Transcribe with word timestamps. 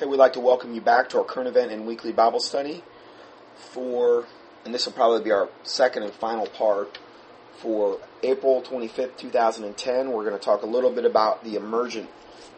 Okay, 0.00 0.08
we'd 0.08 0.16
like 0.16 0.32
to 0.32 0.40
welcome 0.40 0.74
you 0.74 0.80
back 0.80 1.10
to 1.10 1.18
our 1.18 1.24
current 1.24 1.46
event 1.46 1.70
and 1.70 1.86
weekly 1.86 2.10
Bible 2.10 2.40
study 2.40 2.82
for, 3.54 4.24
and 4.64 4.72
this 4.72 4.86
will 4.86 4.94
probably 4.94 5.22
be 5.22 5.30
our 5.30 5.50
second 5.62 6.04
and 6.04 6.12
final 6.14 6.46
part 6.46 6.98
for 7.58 7.98
April 8.22 8.62
25th, 8.62 9.18
2010. 9.18 10.10
We're 10.10 10.24
going 10.24 10.38
to 10.38 10.42
talk 10.42 10.62
a 10.62 10.66
little 10.66 10.90
bit 10.90 11.04
about 11.04 11.44
the 11.44 11.56
emergent 11.56 12.08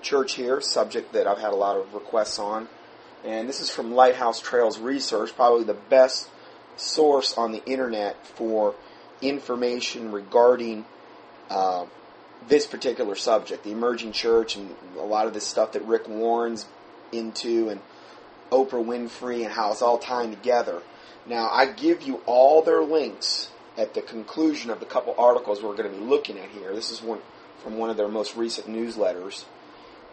church 0.03 0.35
here, 0.35 0.61
subject 0.61 1.15
that 1.15 1.27
I've 1.27 1.41
had 1.41 1.53
a 1.53 1.57
lot 1.57 1.77
of 1.77 1.93
requests 1.95 2.39
on. 2.39 2.69
And 3.25 3.49
this 3.49 3.61
is 3.61 3.71
from 3.71 3.93
Lighthouse 3.93 4.39
Trails 4.41 4.79
Research, 4.79 5.35
probably 5.35 5.65
the 5.65 5.75
best 5.75 6.29
source 6.77 7.37
on 7.37 7.51
the 7.51 7.65
internet 7.65 8.25
for 8.25 8.77
information 9.21 10.13
regarding 10.13 10.85
uh, 11.51 11.87
this 12.47 12.69
particular 12.69 13.17
subject, 13.17 13.65
the 13.65 13.73
emerging 13.73 14.13
church, 14.13 14.55
and 14.55 14.77
a 14.97 15.03
lot 15.03 15.27
of 15.27 15.35
this 15.35 15.45
stuff 15.45 15.73
that 15.73 15.83
Rick 15.83 16.09
Warren's 16.09 16.67
into, 17.13 17.69
and 17.69 17.81
Oprah 18.51 18.85
Winfrey, 18.85 19.45
and 19.45 19.53
how 19.53 19.73
it's 19.73 19.83
all 19.83 19.99
tying 19.99 20.31
together. 20.31 20.83
Now, 21.27 21.49
I 21.51 21.67
give 21.67 22.03
you 22.03 22.21
all 22.27 22.63
their 22.63 22.83
links 22.83 23.51
at 23.79 23.95
the 23.95 24.03
conclusion 24.03 24.71
of 24.71 24.81
the 24.81 24.87
couple 24.87 25.15
articles 25.17 25.63
we're 25.63 25.77
going 25.77 25.91
to 25.91 25.97
be 25.97 26.05
looking 26.05 26.39
at 26.39 26.51
here. 26.51 26.75
This 26.75 26.91
is 26.91 27.01
one 27.01 27.21
from 27.63 27.79
one 27.79 27.91
of 27.91 27.97
their 27.97 28.09
most 28.09 28.37
recent 28.37 28.67
newsletters. 28.67 29.45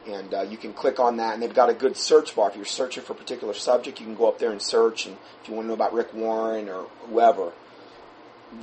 And 0.08 0.34
uh, 0.34 0.42
you 0.44 0.58
can 0.58 0.73
click 0.73 1.00
on 1.00 1.18
that, 1.18 1.34
and 1.34 1.44
they've 1.44 1.54
got 1.54 1.70
a 1.70 1.73
good 1.73 1.98
search 1.98 2.36
bar. 2.36 2.50
If 2.50 2.56
you're 2.56 2.66
searching 2.66 3.04
for 3.04 3.14
a 3.14 3.16
particular 3.16 3.54
subject, 3.54 4.00
you 4.00 4.06
can 4.06 4.16
go 4.16 4.28
up 4.28 4.40
there 4.40 4.52
and 4.52 4.62
search. 4.62 5.06
And 5.06 5.18
if 5.42 5.50
you 5.50 5.56
want 5.56 5.66
to 5.66 5.68
know 5.70 5.73
about 5.73 5.94
Rick 5.94 6.14
Warren 6.14 6.70
or 6.70 6.88
whoever, 7.08 7.52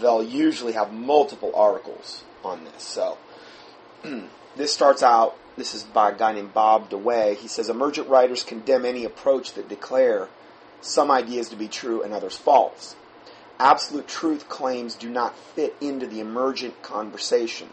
they'll 0.01 0.23
usually 0.23 0.73
have 0.73 0.93
multiple 0.93 1.53
articles 1.55 2.25
on 2.45 2.65
this. 2.65 2.83
So 2.83 3.19
this 4.57 4.73
starts 4.73 5.03
out. 5.03 5.37
This 5.57 5.75
is 5.75 5.85
by 5.85 6.11
a 6.11 6.15
guy 6.17 6.33
named 6.33 6.53
Bob 6.53 6.91
DeWaay. 6.91 7.37
He 7.37 7.49
says 7.49 7.69
emergent 7.69 8.09
writers 8.09 8.43
condemn 8.43 8.85
any 8.85 9.05
approach 9.05 9.55
that 9.55 9.69
declare 9.69 10.29
some 10.81 11.11
ideas 11.11 11.49
to 11.49 11.57
be 11.57 11.69
true 11.69 12.03
and 12.03 12.13
others 12.13 12.37
false. 12.37 12.95
Absolute 13.59 14.07
truth 14.07 14.49
claims 14.49 14.95
do 14.95 15.09
not 15.09 15.37
fit 15.37 15.75
into 15.81 16.07
the 16.07 16.21
emergent 16.21 16.83
conversation. 16.83 17.71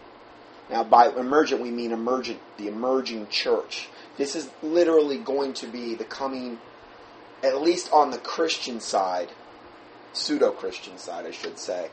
Now, 0.69 0.85
by 0.85 1.09
emergent, 1.09 1.61
we 1.61 1.71
mean 1.71 1.91
emergent, 1.91 2.39
the 2.57 2.69
emerging 2.69 3.27
church. 3.27 3.89
This 4.17 4.35
is 4.35 4.49
literally 4.61 5.17
going 5.17 5.53
to 5.55 5.67
be 5.67 5.93
the 5.93 6.05
coming, 6.05 6.59
at 7.43 7.61
least 7.61 7.91
on 7.91 8.11
the 8.11 8.17
Christian 8.17 8.79
side, 8.79 9.29
pseudo 10.13 10.51
Christian 10.51 10.97
side, 10.97 11.25
I 11.25 11.31
should 11.31 11.59
say, 11.59 11.89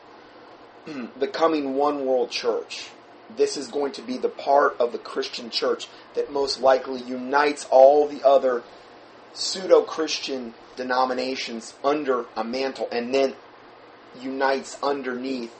the 1.17 1.27
coming 1.27 1.75
one 1.75 2.05
world 2.05 2.31
church. 2.31 2.89
This 3.37 3.57
is 3.57 3.67
going 3.67 3.93
to 3.93 4.01
be 4.01 4.17
the 4.17 4.29
part 4.29 4.75
of 4.79 4.91
the 4.91 4.97
Christian 4.97 5.49
church 5.49 5.87
that 6.15 6.31
most 6.31 6.59
likely 6.59 7.01
unites 7.01 7.65
all 7.69 8.07
the 8.07 8.25
other 8.25 8.63
pseudo 9.33 9.81
Christian 9.81 10.53
denominations 10.75 11.73
under 11.83 12.25
a 12.35 12.43
mantle 12.43 12.87
and 12.91 13.13
then 13.13 13.35
unites 14.19 14.77
underneath 14.83 15.53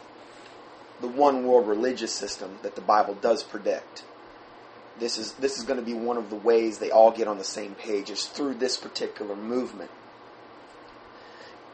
the 1.00 1.08
one 1.08 1.46
world 1.46 1.68
religious 1.68 2.14
system 2.14 2.60
that 2.64 2.76
the 2.76 2.82
Bible 2.82 3.16
does 3.16 3.44
predict. 3.44 4.04
This 5.00 5.18
is 5.18 5.34
this 5.34 5.58
is 5.58 5.64
going 5.64 5.80
to 5.80 5.86
be 5.86 5.94
one 5.94 6.18
of 6.18 6.30
the 6.30 6.36
ways 6.36 6.78
they 6.78 6.92
all 6.92 7.12
get 7.12 7.28
on 7.28 7.38
the 7.38 7.44
same 7.44 7.76
page 7.76 8.10
is 8.10 8.26
through 8.26 8.56
this 8.56 8.78
particular 8.78 9.36
movement. 9.36 9.90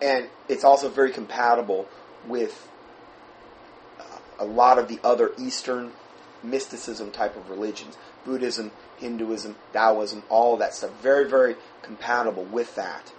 And 0.02 0.30
it's 0.48 0.64
also 0.64 0.90
very 0.90 1.12
compatible 1.12 1.88
with 2.28 2.70
a 4.40 4.46
lot 4.46 4.78
of 4.78 4.88
the 4.88 5.00
other 5.04 5.32
Eastern 5.38 5.92
mysticism 6.44 7.12
type 7.12 7.36
of 7.36 7.50
religions. 7.50 7.98
Buddhism, 8.26 8.72
Hinduism, 8.98 9.56
Taoism, 9.74 10.24
all 10.30 10.54
of 10.54 10.60
that 10.60 10.74
stuff. 10.74 10.92
Very, 11.02 11.28
very 11.30 11.56
compatible 11.82 12.44
with 12.44 12.76
that. 12.76 13.12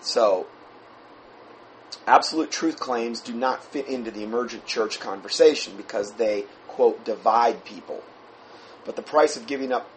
So, 0.00 0.46
absolute 2.06 2.50
truth 2.50 2.78
claims 2.78 3.20
do 3.20 3.32
not 3.32 3.64
fit 3.64 3.86
into 3.88 4.10
the 4.10 4.22
emergent 4.22 4.66
church 4.66 5.00
conversation 5.00 5.76
because 5.76 6.12
they, 6.12 6.44
quote, 6.68 7.04
divide 7.04 7.64
people. 7.64 8.02
But 8.84 8.96
the 8.96 9.02
price 9.02 9.36
of 9.36 9.46
giving 9.46 9.72
up 9.72 9.88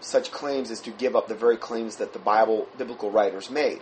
such 0.00 0.32
claims 0.32 0.70
is 0.70 0.80
to 0.80 0.90
give 0.90 1.14
up 1.14 1.28
the 1.28 1.34
very 1.34 1.56
claims 1.56 1.96
that 1.96 2.12
the 2.12 2.18
Bible, 2.18 2.68
biblical 2.76 3.10
writers 3.10 3.50
made. 3.50 3.80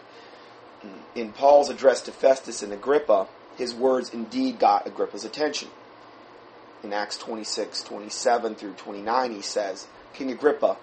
In 1.14 1.32
Paul's 1.32 1.70
address 1.70 2.00
to 2.02 2.12
Festus 2.12 2.62
and 2.62 2.72
Agrippa, 2.72 3.28
his 3.56 3.74
words 3.74 4.10
indeed 4.10 4.58
got 4.58 4.86
Agrippa's 4.86 5.24
attention. 5.24 5.68
In 6.82 6.92
Acts 6.92 7.18
26, 7.18 7.82
27 7.82 8.54
through 8.54 8.72
29, 8.72 9.32
he 9.32 9.42
says, 9.42 9.86
King 10.14 10.30
Agrippa, 10.30 10.76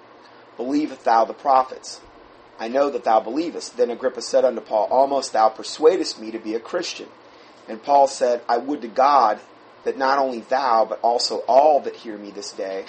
believest 0.56 1.04
thou 1.04 1.26
the 1.26 1.34
prophets? 1.34 2.02
I 2.60 2.68
know 2.68 2.90
that 2.90 3.04
thou 3.04 3.20
believest. 3.20 3.78
Then 3.78 3.92
Agrippa 3.92 4.22
said 4.22 4.46
unto 4.46 4.62
Paul, 4.62 4.88
Almost 4.90 5.34
thou 5.34 5.50
persuadest 5.50 6.20
me 6.20 6.32
to 6.32 6.40
be 6.40 6.56
a 6.56 6.60
Christian. 6.60 7.08
And 7.68 7.84
Paul 7.84 8.08
said, 8.08 8.42
I 8.48 8.58
would 8.58 8.82
to 8.82 8.88
God 8.88 9.40
that 9.84 9.98
not 9.98 10.18
only 10.18 10.42
thou, 10.42 10.86
but 10.86 11.00
also 11.02 11.40
all 11.48 11.80
that 11.82 11.98
hear 11.98 12.18
me 12.18 12.32
this 12.32 12.52
day, 12.52 12.86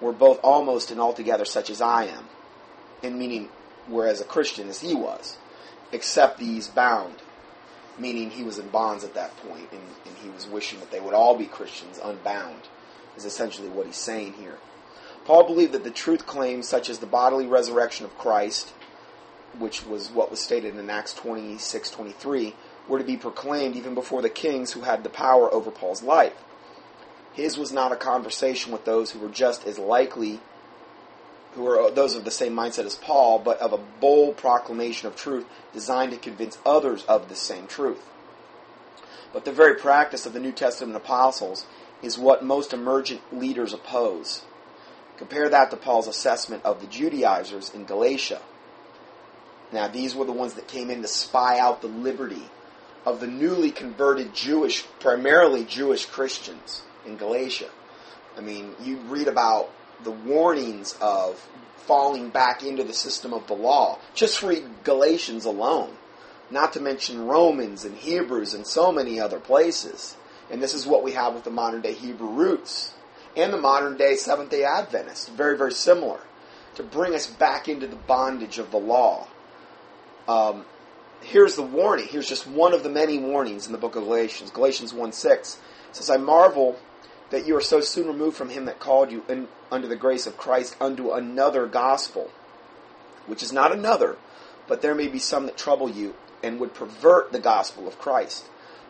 were 0.00 0.12
both 0.12 0.40
almost 0.42 0.90
and 0.90 1.00
altogether 1.00 1.44
such 1.44 1.70
as 1.70 1.80
I 1.80 2.04
am. 2.04 2.24
In 3.02 3.18
meaning, 3.18 3.48
whereas 3.86 4.20
a 4.20 4.24
Christian 4.24 4.68
as 4.68 4.80
he 4.80 4.94
was, 4.94 5.38
except 5.92 6.38
these 6.38 6.68
bound. 6.68 7.16
Meaning 7.98 8.30
he 8.30 8.42
was 8.42 8.58
in 8.58 8.68
bonds 8.68 9.04
at 9.04 9.14
that 9.14 9.36
point, 9.36 9.68
and, 9.70 9.82
and 10.04 10.16
he 10.22 10.28
was 10.30 10.48
wishing 10.48 10.80
that 10.80 10.90
they 10.90 11.00
would 11.00 11.14
all 11.14 11.36
be 11.36 11.46
Christians, 11.46 12.00
unbound, 12.02 12.62
is 13.16 13.24
essentially 13.24 13.68
what 13.68 13.86
he's 13.86 13.96
saying 13.96 14.34
here. 14.34 14.58
Paul 15.24 15.44
believed 15.44 15.72
that 15.72 15.84
the 15.84 15.90
truth 15.90 16.26
claims, 16.26 16.68
such 16.68 16.90
as 16.90 16.98
the 16.98 17.06
bodily 17.06 17.46
resurrection 17.46 18.04
of 18.04 18.18
Christ, 18.18 18.72
which 19.58 19.86
was 19.86 20.10
what 20.10 20.30
was 20.30 20.40
stated 20.40 20.76
in 20.76 20.90
Acts 20.90 21.14
26 21.14 21.90
23, 21.90 22.54
were 22.88 22.98
to 22.98 23.04
be 23.04 23.16
proclaimed 23.16 23.76
even 23.76 23.94
before 23.94 24.20
the 24.20 24.28
kings 24.28 24.72
who 24.72 24.82
had 24.82 25.02
the 25.02 25.08
power 25.08 25.52
over 25.52 25.70
Paul's 25.70 26.02
life. 26.02 26.34
His 27.32 27.56
was 27.56 27.72
not 27.72 27.92
a 27.92 27.96
conversation 27.96 28.72
with 28.72 28.84
those 28.84 29.10
who 29.10 29.18
were 29.18 29.28
just 29.28 29.66
as 29.66 29.78
likely, 29.78 30.40
who 31.54 31.66
are 31.66 31.90
those 31.90 32.14
of 32.14 32.24
the 32.24 32.30
same 32.30 32.54
mindset 32.54 32.84
as 32.84 32.96
Paul, 32.96 33.38
but 33.38 33.58
of 33.60 33.72
a 33.72 33.78
bold 34.00 34.36
proclamation 34.36 35.06
of 35.06 35.16
truth 35.16 35.46
designed 35.72 36.12
to 36.12 36.18
convince 36.18 36.58
others 36.66 37.04
of 37.04 37.28
the 37.28 37.36
same 37.36 37.66
truth. 37.66 38.10
But 39.32 39.44
the 39.44 39.52
very 39.52 39.74
practice 39.74 40.26
of 40.26 40.32
the 40.32 40.40
New 40.40 40.52
Testament 40.52 40.96
apostles 40.96 41.66
is 42.02 42.18
what 42.18 42.44
most 42.44 42.72
emergent 42.72 43.20
leaders 43.32 43.72
oppose. 43.72 44.42
Compare 45.16 45.48
that 45.48 45.70
to 45.70 45.76
Paul's 45.76 46.08
assessment 46.08 46.64
of 46.64 46.80
the 46.80 46.86
Judaizers 46.86 47.70
in 47.70 47.84
Galatia. 47.84 48.40
Now, 49.72 49.88
these 49.88 50.14
were 50.14 50.24
the 50.24 50.32
ones 50.32 50.54
that 50.54 50.68
came 50.68 50.90
in 50.90 51.02
to 51.02 51.08
spy 51.08 51.58
out 51.58 51.80
the 51.80 51.88
liberty 51.88 52.50
of 53.06 53.20
the 53.20 53.26
newly 53.26 53.70
converted 53.70 54.34
Jewish, 54.34 54.84
primarily 55.00 55.64
Jewish 55.64 56.06
Christians 56.06 56.82
in 57.06 57.16
Galatia. 57.16 57.70
I 58.36 58.40
mean, 58.40 58.74
you 58.82 58.98
read 58.98 59.28
about 59.28 59.70
the 60.02 60.10
warnings 60.10 60.96
of 61.00 61.48
falling 61.76 62.30
back 62.30 62.62
into 62.62 62.84
the 62.84 62.94
system 62.94 63.32
of 63.32 63.46
the 63.46 63.54
law. 63.54 63.98
Just 64.14 64.42
read 64.42 64.64
Galatians 64.84 65.44
alone. 65.44 65.96
Not 66.50 66.72
to 66.74 66.80
mention 66.80 67.26
Romans 67.26 67.84
and 67.84 67.96
Hebrews 67.96 68.54
and 68.54 68.66
so 68.66 68.92
many 68.92 69.20
other 69.20 69.40
places. 69.40 70.16
And 70.50 70.62
this 70.62 70.74
is 70.74 70.86
what 70.86 71.02
we 71.02 71.12
have 71.12 71.34
with 71.34 71.44
the 71.44 71.50
modern 71.50 71.80
day 71.80 71.92
Hebrew 71.92 72.28
roots 72.28 72.94
and 73.36 73.52
the 73.52 73.58
modern 73.58 73.96
day 73.96 74.16
Seventh 74.16 74.50
day 74.50 74.64
Adventists. 74.64 75.28
Very, 75.28 75.56
very 75.56 75.72
similar. 75.72 76.20
To 76.76 76.82
bring 76.82 77.14
us 77.14 77.26
back 77.26 77.68
into 77.68 77.86
the 77.86 77.96
bondage 77.96 78.58
of 78.58 78.70
the 78.70 78.78
law. 78.78 79.26
Um, 80.26 80.64
here's 81.20 81.56
the 81.56 81.62
warning. 81.62 82.06
Here's 82.08 82.28
just 82.28 82.46
one 82.46 82.74
of 82.74 82.82
the 82.82 82.88
many 82.88 83.18
warnings 83.18 83.66
in 83.66 83.72
the 83.72 83.78
book 83.78 83.96
of 83.96 84.04
Galatians. 84.04 84.50
Galatians 84.50 84.92
1 84.92 85.12
6 85.12 85.58
says, 85.92 86.10
I 86.10 86.16
marvel 86.16 86.78
that 87.34 87.46
you 87.48 87.56
are 87.56 87.60
so 87.60 87.80
soon 87.80 88.06
removed 88.06 88.36
from 88.36 88.48
him 88.48 88.66
that 88.66 88.78
called 88.78 89.10
you 89.10 89.24
in, 89.28 89.48
under 89.68 89.88
the 89.88 89.96
grace 89.96 90.24
of 90.24 90.36
Christ 90.36 90.76
unto 90.80 91.10
another 91.10 91.66
gospel, 91.66 92.30
which 93.26 93.42
is 93.42 93.52
not 93.52 93.72
another, 93.72 94.16
but 94.68 94.82
there 94.82 94.94
may 94.94 95.08
be 95.08 95.18
some 95.18 95.46
that 95.46 95.56
trouble 95.56 95.90
you 95.90 96.14
and 96.44 96.60
would 96.60 96.74
pervert 96.74 97.32
the 97.32 97.40
gospel 97.40 97.88
of 97.88 97.98
Christ. 97.98 98.44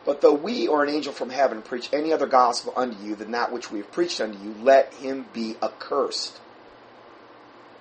But 0.05 0.20
though 0.20 0.35
we 0.35 0.69
or 0.69 0.85
an 0.85 0.91
angel 0.91 1.14
from 1.14 1.31
heaven 1.31 1.62
preach 1.62 1.88
any 1.91 2.12
other 2.12 2.26
gospel 2.26 2.75
unto 2.76 3.02
you 3.02 3.14
than 3.14 3.31
that 3.31 3.50
which 3.50 3.70
we 3.70 3.79
have 3.79 3.91
preached 3.91 4.20
unto 4.20 4.38
you, 4.38 4.55
let 4.62 4.93
him 4.93 5.25
be 5.32 5.56
accursed. 5.62 6.38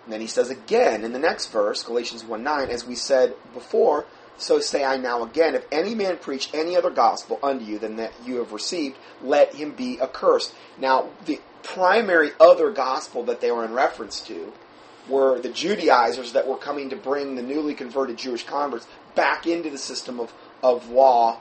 And 0.05 0.13
then 0.13 0.21
he 0.21 0.27
says 0.27 0.49
again 0.49 1.03
in 1.03 1.11
the 1.11 1.19
next 1.19 1.47
verse, 1.47 1.83
Galatians 1.83 2.23
1 2.23 2.41
9, 2.41 2.69
as 2.69 2.85
we 2.85 2.95
said 2.95 3.35
before, 3.53 4.05
so 4.37 4.59
say 4.59 4.83
I 4.83 4.97
now 4.97 5.23
again, 5.23 5.55
if 5.55 5.65
any 5.71 5.95
man 5.95 6.17
preach 6.17 6.49
any 6.53 6.75
other 6.75 6.89
gospel 6.89 7.39
unto 7.43 7.65
you 7.65 7.79
than 7.79 7.97
that 7.97 8.13
you 8.25 8.37
have 8.37 8.51
received, 8.51 8.97
let 9.21 9.55
him 9.55 9.71
be 9.71 10.01
accursed. 10.01 10.53
Now, 10.77 11.09
the 11.25 11.39
primary 11.61 12.31
other 12.39 12.71
gospel 12.71 13.23
that 13.23 13.41
they 13.41 13.51
were 13.51 13.65
in 13.65 13.73
reference 13.73 14.19
to 14.21 14.51
were 15.07 15.39
the 15.39 15.49
Judaizers 15.49 16.33
that 16.33 16.47
were 16.47 16.57
coming 16.57 16.89
to 16.89 16.95
bring 16.95 17.35
the 17.35 17.41
newly 17.41 17.73
converted 17.73 18.17
Jewish 18.17 18.45
converts 18.45 18.87
back 19.15 19.45
into 19.47 19.69
the 19.69 19.77
system 19.77 20.19
of, 20.19 20.33
of 20.61 20.89
law 20.89 21.39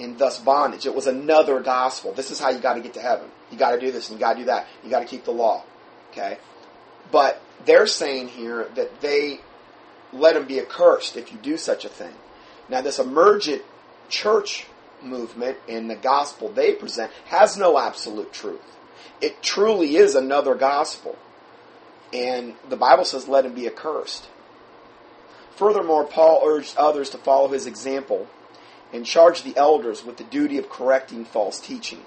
and 0.00 0.18
thus 0.18 0.38
bondage. 0.38 0.86
It 0.86 0.94
was 0.94 1.06
another 1.06 1.60
gospel. 1.60 2.12
This 2.12 2.30
is 2.30 2.40
how 2.40 2.50
you 2.50 2.58
got 2.58 2.74
to 2.74 2.80
get 2.80 2.94
to 2.94 3.00
heaven. 3.00 3.28
You 3.50 3.58
got 3.58 3.72
to 3.72 3.80
do 3.80 3.92
this 3.92 4.10
and 4.10 4.18
you 4.18 4.20
got 4.20 4.34
to 4.34 4.40
do 4.40 4.44
that. 4.46 4.66
You 4.82 4.90
got 4.90 5.00
to 5.00 5.06
keep 5.06 5.24
the 5.24 5.30
law. 5.32 5.62
Okay? 6.10 6.38
But 7.12 7.40
they're 7.64 7.86
saying 7.86 8.28
here 8.28 8.68
that 8.74 9.00
they 9.00 9.40
let 10.12 10.36
him 10.36 10.46
be 10.46 10.60
accursed 10.60 11.16
if 11.16 11.32
you 11.32 11.38
do 11.38 11.56
such 11.56 11.84
a 11.84 11.88
thing. 11.88 12.14
Now, 12.68 12.80
this 12.80 12.98
emergent 12.98 13.62
church 14.08 14.66
movement 15.02 15.58
and 15.68 15.90
the 15.90 15.96
gospel 15.96 16.48
they 16.50 16.72
present 16.72 17.10
has 17.26 17.56
no 17.56 17.78
absolute 17.78 18.32
truth. 18.32 18.76
It 19.20 19.42
truly 19.42 19.96
is 19.96 20.14
another 20.14 20.54
gospel. 20.54 21.18
And 22.12 22.54
the 22.68 22.76
Bible 22.76 23.04
says, 23.04 23.28
let 23.28 23.44
him 23.44 23.54
be 23.54 23.66
accursed. 23.66 24.28
Furthermore, 25.56 26.04
Paul 26.04 26.42
urged 26.44 26.76
others 26.76 27.10
to 27.10 27.18
follow 27.18 27.48
his 27.48 27.66
example 27.66 28.28
and 28.92 29.04
charged 29.04 29.44
the 29.44 29.56
elders 29.56 30.04
with 30.04 30.16
the 30.16 30.24
duty 30.24 30.58
of 30.58 30.68
correcting 30.68 31.24
false 31.24 31.60
teaching. 31.60 32.02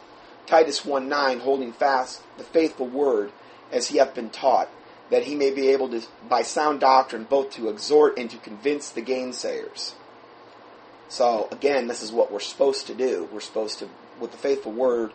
Titus 0.45 0.85
1 0.85 1.09
9, 1.09 1.39
holding 1.39 1.73
fast 1.73 2.21
the 2.37 2.43
faithful 2.43 2.87
word 2.87 3.31
as 3.71 3.87
he 3.87 3.97
hath 3.97 4.15
been 4.15 4.29
taught, 4.29 4.69
that 5.09 5.23
he 5.23 5.35
may 5.35 5.51
be 5.51 5.69
able 5.69 5.89
to, 5.89 6.01
by 6.29 6.41
sound 6.41 6.79
doctrine, 6.79 7.25
both 7.25 7.51
to 7.51 7.69
exhort 7.69 8.17
and 8.17 8.29
to 8.29 8.37
convince 8.37 8.89
the 8.89 9.01
gainsayers. 9.01 9.93
So, 11.09 11.47
again, 11.51 11.87
this 11.87 12.01
is 12.03 12.11
what 12.11 12.31
we're 12.31 12.39
supposed 12.39 12.87
to 12.87 12.93
do. 12.93 13.29
We're 13.31 13.39
supposed 13.39 13.79
to, 13.79 13.89
with 14.19 14.31
the 14.31 14.37
faithful 14.37 14.71
word, 14.71 15.13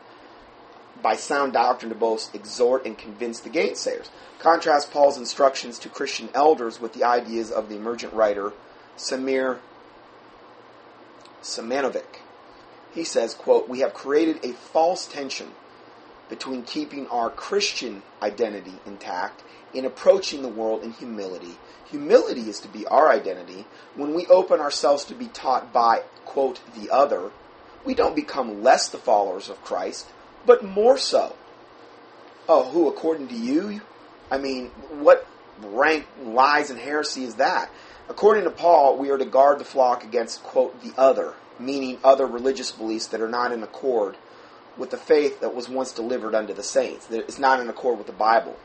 by 1.03 1.17
sound 1.17 1.53
doctrine, 1.53 1.91
to 1.91 1.99
both 1.99 2.35
exhort 2.35 2.87
and 2.87 2.97
convince 2.97 3.41
the 3.41 3.51
gainsayers. 3.51 4.09
Contrast 4.39 4.91
Paul's 4.91 5.19
instructions 5.19 5.79
to 5.81 5.89
Christian 5.89 6.29
elders 6.35 6.81
with 6.81 6.95
the 6.95 7.05
ideas 7.05 7.51
of 7.51 7.69
the 7.69 7.77
emergent 7.77 8.13
writer 8.15 8.53
Samir 8.97 9.59
Selmanovic. 11.43 12.21
He 12.95 13.05
says, 13.05 13.35
quote, 13.35 13.69
We 13.69 13.81
have 13.81 13.95
created 13.95 14.45
a 14.45 14.53
false 14.53 15.07
tension 15.07 15.53
between 16.33 16.63
keeping 16.63 17.07
our 17.09 17.29
Christian 17.29 18.03
identity 18.23 18.73
intact 18.87 19.45
and 19.75 19.85
approaching 19.85 20.41
the 20.41 20.49
world 20.49 20.83
in 20.83 20.91
humility. 20.91 21.59
Humility 21.91 22.49
is 22.49 22.59
to 22.61 22.69
be 22.69 22.87
our 22.87 23.11
identity. 23.11 23.67
When 23.97 24.15
we 24.15 24.25
open 24.29 24.59
ourselves 24.59 25.05
to 25.05 25.15
be 25.15 25.27
taught 25.27 25.75
by, 25.75 26.05
quote, 26.25 26.63
the 26.75 26.89
other, 26.91 27.33
we 27.85 27.95
don't 27.95 28.17
become 28.17 28.63
less 28.63 28.89
the 28.89 28.97
followers 28.97 29.51
of 29.51 29.63
Christ, 29.63 30.07
but 30.47 30.65
more 30.65 30.97
so. 30.97 31.37
Oh, 32.49 32.65
who, 32.71 32.89
according 32.89 33.29
to 33.29 33.37
you? 33.37 33.83
I 34.31 34.39
mean, 34.39 34.69
what 34.89 35.27
rank 35.61 36.07
lies 36.25 36.71
and 36.71 36.79
heresy 36.79 37.25
is 37.25 37.35
that? 37.35 37.71
According 38.09 38.45
to 38.45 38.51
Paul, 38.51 38.97
we 38.97 39.11
are 39.11 39.19
to 39.19 39.27
guard 39.27 39.59
the 39.59 39.67
flock 39.67 40.03
against, 40.03 40.43
quote, 40.43 40.83
the 40.83 40.99
other, 40.99 41.35
meaning 41.59 41.99
other 42.03 42.27
religious 42.27 42.73
beliefs 42.73 43.09
that 43.09 43.21
are 43.21 43.29
not 43.29 43.53
in 43.53 43.63
accord 43.63 44.17
with 44.77 44.91
the 44.91 44.97
faith 44.97 45.41
that 45.41 45.55
was 45.55 45.69
once 45.69 45.93
delivered 45.93 46.35
unto 46.35 46.55
the 46.55 46.63
saints. 46.63 47.09
It's 47.11 47.39
not 47.39 47.61
in 47.61 47.69
accord 47.69 47.99
with 47.99 48.07
the 48.07 48.13
Bible. 48.13 48.57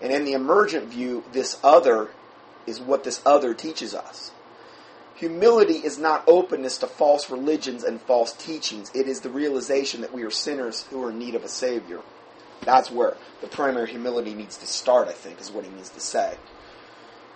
And 0.00 0.12
in 0.12 0.24
the 0.24 0.32
emergent 0.32 0.88
view, 0.88 1.24
this 1.32 1.58
other 1.62 2.10
is 2.66 2.80
what 2.80 3.04
this 3.04 3.22
other 3.24 3.54
teaches 3.54 3.94
us. 3.94 4.32
Humility 5.16 5.74
is 5.74 5.98
not 5.98 6.24
openness 6.26 6.78
to 6.78 6.86
false 6.86 7.30
religions 7.30 7.84
and 7.84 8.00
false 8.00 8.32
teachings. 8.32 8.90
It 8.94 9.06
is 9.06 9.20
the 9.20 9.30
realization 9.30 10.00
that 10.00 10.12
we 10.12 10.24
are 10.24 10.30
sinners 10.30 10.82
who 10.90 11.02
are 11.04 11.10
in 11.10 11.18
need 11.18 11.36
of 11.36 11.44
a 11.44 11.48
Savior. 11.48 12.00
That's 12.62 12.90
where 12.90 13.16
the 13.40 13.46
primary 13.46 13.90
humility 13.90 14.34
needs 14.34 14.56
to 14.58 14.66
start, 14.66 15.08
I 15.08 15.12
think, 15.12 15.40
is 15.40 15.50
what 15.50 15.64
he 15.64 15.70
means 15.70 15.90
to 15.90 16.00
say. 16.00 16.36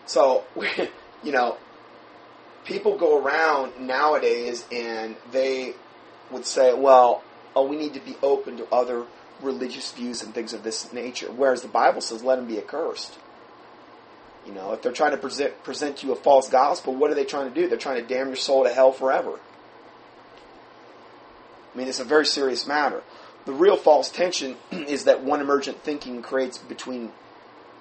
So, 0.06 0.44
you 1.22 1.32
know, 1.32 1.56
people 2.64 2.98
go 2.98 3.22
around 3.22 3.78
nowadays 3.78 4.66
and 4.72 5.16
they 5.30 5.74
would 6.30 6.46
say, 6.46 6.74
well, 6.74 7.22
oh, 7.58 7.66
we 7.66 7.76
need 7.76 7.94
to 7.94 8.00
be 8.00 8.16
open 8.22 8.56
to 8.58 8.72
other 8.72 9.05
religious 9.43 9.93
views 9.93 10.22
and 10.22 10.34
things 10.34 10.52
of 10.52 10.62
this 10.62 10.93
nature. 10.93 11.31
Whereas 11.31 11.62
the 11.62 11.69
Bible 11.69 12.00
says, 12.00 12.22
let 12.22 12.37
them 12.37 12.46
be 12.46 12.58
accursed. 12.58 13.19
You 14.46 14.52
know, 14.52 14.72
if 14.72 14.82
they're 14.82 14.93
trying 14.93 15.10
to 15.10 15.16
present, 15.16 15.62
present 15.64 16.02
you 16.02 16.12
a 16.12 16.16
false 16.16 16.49
gospel, 16.49 16.94
what 16.94 17.10
are 17.10 17.14
they 17.14 17.25
trying 17.25 17.52
to 17.52 17.55
do? 17.55 17.69
They're 17.69 17.78
trying 17.78 18.00
to 18.02 18.14
damn 18.14 18.28
your 18.28 18.37
soul 18.37 18.64
to 18.64 18.72
hell 18.72 18.93
forever. 18.93 19.38
I 21.75 21.78
mean, 21.78 21.88
it's 21.88 22.00
a 22.00 22.05
very 22.05 22.26
serious 22.26 22.66
matter. 22.66 23.02
The 23.44 23.52
real 23.52 23.76
false 23.76 24.11
tension 24.11 24.56
is 24.70 25.04
that 25.04 25.22
one 25.22 25.40
emergent 25.40 25.82
thinking 25.82 26.22
creates 26.22 26.58
between 26.58 27.12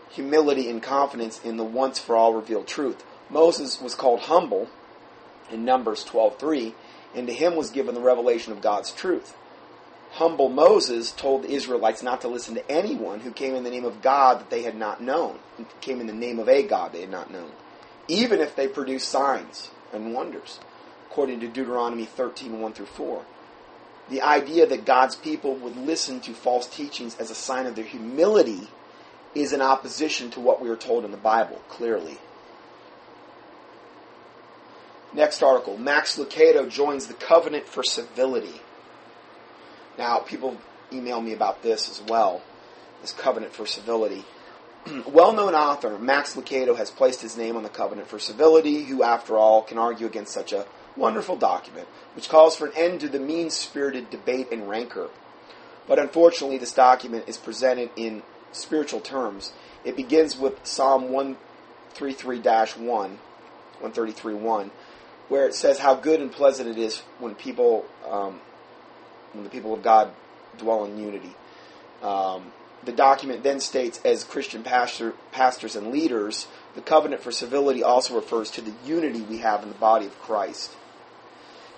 humility 0.09 0.69
and 0.69 0.81
confidence 0.81 1.39
in 1.43 1.57
the 1.57 1.63
once 1.63 1.99
for 1.99 2.15
all 2.15 2.33
revealed 2.33 2.67
truth. 2.67 3.03
Moses 3.29 3.81
was 3.81 3.95
called 3.95 4.21
humble 4.21 4.69
in 5.51 5.65
Numbers 5.65 6.03
12:3, 6.05 6.73
and 7.15 7.27
to 7.27 7.33
him 7.33 7.55
was 7.55 7.71
given 7.71 7.95
the 7.95 8.01
revelation 8.01 8.51
of 8.51 8.61
God's 8.61 8.91
truth 8.91 9.35
humble 10.17 10.49
Moses 10.49 11.11
told 11.11 11.43
the 11.43 11.51
Israelites 11.51 12.01
not 12.01 12.21
to 12.21 12.27
listen 12.27 12.55
to 12.55 12.71
anyone 12.71 13.19
who 13.19 13.31
came 13.31 13.53
in 13.53 13.63
the 13.63 13.69
name 13.69 13.85
of 13.85 14.01
God 14.01 14.39
that 14.39 14.49
they 14.49 14.63
had 14.63 14.75
not 14.75 14.99
known, 14.99 15.37
came 15.79 16.01
in 16.01 16.07
the 16.07 16.13
name 16.13 16.39
of 16.39 16.49
a 16.49 16.63
God 16.63 16.91
they 16.91 17.01
had 17.01 17.11
not 17.11 17.31
known, 17.31 17.51
even 18.07 18.39
if 18.39 18.55
they 18.55 18.67
produced 18.67 19.09
signs 19.09 19.69
and 19.93 20.15
wonders, 20.15 20.59
according 21.05 21.39
to 21.41 21.47
Deuteronomy 21.47 22.05
13 22.05 22.59
1 22.59 22.73
through 22.73 22.87
4. 22.87 23.25
The 24.09 24.23
idea 24.23 24.65
that 24.65 24.85
God's 24.85 25.15
people 25.15 25.53
would 25.55 25.77
listen 25.77 26.19
to 26.21 26.33
false 26.33 26.65
teachings 26.65 27.15
as 27.17 27.29
a 27.29 27.35
sign 27.35 27.67
of 27.67 27.75
their 27.75 27.85
humility 27.85 28.69
is 29.35 29.53
in 29.53 29.61
opposition 29.61 30.31
to 30.31 30.39
what 30.39 30.59
we 30.59 30.69
are 30.69 30.75
told 30.75 31.05
in 31.05 31.11
the 31.11 31.17
Bible, 31.17 31.61
clearly. 31.69 32.17
Next 35.13 35.43
article 35.43 35.77
Max 35.77 36.17
Lucado 36.17 36.67
joins 36.67 37.05
the 37.05 37.13
Covenant 37.13 37.67
for 37.67 37.83
Civility. 37.83 38.61
Now, 39.97 40.19
people 40.19 40.57
email 40.93 41.21
me 41.21 41.33
about 41.33 41.63
this 41.63 41.89
as 41.89 42.01
well, 42.07 42.41
this 43.01 43.11
covenant 43.11 43.53
for 43.53 43.65
civility. 43.65 44.23
well 45.07 45.33
known 45.33 45.55
author 45.55 45.97
Max 45.97 46.35
Lucado 46.35 46.77
has 46.77 46.91
placed 46.91 47.21
his 47.21 47.37
name 47.37 47.55
on 47.55 47.63
the 47.63 47.69
covenant 47.69 48.07
for 48.07 48.19
civility, 48.19 48.83
who, 48.83 49.03
after 49.03 49.37
all, 49.37 49.61
can 49.61 49.77
argue 49.77 50.05
against 50.05 50.33
such 50.33 50.53
a 50.53 50.65
wonderful 50.95 51.35
document, 51.35 51.87
which 52.15 52.29
calls 52.29 52.55
for 52.55 52.67
an 52.67 52.73
end 52.75 52.99
to 53.01 53.09
the 53.09 53.19
mean 53.19 53.49
spirited 53.49 54.09
debate 54.09 54.47
and 54.51 54.69
rancor. 54.69 55.09
But 55.87 55.99
unfortunately, 55.99 56.57
this 56.57 56.73
document 56.73 57.25
is 57.27 57.37
presented 57.37 57.89
in 57.95 58.23
spiritual 58.51 58.99
terms. 58.99 59.53
It 59.85 59.95
begins 59.95 60.37
with 60.37 60.65
Psalm 60.65 61.09
133 61.09 62.39
1, 62.39 62.85
133 62.85 64.33
1, 64.33 64.71
where 65.29 65.47
it 65.47 65.55
says 65.55 65.79
how 65.79 65.95
good 65.95 66.19
and 66.19 66.31
pleasant 66.31 66.69
it 66.69 66.77
is 66.77 66.99
when 67.19 67.35
people 67.35 67.85
um, 68.09 68.41
the 69.43 69.49
people 69.49 69.73
of 69.73 69.83
God 69.83 70.11
dwell 70.57 70.85
in 70.85 70.97
unity. 70.97 71.33
Um, 72.01 72.51
the 72.83 72.91
document 72.91 73.43
then 73.43 73.59
states, 73.59 73.99
as 74.05 74.23
Christian 74.23 74.63
pastor, 74.63 75.13
pastors 75.31 75.75
and 75.75 75.91
leaders, 75.91 76.47
the 76.75 76.81
covenant 76.81 77.21
for 77.21 77.31
civility 77.31 77.83
also 77.83 78.15
refers 78.15 78.51
to 78.51 78.61
the 78.61 78.73
unity 78.85 79.21
we 79.21 79.39
have 79.39 79.63
in 79.63 79.69
the 79.69 79.75
body 79.75 80.05
of 80.05 80.19
Christ. 80.21 80.75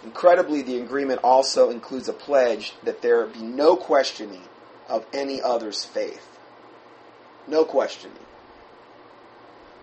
Incredibly, 0.03 0.61
the 0.61 0.79
agreement 0.81 1.21
also 1.23 1.69
includes 1.69 2.07
a 2.07 2.13
pledge 2.13 2.73
that 2.83 3.01
there 3.01 3.25
be 3.25 3.41
no 3.41 3.75
questioning 3.75 4.43
of 4.87 5.05
any 5.13 5.41
other's 5.41 5.85
faith. 5.85 6.37
No 7.47 7.65
questioning. 7.65 8.17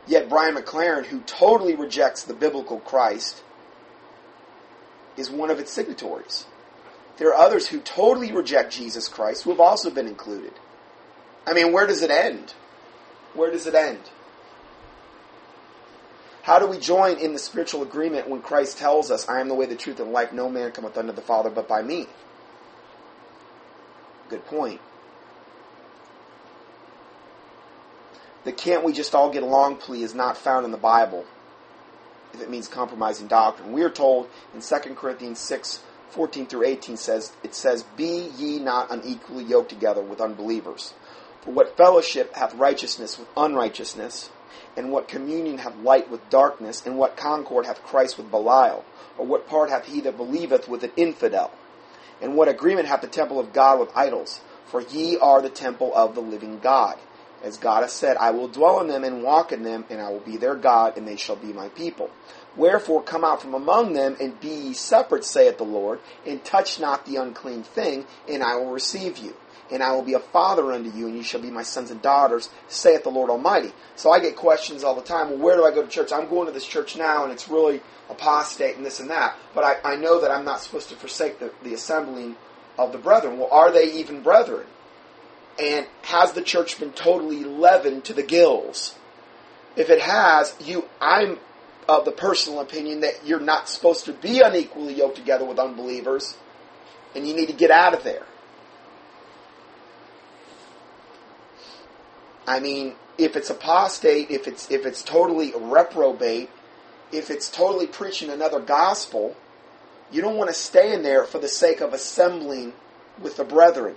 Yet 0.06 0.28
Brian 0.28 0.54
McLaren, 0.54 1.06
who 1.06 1.20
totally 1.20 1.74
rejects 1.74 2.22
the 2.22 2.34
biblical 2.34 2.78
Christ, 2.78 3.42
is 5.16 5.30
one 5.30 5.50
of 5.50 5.58
its 5.58 5.72
signatories 5.72 6.46
there 7.18 7.28
are 7.28 7.34
others 7.34 7.68
who 7.68 7.80
totally 7.80 8.32
reject 8.32 8.72
Jesus 8.72 9.08
Christ 9.08 9.44
who 9.44 9.50
have 9.50 9.60
also 9.60 9.90
been 9.90 10.06
included. 10.06 10.52
I 11.46 11.54
mean, 11.54 11.72
where 11.72 11.86
does 11.86 12.02
it 12.02 12.10
end? 12.10 12.54
Where 13.34 13.50
does 13.50 13.66
it 13.66 13.74
end? 13.74 14.00
How 16.42 16.58
do 16.58 16.66
we 16.66 16.78
join 16.78 17.18
in 17.18 17.32
the 17.32 17.38
spiritual 17.38 17.82
agreement 17.82 18.28
when 18.28 18.40
Christ 18.40 18.78
tells 18.78 19.10
us, 19.10 19.28
I 19.28 19.40
am 19.40 19.48
the 19.48 19.54
way, 19.54 19.66
the 19.66 19.74
truth, 19.74 19.98
and 19.98 20.12
life? 20.12 20.32
No 20.32 20.48
man 20.48 20.70
cometh 20.72 20.96
unto 20.96 21.12
the 21.12 21.20
Father 21.20 21.50
but 21.50 21.66
by 21.66 21.82
me? 21.82 22.06
Good 24.28 24.44
point. 24.46 24.80
The 28.44 28.52
can't 28.52 28.84
we 28.84 28.92
just 28.92 29.14
all 29.14 29.30
get 29.30 29.42
along 29.42 29.78
plea 29.78 30.04
is 30.04 30.14
not 30.14 30.36
found 30.36 30.64
in 30.64 30.70
the 30.70 30.78
Bible 30.78 31.24
if 32.32 32.40
it 32.40 32.50
means 32.50 32.68
compromising 32.68 33.26
doctrine. 33.26 33.72
We 33.72 33.82
are 33.82 33.90
told 33.90 34.28
in 34.54 34.60
2 34.60 34.94
Corinthians 34.94 35.40
6 35.40 35.80
14 36.10 36.46
through 36.46 36.64
18 36.64 36.96
says, 36.96 37.32
it 37.42 37.54
says, 37.54 37.82
Be 37.96 38.30
ye 38.36 38.58
not 38.58 38.90
unequally 38.90 39.44
yoked 39.44 39.70
together 39.70 40.02
with 40.02 40.20
unbelievers. 40.20 40.94
For 41.42 41.52
what 41.52 41.76
fellowship 41.76 42.34
hath 42.34 42.54
righteousness 42.54 43.18
with 43.18 43.28
unrighteousness? 43.36 44.30
And 44.76 44.92
what 44.92 45.08
communion 45.08 45.58
hath 45.58 45.76
light 45.76 46.10
with 46.10 46.28
darkness? 46.28 46.84
And 46.84 46.98
what 46.98 47.16
concord 47.16 47.66
hath 47.66 47.82
Christ 47.82 48.18
with 48.18 48.30
Belial? 48.30 48.84
Or 49.18 49.26
what 49.26 49.48
part 49.48 49.70
hath 49.70 49.86
he 49.86 50.00
that 50.02 50.16
believeth 50.16 50.68
with 50.68 50.82
an 50.82 50.92
infidel? 50.96 51.50
And 52.20 52.36
what 52.36 52.48
agreement 52.48 52.88
hath 52.88 53.00
the 53.00 53.06
temple 53.06 53.38
of 53.38 53.52
God 53.52 53.78
with 53.78 53.96
idols? 53.96 54.40
For 54.66 54.80
ye 54.80 55.16
are 55.18 55.40
the 55.40 55.50
temple 55.50 55.92
of 55.94 56.14
the 56.14 56.20
living 56.20 56.58
God. 56.58 56.98
As 57.42 57.58
God 57.58 57.82
hath 57.82 57.90
said, 57.90 58.16
I 58.16 58.30
will 58.30 58.48
dwell 58.48 58.80
in 58.80 58.88
them 58.88 59.04
and 59.04 59.22
walk 59.22 59.52
in 59.52 59.62
them, 59.62 59.84
and 59.90 60.00
I 60.00 60.08
will 60.10 60.20
be 60.20 60.36
their 60.36 60.56
God, 60.56 60.96
and 60.96 61.06
they 61.06 61.16
shall 61.16 61.36
be 61.36 61.52
my 61.52 61.68
people. 61.70 62.10
Wherefore 62.56 63.02
come 63.02 63.24
out 63.24 63.42
from 63.42 63.54
among 63.54 63.92
them, 63.92 64.16
and 64.20 64.40
be 64.40 64.48
ye 64.48 64.72
separate, 64.72 65.24
saith 65.24 65.58
the 65.58 65.64
Lord, 65.64 66.00
and 66.26 66.42
touch 66.44 66.80
not 66.80 67.04
the 67.04 67.16
unclean 67.16 67.62
thing, 67.62 68.06
and 68.28 68.42
I 68.42 68.56
will 68.56 68.70
receive 68.70 69.18
you. 69.18 69.34
and 69.70 69.82
I 69.82 69.92
will 69.92 70.02
be 70.02 70.14
a 70.14 70.20
father 70.20 70.72
unto 70.72 70.90
you, 70.96 71.06
and 71.06 71.16
you 71.16 71.22
shall 71.22 71.40
be 71.40 71.50
my 71.50 71.62
sons 71.62 71.90
and 71.90 72.00
daughters, 72.00 72.50
saith 72.68 73.02
the 73.02 73.10
Lord 73.10 73.30
Almighty. 73.30 73.72
So 73.96 74.10
I 74.10 74.20
get 74.20 74.36
questions 74.36 74.84
all 74.84 74.94
the 74.94 75.02
time. 75.02 75.30
Well, 75.30 75.38
where 75.38 75.56
do 75.56 75.64
I 75.64 75.70
go 75.70 75.82
to 75.82 75.88
church? 75.88 76.12
I'm 76.12 76.28
going 76.28 76.46
to 76.46 76.52
this 76.52 76.66
church 76.66 76.96
now, 76.96 77.24
and 77.24 77.32
it's 77.32 77.48
really 77.48 77.80
apostate 78.08 78.76
and 78.76 78.86
this 78.86 79.00
and 79.00 79.10
that. 79.10 79.36
But 79.54 79.64
I, 79.64 79.94
I 79.94 79.96
know 79.96 80.20
that 80.20 80.30
I'm 80.30 80.44
not 80.44 80.60
supposed 80.60 80.88
to 80.90 80.94
forsake 80.94 81.38
the, 81.38 81.52
the 81.62 81.74
assembling 81.74 82.36
of 82.78 82.92
the 82.92 82.98
brethren. 82.98 83.38
Well, 83.38 83.48
are 83.50 83.72
they 83.72 83.92
even 83.94 84.22
brethren? 84.22 84.66
And 85.58 85.86
has 86.02 86.32
the 86.32 86.42
church 86.42 86.78
been 86.78 86.92
totally 86.92 87.42
leavened 87.42 88.04
to 88.04 88.12
the 88.12 88.22
gills? 88.22 88.94
If 89.74 89.90
it 89.90 90.00
has, 90.00 90.54
you, 90.60 90.84
I'm 91.00 91.38
of 91.88 92.04
the 92.04 92.12
personal 92.12 92.60
opinion 92.60 93.00
that 93.00 93.24
you're 93.24 93.40
not 93.40 93.68
supposed 93.68 94.04
to 94.06 94.12
be 94.12 94.40
unequally 94.40 94.94
yoked 94.94 95.16
together 95.16 95.44
with 95.44 95.58
unbelievers, 95.58 96.36
and 97.14 97.26
you 97.26 97.34
need 97.34 97.46
to 97.46 97.54
get 97.54 97.70
out 97.70 97.94
of 97.94 98.02
there. 98.02 98.24
I 102.46 102.60
mean, 102.60 102.94
if 103.18 103.36
it's 103.36 103.50
apostate, 103.50 104.30
if 104.30 104.46
it's 104.46 104.70
if 104.70 104.86
it's 104.86 105.02
totally 105.02 105.52
reprobate, 105.56 106.50
if 107.12 107.30
it's 107.30 107.50
totally 107.50 107.86
preaching 107.86 108.30
another 108.30 108.60
gospel, 108.60 109.36
you 110.12 110.22
don't 110.22 110.36
want 110.36 110.50
to 110.50 110.54
stay 110.54 110.92
in 110.92 111.02
there 111.02 111.24
for 111.24 111.38
the 111.38 111.48
sake 111.48 111.80
of 111.80 111.92
assembling 111.92 112.72
with 113.20 113.36
the 113.36 113.44
brethren. 113.44 113.96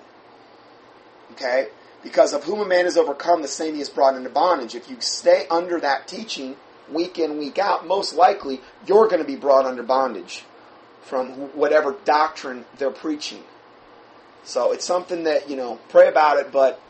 Okay? 1.31 1.67
Because 2.01 2.33
of 2.33 2.45
whom 2.45 2.59
a 2.59 2.65
man 2.65 2.85
is 2.85 2.97
overcome, 2.97 3.41
the 3.41 3.47
same 3.47 3.75
he 3.75 3.81
is 3.81 3.89
brought 3.89 4.15
into 4.15 4.29
bondage. 4.29 4.73
If 4.73 4.89
you 4.89 4.97
stay 4.99 5.45
under 5.51 5.79
that 5.79 6.07
teaching 6.07 6.55
week 6.93 7.19
in, 7.19 7.37
week 7.37 7.57
out, 7.57 7.87
most 7.87 8.15
likely 8.15 8.61
you're 8.85 9.07
going 9.07 9.21
to 9.21 9.27
be 9.27 9.35
brought 9.35 9.65
under 9.65 9.83
bondage 9.83 10.43
from 11.01 11.29
whatever 11.55 11.95
doctrine 12.05 12.65
they're 12.77 12.91
preaching. 12.91 13.43
So 14.43 14.71
it's 14.71 14.85
something 14.85 15.23
that, 15.23 15.49
you 15.49 15.55
know, 15.55 15.79
pray 15.89 16.07
about 16.07 16.37
it, 16.37 16.51
but 16.51 16.81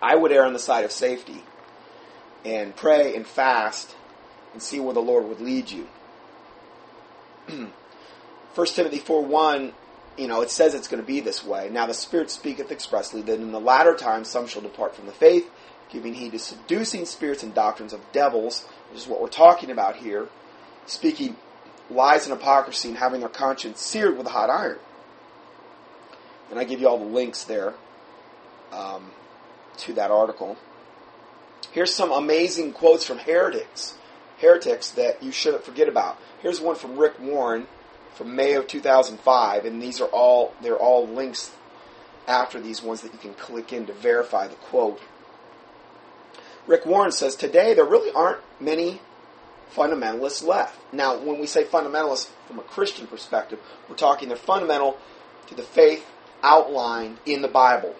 I 0.00 0.14
would 0.14 0.32
err 0.32 0.44
on 0.44 0.52
the 0.52 0.58
side 0.58 0.84
of 0.84 0.92
safety 0.92 1.42
and 2.44 2.74
pray 2.74 3.14
and 3.14 3.26
fast 3.26 3.94
and 4.52 4.62
see 4.62 4.80
where 4.80 4.94
the 4.94 5.00
Lord 5.00 5.28
would 5.28 5.40
lead 5.40 5.70
you. 5.70 5.88
1 8.54 8.66
Timothy 8.68 8.98
4 8.98 9.24
1, 9.24 9.72
you 10.18 10.28
know, 10.28 10.42
it 10.42 10.50
says 10.50 10.74
it's 10.74 10.88
going 10.88 11.02
to 11.02 11.06
be 11.06 11.20
this 11.20 11.44
way. 11.44 11.70
Now 11.70 11.86
the 11.86 11.94
Spirit 11.94 12.30
speaketh 12.30 12.70
expressly 12.70 13.22
that 13.22 13.40
in 13.40 13.52
the 13.52 13.60
latter 13.60 13.94
times 13.94 14.28
some 14.28 14.46
shall 14.46 14.62
depart 14.62 14.94
from 14.94 15.06
the 15.06 15.12
faith, 15.12 15.50
giving 15.90 16.14
heed 16.14 16.32
to 16.32 16.38
seducing 16.38 17.06
spirits 17.06 17.42
and 17.42 17.54
doctrines 17.54 17.92
of 17.92 18.00
devils, 18.12 18.66
which 18.92 19.02
is 19.02 19.08
what 19.08 19.22
we're 19.22 19.28
talking 19.28 19.70
about 19.70 19.96
here, 19.96 20.28
speaking 20.84 21.36
lies 21.88 22.26
and 22.26 22.36
hypocrisy 22.36 22.88
and 22.88 22.98
having 22.98 23.20
their 23.20 23.28
conscience 23.30 23.80
seared 23.80 24.18
with 24.18 24.26
a 24.26 24.30
hot 24.30 24.50
iron. 24.50 24.78
And 26.50 26.58
I 26.58 26.64
give 26.64 26.80
you 26.80 26.88
all 26.88 26.98
the 26.98 27.04
links 27.04 27.44
there 27.44 27.72
um, 28.70 29.10
to 29.78 29.94
that 29.94 30.10
article. 30.10 30.58
Here's 31.70 31.94
some 31.94 32.12
amazing 32.12 32.72
quotes 32.72 33.04
from 33.04 33.18
heretics 33.18 33.96
heretics 34.42 34.90
that 34.90 35.22
you 35.22 35.30
shouldn't 35.30 35.64
forget 35.64 35.88
about. 35.88 36.18
Here's 36.42 36.60
one 36.60 36.74
from 36.74 36.98
Rick 36.98 37.18
Warren 37.20 37.68
from 38.14 38.34
May 38.34 38.54
of 38.54 38.66
2005, 38.66 39.64
and 39.64 39.80
these 39.80 40.00
are 40.00 40.08
all 40.08 40.52
they're 40.60 40.76
all 40.76 41.06
links 41.06 41.52
after 42.26 42.60
these 42.60 42.82
ones 42.82 43.00
that 43.00 43.12
you 43.12 43.18
can 43.18 43.34
click 43.34 43.72
in 43.72 43.86
to 43.86 43.92
verify 43.92 44.48
the 44.48 44.56
quote. 44.56 45.00
Rick 46.66 46.86
Warren 46.86 47.12
says 47.12 47.36
today 47.36 47.74
there 47.74 47.84
really 47.84 48.12
aren't 48.12 48.40
many 48.60 49.00
fundamentalists 49.74 50.44
left. 50.44 50.78
Now, 50.92 51.16
when 51.18 51.40
we 51.40 51.46
say 51.46 51.64
fundamentalists 51.64 52.28
from 52.46 52.58
a 52.58 52.62
Christian 52.62 53.06
perspective, 53.06 53.58
we're 53.88 53.96
talking 53.96 54.28
they're 54.28 54.36
fundamental 54.36 54.98
to 55.48 55.54
the 55.54 55.62
faith 55.62 56.06
outlined 56.42 57.18
in 57.26 57.42
the 57.42 57.48
Bible, 57.48 57.94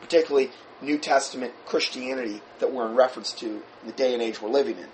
particularly 0.00 0.50
New 0.80 0.98
Testament 0.98 1.54
Christianity 1.66 2.42
that 2.58 2.72
we're 2.72 2.88
in 2.88 2.96
reference 2.96 3.32
to 3.34 3.46
in 3.46 3.62
the 3.86 3.92
day 3.92 4.12
and 4.12 4.22
age 4.22 4.42
we're 4.42 4.50
living 4.50 4.78
in. 4.78 4.88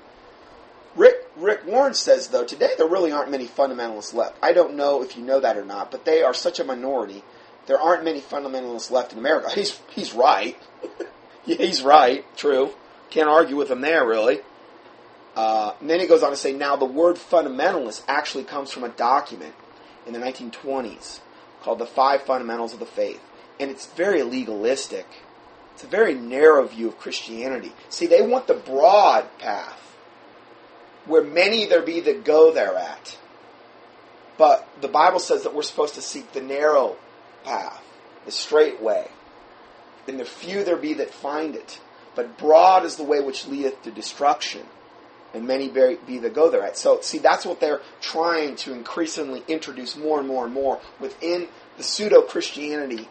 Rick, 0.96 1.30
Rick 1.36 1.66
Warren 1.66 1.94
says, 1.94 2.28
though, 2.28 2.44
today 2.44 2.70
there 2.76 2.88
really 2.88 3.12
aren't 3.12 3.30
many 3.30 3.46
fundamentalists 3.46 4.12
left. 4.12 4.36
I 4.42 4.52
don't 4.52 4.74
know 4.74 5.02
if 5.02 5.16
you 5.16 5.22
know 5.22 5.40
that 5.40 5.56
or 5.56 5.64
not, 5.64 5.90
but 5.90 6.04
they 6.04 6.22
are 6.22 6.34
such 6.34 6.60
a 6.60 6.64
minority. 6.64 7.22
There 7.66 7.80
aren't 7.80 8.04
many 8.04 8.20
fundamentalists 8.20 8.90
left 8.90 9.12
in 9.12 9.18
America. 9.18 9.50
He's, 9.54 9.78
he's 9.90 10.12
right. 10.12 10.56
yeah, 11.46 11.56
he's 11.56 11.82
right. 11.82 12.24
True. 12.36 12.72
Can't 13.10 13.28
argue 13.28 13.56
with 13.56 13.70
him 13.70 13.80
there, 13.80 14.06
really. 14.06 14.40
Uh, 15.36 15.72
and 15.80 15.88
then 15.88 16.00
he 16.00 16.06
goes 16.06 16.22
on 16.22 16.30
to 16.30 16.36
say, 16.36 16.52
now 16.52 16.76
the 16.76 16.84
word 16.84 17.16
fundamentalist 17.16 18.02
actually 18.08 18.44
comes 18.44 18.72
from 18.72 18.84
a 18.84 18.88
document 18.88 19.54
in 20.06 20.12
the 20.12 20.18
1920s 20.18 21.20
called 21.62 21.78
the 21.78 21.86
Five 21.86 22.22
Fundamentals 22.22 22.72
of 22.72 22.80
the 22.80 22.86
Faith. 22.86 23.20
And 23.60 23.70
it's 23.70 23.86
very 23.86 24.22
legalistic. 24.22 25.06
It's 25.74 25.84
a 25.84 25.88
very 25.88 26.14
narrow 26.14 26.66
view 26.66 26.88
of 26.88 26.98
Christianity. 26.98 27.72
See, 27.88 28.06
they 28.06 28.22
want 28.22 28.46
the 28.46 28.54
broad 28.54 29.26
path 29.38 29.96
where 31.06 31.22
many 31.22 31.66
there 31.66 31.82
be 31.82 32.00
that 32.00 32.24
go 32.24 32.52
thereat. 32.52 33.18
But 34.36 34.68
the 34.80 34.88
Bible 34.88 35.18
says 35.18 35.42
that 35.42 35.54
we're 35.54 35.62
supposed 35.62 35.94
to 35.94 36.02
seek 36.02 36.32
the 36.32 36.40
narrow 36.40 36.96
path, 37.44 37.82
the 38.24 38.32
straight 38.32 38.80
way. 38.80 39.08
And 40.06 40.18
the 40.18 40.24
few 40.24 40.64
there 40.64 40.76
be 40.76 40.94
that 40.94 41.12
find 41.12 41.54
it. 41.54 41.80
But 42.18 42.36
broad 42.36 42.84
is 42.84 42.96
the 42.96 43.04
way 43.04 43.20
which 43.20 43.46
leadeth 43.46 43.80
to 43.84 43.92
destruction, 43.92 44.66
and 45.32 45.46
many 45.46 45.68
be 45.68 46.18
that 46.18 46.34
go 46.34 46.50
thereat. 46.50 46.76
So, 46.76 47.00
see, 47.00 47.18
that's 47.18 47.46
what 47.46 47.60
they're 47.60 47.80
trying 48.00 48.56
to 48.56 48.72
increasingly 48.72 49.44
introduce 49.46 49.96
more 49.96 50.18
and 50.18 50.26
more 50.26 50.44
and 50.44 50.52
more 50.52 50.80
within 50.98 51.46
the 51.76 51.84
pseudo 51.84 52.22
Christianity 52.22 53.08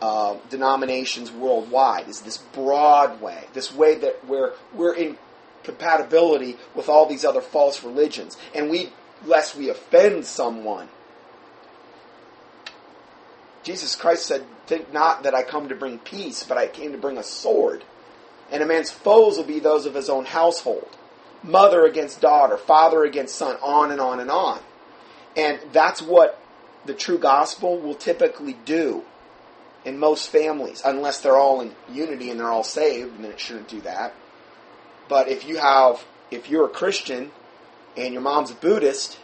uh, 0.00 0.36
denominations 0.50 1.32
worldwide. 1.32 2.06
Is 2.06 2.20
this 2.20 2.36
broad 2.38 3.20
way, 3.20 3.42
this 3.54 3.74
way 3.74 3.96
that 3.96 4.24
where 4.24 4.52
we're 4.72 4.94
in 4.94 5.18
compatibility 5.64 6.58
with 6.76 6.88
all 6.88 7.06
these 7.06 7.24
other 7.24 7.40
false 7.40 7.82
religions. 7.82 8.36
And 8.54 8.70
we, 8.70 8.92
lest 9.26 9.56
we 9.56 9.68
offend 9.68 10.26
someone. 10.26 10.88
Jesus 13.64 13.96
Christ 13.96 14.26
said, 14.26 14.44
Think 14.66 14.92
not 14.92 15.24
that 15.24 15.34
I 15.34 15.42
come 15.42 15.70
to 15.70 15.74
bring 15.74 15.98
peace, 15.98 16.44
but 16.44 16.56
I 16.56 16.68
came 16.68 16.92
to 16.92 16.98
bring 16.98 17.18
a 17.18 17.24
sword. 17.24 17.82
And 18.50 18.62
a 18.62 18.66
man's 18.66 18.90
foes 18.90 19.36
will 19.36 19.44
be 19.44 19.60
those 19.60 19.86
of 19.86 19.94
his 19.94 20.08
own 20.08 20.24
household. 20.24 20.88
Mother 21.42 21.84
against 21.84 22.20
daughter, 22.20 22.56
father 22.56 23.04
against 23.04 23.36
son, 23.36 23.56
on 23.62 23.90
and 23.90 24.00
on 24.00 24.20
and 24.20 24.30
on. 24.30 24.60
And 25.36 25.60
that's 25.72 26.02
what 26.02 26.40
the 26.84 26.94
true 26.94 27.18
gospel 27.18 27.78
will 27.78 27.94
typically 27.94 28.56
do 28.64 29.04
in 29.84 29.98
most 29.98 30.30
families, 30.30 30.82
unless 30.84 31.20
they're 31.20 31.36
all 31.36 31.60
in 31.60 31.72
unity 31.90 32.30
and 32.30 32.40
they're 32.40 32.50
all 32.50 32.64
saved, 32.64 33.14
and 33.14 33.24
then 33.24 33.32
it 33.32 33.40
shouldn't 33.40 33.68
do 33.68 33.80
that. 33.82 34.14
But 35.08 35.28
if 35.28 35.46
you 35.46 35.58
have, 35.58 36.04
if 36.30 36.50
you're 36.50 36.66
a 36.66 36.70
Christian 36.70 37.30
and 37.96 38.12
your 38.12 38.22
mom's 38.22 38.50
a 38.50 38.54
Buddhist, 38.54 39.18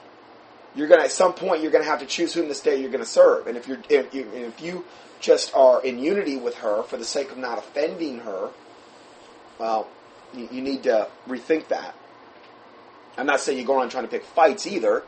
you're 0.74 0.88
gonna 0.88 1.02
at 1.02 1.12
some 1.12 1.34
point 1.34 1.62
you're 1.62 1.70
gonna 1.70 1.84
have 1.84 2.00
to 2.00 2.06
choose 2.06 2.34
whom 2.34 2.48
this 2.48 2.60
day 2.60 2.80
you're 2.80 2.90
gonna 2.90 3.04
serve. 3.04 3.46
And 3.46 3.56
if 3.56 3.68
you're 3.68 3.78
if 3.88 4.14
you, 4.14 4.28
if 4.32 4.60
you 4.60 4.84
just 5.20 5.54
are 5.54 5.82
in 5.82 5.98
unity 5.98 6.36
with 6.36 6.56
her 6.56 6.82
for 6.82 6.96
the 6.96 7.04
sake 7.04 7.30
of 7.30 7.38
not 7.38 7.58
offending 7.58 8.20
her, 8.20 8.50
well, 9.58 9.88
you, 10.34 10.48
you 10.50 10.62
need 10.62 10.82
to 10.84 11.08
rethink 11.28 11.68
that. 11.68 11.94
I'm 13.16 13.26
not 13.26 13.40
saying 13.40 13.58
you 13.58 13.64
go 13.64 13.78
around 13.78 13.90
trying 13.90 14.04
to 14.04 14.10
pick 14.10 14.24
fights 14.24 14.66
either, 14.66 15.04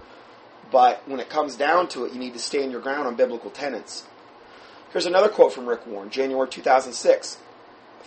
but 0.70 1.02
when 1.06 1.20
it 1.20 1.28
comes 1.28 1.56
down 1.56 1.88
to 1.88 2.04
it, 2.04 2.12
you 2.12 2.18
need 2.18 2.34
to 2.34 2.38
stand 2.38 2.72
your 2.72 2.80
ground 2.80 3.06
on 3.06 3.16
biblical 3.16 3.50
tenets. 3.50 4.04
Here's 4.92 5.06
another 5.06 5.28
quote 5.28 5.52
from 5.52 5.66
Rick 5.66 5.86
Warren, 5.86 6.10
January 6.10 6.48
2006. 6.48 7.38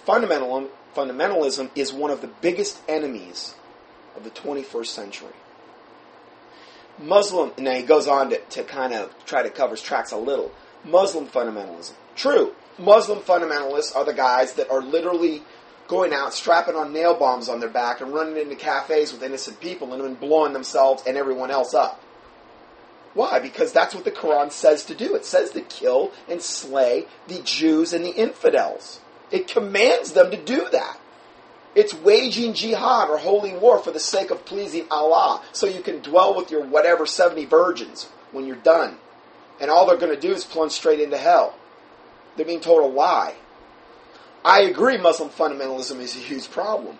Fundamental, 0.05 0.69
fundamentalism 0.95 1.69
is 1.75 1.93
one 1.93 2.11
of 2.11 2.21
the 2.21 2.27
biggest 2.27 2.79
enemies 2.87 3.53
of 4.15 4.23
the 4.23 4.29
21st 4.29 4.87
century. 4.87 5.33
Muslim, 6.97 7.51
now 7.57 7.73
he 7.73 7.83
goes 7.83 8.07
on 8.07 8.29
to, 8.29 8.39
to 8.39 8.63
kind 8.63 8.93
of 8.93 9.13
try 9.25 9.43
to 9.43 9.49
cover 9.49 9.75
his 9.75 9.81
tracks 9.81 10.11
a 10.11 10.17
little. 10.17 10.51
Muslim 10.83 11.27
fundamentalism. 11.27 11.93
True, 12.15 12.53
Muslim 12.77 13.19
fundamentalists 13.19 13.95
are 13.95 14.05
the 14.05 14.13
guys 14.13 14.53
that 14.53 14.69
are 14.69 14.81
literally 14.81 15.43
going 15.89 16.13
out, 16.13 16.33
strapping 16.33 16.75
on 16.75 16.93
nail 16.93 17.15
bombs 17.15 17.49
on 17.49 17.59
their 17.59 17.67
back, 17.67 17.99
and 17.99 18.13
running 18.13 18.37
into 18.37 18.55
cafes 18.55 19.11
with 19.11 19.23
innocent 19.23 19.59
people 19.59 19.91
and 19.93 20.01
then 20.01 20.13
blowing 20.13 20.53
themselves 20.53 21.03
and 21.05 21.17
everyone 21.17 21.51
else 21.51 21.73
up. 21.73 22.01
Why? 23.15 23.39
Because 23.39 23.73
that's 23.73 23.95
what 23.95 24.05
the 24.05 24.11
Quran 24.11 24.51
says 24.51 24.85
to 24.85 24.95
do. 24.95 25.15
It 25.15 25.25
says 25.25 25.49
to 25.51 25.61
kill 25.61 26.11
and 26.29 26.41
slay 26.41 27.07
the 27.27 27.41
Jews 27.41 27.91
and 27.91 28.05
the 28.05 28.11
infidels. 28.11 29.01
It 29.31 29.47
commands 29.47 30.13
them 30.13 30.31
to 30.31 30.37
do 30.37 30.69
that. 30.71 30.97
It's 31.75 31.93
waging 31.93 32.53
jihad 32.53 33.09
or 33.09 33.17
holy 33.17 33.53
war 33.53 33.79
for 33.79 33.91
the 33.91 33.99
sake 33.99 34.31
of 34.31 34.45
pleasing 34.45 34.85
Allah, 34.89 35.41
so 35.51 35.65
you 35.67 35.81
can 35.81 36.01
dwell 36.01 36.35
with 36.35 36.51
your 36.51 36.63
whatever 36.63 37.05
70 37.05 37.45
virgins 37.45 38.05
when 38.31 38.45
you're 38.45 38.55
done. 38.55 38.97
And 39.59 39.69
all 39.69 39.87
they're 39.87 39.97
going 39.97 40.15
to 40.15 40.19
do 40.19 40.33
is 40.33 40.45
plunge 40.45 40.71
straight 40.71 40.99
into 40.99 41.17
hell. 41.17 41.55
They're 42.35 42.45
being 42.45 42.61
told 42.61 42.83
a 42.83 42.87
lie. 42.87 43.35
I 44.43 44.61
agree 44.61 44.97
Muslim 44.97 45.29
fundamentalism 45.29 45.99
is 45.99 46.15
a 46.15 46.19
huge 46.19 46.49
problem. 46.49 46.97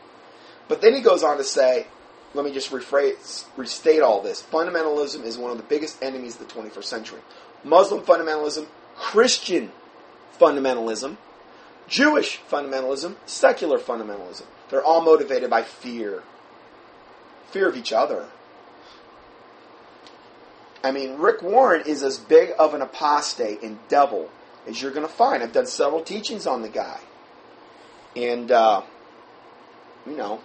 But 0.68 0.82
then 0.82 0.94
he 0.94 1.02
goes 1.02 1.24
on 1.24 1.38
to 1.38 1.44
say, 1.44 1.88
let 2.34 2.46
me 2.46 2.52
just 2.52 2.72
rephrase, 2.72 3.46
restate 3.58 4.02
all 4.02 4.22
this. 4.22 4.44
Fundamentalism 4.44 5.24
is 5.24 5.38
one 5.38 5.52
of 5.52 5.58
the 5.58 5.64
biggest 5.64 6.02
enemies 6.04 6.40
of 6.40 6.48
the 6.48 6.54
21st 6.54 6.84
century. 6.84 7.20
Muslim 7.64 8.04
fundamentalism, 8.04 8.68
Christian 8.96 9.72
fundamentalism, 10.40 11.18
Jewish 11.88 12.40
fundamentalism, 12.50 13.16
secular 13.26 13.80
fundamentalism. 13.80 14.44
They're 14.70 14.84
all 14.84 15.02
motivated 15.02 15.50
by 15.50 15.64
fear. 15.64 16.24
Fear 17.52 17.70
of 17.70 17.76
each 17.76 17.92
other. 17.92 18.28
I 20.84 20.92
mean, 20.92 21.18
Rick 21.18 21.42
Warren 21.42 21.84
is 21.86 22.04
as 22.04 22.18
big 22.18 22.52
of 22.60 22.74
an 22.74 22.82
apostate 22.82 23.64
and 23.64 23.80
devil 23.88 24.30
as 24.68 24.82
you're 24.82 24.92
going 24.92 25.06
to 25.06 25.12
find. 25.12 25.42
I've 25.42 25.52
done 25.52 25.66
several 25.66 26.04
teachings 26.04 26.46
on 26.46 26.62
the 26.62 26.70
guy. 26.70 27.00
And, 28.28 28.52
uh, 28.52 28.82
you 30.06 30.16
know, 30.18 30.42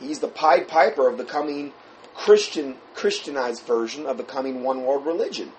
he's 0.00 0.20
the 0.20 0.28
Pied 0.28 0.68
Piper 0.68 1.08
of 1.08 1.18
the 1.18 1.24
coming 1.24 1.72
Christian, 2.14 2.76
Christianized 2.94 3.64
version 3.64 4.06
of 4.06 4.16
the 4.16 4.24
coming 4.24 4.62
one 4.62 4.84
world 4.84 5.04
religion. 5.04 5.52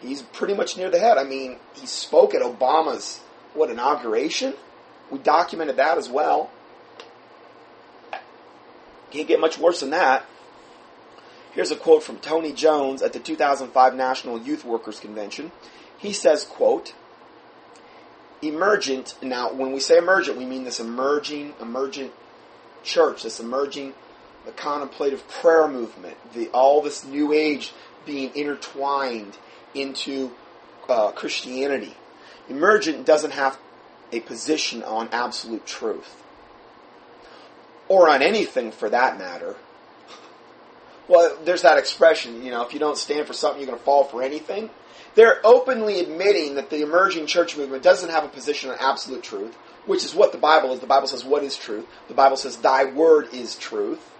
He's 0.00 0.22
pretty 0.22 0.54
much 0.54 0.76
near 0.76 0.90
the 0.90 0.98
head. 0.98 1.18
I 1.18 1.24
mean, 1.24 1.58
he 1.74 1.86
spoke 1.86 2.34
at 2.34 2.42
Obama's, 2.42 3.20
what, 3.54 3.70
inauguration? 3.70 4.54
We 5.10 5.18
documented 5.18 5.76
that 5.76 5.98
as 5.98 6.08
well. 6.08 6.50
Can't 9.10 9.28
get 9.28 9.40
much 9.40 9.58
worse 9.58 9.80
than 9.80 9.90
that. 9.90 10.24
Here's 11.52 11.70
a 11.70 11.76
quote 11.76 12.02
from 12.02 12.18
Tony 12.18 12.52
Jones 12.52 13.02
at 13.02 13.12
the 13.12 13.18
2005 13.18 13.94
National 13.94 14.40
Youth 14.40 14.64
Workers 14.64 14.98
Convention. 14.98 15.52
He 15.98 16.12
says, 16.12 16.44
quote, 16.44 16.94
emergent, 18.42 19.14
now 19.22 19.52
when 19.52 19.72
we 19.72 19.80
say 19.80 19.98
emergent, 19.98 20.36
we 20.36 20.44
mean 20.44 20.64
this 20.64 20.80
emerging, 20.80 21.54
emergent 21.60 22.12
church, 22.82 23.22
this 23.22 23.40
emerging, 23.40 23.94
the 24.44 24.52
contemplative 24.52 25.26
prayer 25.28 25.68
movement, 25.68 26.16
the, 26.34 26.48
all 26.48 26.82
this 26.82 27.04
new 27.04 27.32
age 27.32 27.72
being 28.04 28.34
intertwined 28.34 29.36
into 29.74 30.32
uh, 30.88 31.12
Christianity. 31.12 31.94
Emergent 32.48 33.06
doesn't 33.06 33.30
have 33.30 33.58
a 34.10 34.20
position 34.20 34.82
on 34.82 35.08
absolute 35.12 35.64
truth. 35.64 36.22
Or 37.88 38.08
on 38.08 38.22
anything 38.22 38.72
for 38.72 38.90
that 38.90 39.18
matter. 39.18 39.56
Well, 41.08 41.36
there's 41.44 41.62
that 41.62 41.78
expression, 41.78 42.44
you 42.44 42.52
know, 42.52 42.62
if 42.62 42.72
you 42.72 42.78
don't 42.78 42.96
stand 42.96 43.26
for 43.26 43.32
something, 43.32 43.60
you're 43.60 43.66
going 43.66 43.78
to 43.78 43.84
fall 43.84 44.04
for 44.04 44.22
anything. 44.22 44.70
They're 45.14 45.40
openly 45.44 46.00
admitting 46.00 46.54
that 46.54 46.70
the 46.70 46.82
emerging 46.82 47.26
church 47.26 47.56
movement 47.56 47.82
doesn't 47.82 48.10
have 48.10 48.24
a 48.24 48.28
position 48.28 48.70
on 48.70 48.76
absolute 48.80 49.22
truth, 49.22 49.54
which 49.86 50.04
is 50.04 50.14
what 50.14 50.32
the 50.32 50.38
Bible 50.38 50.72
is. 50.72 50.80
The 50.80 50.86
Bible 50.86 51.08
says, 51.08 51.24
What 51.24 51.42
is 51.42 51.56
truth? 51.56 51.86
The 52.08 52.14
Bible 52.14 52.36
says, 52.36 52.56
Thy 52.56 52.84
word 52.84 53.32
is 53.32 53.56
truth. 53.56 54.10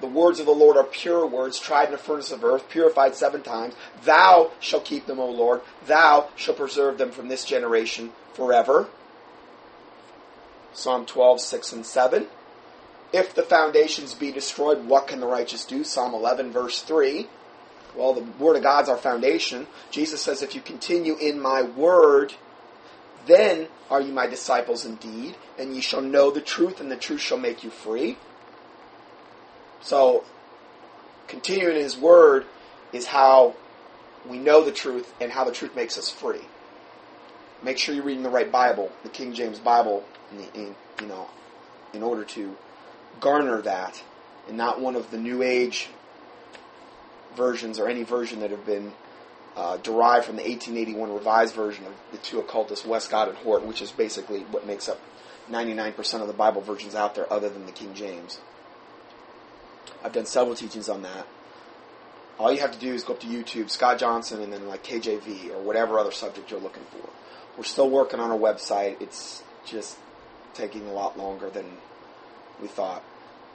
The 0.00 0.06
words 0.06 0.40
of 0.40 0.46
the 0.46 0.52
Lord 0.52 0.76
are 0.76 0.84
pure 0.84 1.26
words, 1.26 1.58
tried 1.58 1.88
in 1.88 1.94
a 1.94 1.98
furnace 1.98 2.30
of 2.30 2.44
earth, 2.44 2.68
purified 2.68 3.14
seven 3.14 3.42
times. 3.42 3.74
Thou 4.04 4.50
shalt 4.60 4.84
keep 4.84 5.06
them, 5.06 5.18
O 5.18 5.28
Lord. 5.28 5.62
Thou 5.86 6.28
shalt 6.36 6.58
preserve 6.58 6.98
them 6.98 7.10
from 7.10 7.28
this 7.28 7.44
generation 7.44 8.12
forever. 8.34 8.88
Psalm 10.74 11.06
12, 11.06 11.40
6 11.40 11.72
and 11.72 11.86
7. 11.86 12.26
If 13.12 13.34
the 13.34 13.42
foundations 13.42 14.12
be 14.12 14.30
destroyed, 14.30 14.84
what 14.84 15.06
can 15.06 15.20
the 15.20 15.26
righteous 15.26 15.64
do? 15.64 15.84
Psalm 15.84 16.12
11, 16.12 16.52
verse 16.52 16.82
3. 16.82 17.28
Well, 17.96 18.12
the 18.12 18.26
Word 18.38 18.56
of 18.56 18.62
God's 18.62 18.88
our 18.88 18.96
foundation. 18.96 19.66
Jesus 19.90 20.22
says, 20.22 20.42
If 20.42 20.54
you 20.54 20.60
continue 20.60 21.16
in 21.16 21.40
my 21.40 21.62
Word, 21.62 22.34
then 23.26 23.68
are 23.90 24.00
you 24.00 24.12
my 24.12 24.26
disciples 24.26 24.84
indeed, 24.84 25.36
and 25.58 25.74
ye 25.74 25.80
shall 25.80 26.02
know 26.02 26.30
the 26.30 26.40
truth, 26.40 26.80
and 26.80 26.90
the 26.90 26.96
truth 26.96 27.20
shall 27.20 27.38
make 27.38 27.64
you 27.64 27.70
free. 27.70 28.16
So, 29.80 30.24
continuing 31.26 31.76
in 31.76 31.82
His 31.82 31.96
Word 31.96 32.44
is 32.92 33.06
how 33.06 33.54
we 34.28 34.38
know 34.38 34.64
the 34.64 34.72
truth 34.72 35.12
and 35.20 35.32
how 35.32 35.44
the 35.44 35.52
truth 35.52 35.74
makes 35.74 35.96
us 35.96 36.10
free. 36.10 36.40
Make 37.62 37.78
sure 37.78 37.94
you're 37.94 38.04
reading 38.04 38.22
the 38.22 38.30
right 38.30 38.50
Bible, 38.50 38.92
the 39.02 39.08
King 39.08 39.32
James 39.32 39.58
Bible, 39.58 40.04
in, 40.32 40.60
in 40.60 40.74
you 41.00 41.06
know, 41.06 41.28
in 41.94 42.02
order 42.02 42.24
to 42.24 42.56
garner 43.20 43.62
that, 43.62 44.02
and 44.48 44.56
not 44.56 44.80
one 44.80 44.96
of 44.96 45.10
the 45.10 45.18
New 45.18 45.42
Age 45.42 45.88
versions 47.34 47.78
or 47.78 47.88
any 47.88 48.02
version 48.02 48.40
that 48.40 48.50
have 48.50 48.66
been 48.66 48.92
uh, 49.56 49.78
derived 49.78 50.26
from 50.26 50.36
the 50.36 50.42
1881 50.42 51.12
revised 51.12 51.54
version 51.54 51.86
of 51.86 51.92
the 52.12 52.18
two 52.18 52.38
occultists, 52.38 52.84
Westcott 52.84 53.28
and 53.28 53.38
Hort, 53.38 53.64
which 53.64 53.80
is 53.80 53.90
basically 53.90 54.40
what 54.50 54.66
makes 54.66 54.88
up 54.88 55.00
99% 55.50 56.20
of 56.20 56.26
the 56.26 56.34
Bible 56.34 56.60
versions 56.60 56.94
out 56.94 57.14
there 57.14 57.30
other 57.32 57.48
than 57.48 57.66
the 57.66 57.72
King 57.72 57.94
James. 57.94 58.40
I've 60.04 60.12
done 60.12 60.26
several 60.26 60.54
teachings 60.54 60.88
on 60.88 61.02
that. 61.02 61.26
All 62.38 62.52
you 62.52 62.60
have 62.60 62.72
to 62.72 62.78
do 62.78 62.92
is 62.92 63.02
go 63.02 63.14
up 63.14 63.20
to 63.20 63.26
YouTube, 63.26 63.70
Scott 63.70 63.98
Johnson, 63.98 64.42
and 64.42 64.52
then 64.52 64.68
like 64.68 64.84
KJV 64.84 65.54
or 65.54 65.62
whatever 65.62 65.98
other 65.98 66.12
subject 66.12 66.50
you're 66.50 66.60
looking 66.60 66.84
for. 66.92 67.08
We're 67.56 67.64
still 67.64 67.88
working 67.88 68.20
on 68.20 68.30
our 68.30 68.38
website. 68.38 69.00
It's 69.00 69.42
just 69.64 69.96
taking 70.52 70.86
a 70.86 70.92
lot 70.92 71.16
longer 71.16 71.48
than 71.48 71.64
we 72.60 72.68
thought. 72.68 73.02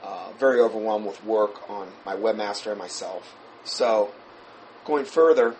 Uh, 0.02 0.32
very 0.38 0.60
overwhelmed 0.60 1.06
with 1.06 1.24
work 1.24 1.70
on 1.70 1.88
my 2.04 2.16
webmaster 2.16 2.70
and 2.70 2.78
myself. 2.78 3.36
So, 3.64 4.12
going 4.84 5.04
further, 5.04 5.54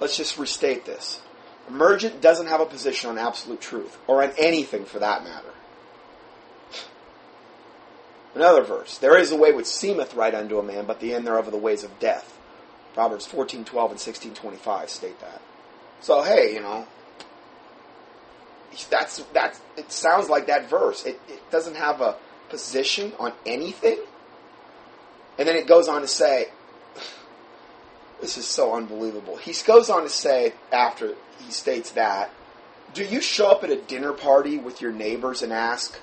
let's 0.00 0.16
just 0.16 0.38
restate 0.38 0.84
this. 0.84 1.20
Emergent 1.68 2.20
doesn't 2.20 2.46
have 2.46 2.60
a 2.60 2.66
position 2.66 3.10
on 3.10 3.18
absolute 3.18 3.60
truth, 3.60 3.96
or 4.06 4.22
on 4.22 4.32
anything 4.38 4.84
for 4.84 4.98
that 4.98 5.24
matter. 5.24 5.50
Another 8.34 8.62
verse. 8.62 8.98
There 8.98 9.16
is 9.16 9.32
a 9.32 9.36
way 9.36 9.52
which 9.52 9.66
seemeth 9.66 10.14
right 10.14 10.34
unto 10.34 10.58
a 10.58 10.62
man, 10.62 10.84
but 10.84 11.00
the 11.00 11.14
end 11.14 11.26
thereof 11.26 11.48
are 11.48 11.50
the 11.50 11.56
ways 11.56 11.82
of 11.84 11.98
death. 11.98 12.36
Proverbs 12.92 13.26
14, 13.26 13.64
12, 13.64 13.90
and 13.92 14.00
16, 14.00 14.34
25 14.34 14.90
state 14.90 15.20
that. 15.20 15.40
So, 16.00 16.22
hey, 16.22 16.52
you 16.54 16.60
know, 16.60 16.86
that's, 18.90 19.24
that's, 19.32 19.60
it 19.76 19.90
sounds 19.90 20.28
like 20.28 20.48
that 20.48 20.68
verse. 20.68 21.04
It, 21.04 21.18
it 21.28 21.50
doesn't 21.50 21.76
have 21.76 22.02
a 22.02 22.16
position 22.50 23.12
on 23.18 23.32
anything. 23.46 23.98
And 25.38 25.46
then 25.46 25.56
it 25.56 25.66
goes 25.66 25.88
on 25.88 26.00
to 26.00 26.08
say, 26.08 26.48
this 28.20 28.38
is 28.38 28.46
so 28.46 28.74
unbelievable. 28.74 29.36
He 29.36 29.52
goes 29.66 29.90
on 29.90 30.02
to 30.02 30.08
say, 30.08 30.54
after 30.72 31.14
he 31.38 31.52
states 31.52 31.90
that, 31.92 32.30
do 32.94 33.04
you 33.04 33.20
show 33.20 33.50
up 33.50 33.62
at 33.62 33.70
a 33.70 33.76
dinner 33.76 34.12
party 34.12 34.56
with 34.56 34.80
your 34.80 34.92
neighbors 34.92 35.42
and 35.42 35.52
ask, 35.52 35.98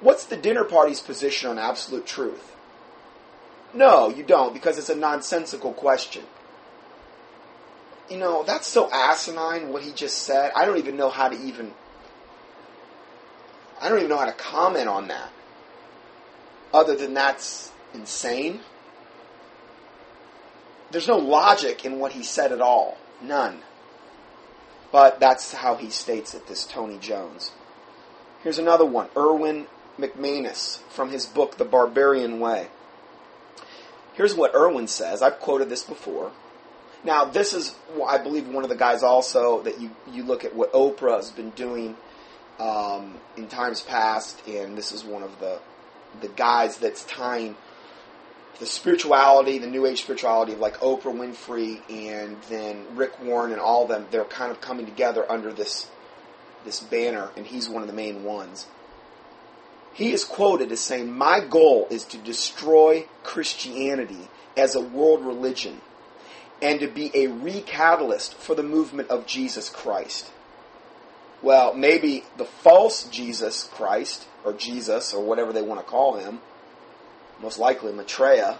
what's 0.00 0.26
the 0.26 0.36
dinner 0.36 0.62
party's 0.62 1.00
position 1.00 1.50
on 1.50 1.58
absolute 1.58 2.06
truth? 2.06 2.52
No, 3.72 4.08
you 4.08 4.22
don't, 4.22 4.54
because 4.54 4.78
it's 4.78 4.90
a 4.90 4.94
nonsensical 4.94 5.72
question. 5.72 6.22
You 8.08 8.18
know, 8.18 8.44
that's 8.44 8.68
so 8.68 8.88
asinine 8.92 9.72
what 9.72 9.82
he 9.82 9.90
just 9.90 10.18
said. 10.18 10.52
I 10.54 10.64
don't 10.66 10.78
even 10.78 10.96
know 10.96 11.10
how 11.10 11.28
to 11.28 11.36
even. 11.36 11.72
I 13.80 13.88
don't 13.88 13.98
even 13.98 14.10
know 14.10 14.18
how 14.18 14.26
to 14.26 14.32
comment 14.32 14.88
on 14.88 15.08
that. 15.08 15.30
Other 16.72 16.94
than 16.94 17.14
that's 17.14 17.72
insane. 17.94 18.60
There's 20.90 21.08
no 21.08 21.18
logic 21.18 21.84
in 21.84 21.98
what 21.98 22.12
he 22.12 22.22
said 22.22 22.52
at 22.52 22.60
all. 22.60 22.98
None. 23.22 23.60
But 24.92 25.18
that's 25.18 25.54
how 25.54 25.76
he 25.76 25.90
states 25.90 26.34
it, 26.34 26.46
this 26.46 26.64
Tony 26.64 26.98
Jones. 26.98 27.52
Here's 28.42 28.58
another 28.58 28.84
one 28.84 29.08
Erwin 29.16 29.66
McManus 29.98 30.78
from 30.90 31.10
his 31.10 31.26
book, 31.26 31.56
The 31.56 31.64
Barbarian 31.64 32.38
Way. 32.38 32.68
Here's 34.12 34.34
what 34.34 34.54
Erwin 34.54 34.86
says. 34.86 35.22
I've 35.22 35.40
quoted 35.40 35.68
this 35.68 35.82
before. 35.82 36.30
Now, 37.02 37.24
this 37.24 37.52
is, 37.52 37.74
I 38.06 38.18
believe, 38.18 38.48
one 38.48 38.62
of 38.62 38.70
the 38.70 38.76
guys 38.76 39.02
also 39.02 39.62
that 39.62 39.80
you, 39.80 39.90
you 40.10 40.22
look 40.22 40.44
at 40.44 40.54
what 40.54 40.72
Oprah 40.72 41.16
has 41.16 41.30
been 41.30 41.50
doing 41.50 41.96
um, 42.58 43.16
in 43.36 43.48
times 43.48 43.82
past, 43.82 44.46
and 44.46 44.78
this 44.78 44.92
is 44.92 45.04
one 45.04 45.22
of 45.22 45.40
the 45.40 45.58
the 46.20 46.28
guys 46.28 46.76
that's 46.78 47.04
tying 47.04 47.56
the 48.60 48.66
spirituality, 48.66 49.58
the 49.58 49.66
New 49.66 49.86
Age 49.86 50.02
spirituality 50.02 50.52
of 50.52 50.60
like 50.60 50.78
Oprah 50.78 51.04
Winfrey 51.04 51.80
and 51.90 52.36
then 52.48 52.84
Rick 52.94 53.22
Warren 53.22 53.52
and 53.52 53.60
all 53.60 53.82
of 53.82 53.88
them, 53.88 54.06
they're 54.10 54.24
kind 54.24 54.50
of 54.50 54.60
coming 54.60 54.86
together 54.86 55.30
under 55.30 55.52
this 55.52 55.88
this 56.64 56.80
banner, 56.80 57.30
and 57.36 57.46
he's 57.46 57.68
one 57.68 57.82
of 57.82 57.88
the 57.88 57.94
main 57.94 58.24
ones. 58.24 58.66
He 59.92 60.12
is 60.12 60.24
quoted 60.24 60.72
as 60.72 60.80
saying, 60.80 61.12
My 61.12 61.40
goal 61.40 61.86
is 61.90 62.04
to 62.06 62.18
destroy 62.18 63.06
Christianity 63.22 64.28
as 64.56 64.74
a 64.74 64.80
world 64.80 65.24
religion 65.24 65.80
and 66.60 66.80
to 66.80 66.88
be 66.88 67.10
a 67.14 67.28
recatalyst 67.28 68.34
for 68.34 68.54
the 68.54 68.62
movement 68.62 69.10
of 69.10 69.26
Jesus 69.26 69.68
Christ. 69.68 70.30
Well, 71.42 71.74
maybe 71.74 72.24
the 72.38 72.44
false 72.44 73.04
Jesus 73.04 73.64
Christ, 73.64 74.26
or 74.44 74.52
Jesus, 74.54 75.12
or 75.12 75.22
whatever 75.22 75.52
they 75.52 75.62
want 75.62 75.80
to 75.80 75.86
call 75.86 76.16
him, 76.16 76.40
most 77.40 77.58
likely 77.58 77.92
Maitreya. 77.92 78.58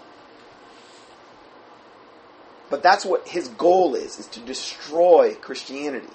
But 2.69 2.81
that's 2.81 3.05
what 3.05 3.27
his 3.27 3.47
goal 3.49 3.95
is, 3.95 4.19
is 4.19 4.27
to 4.27 4.39
destroy 4.39 5.35
Christianity. 5.35 6.13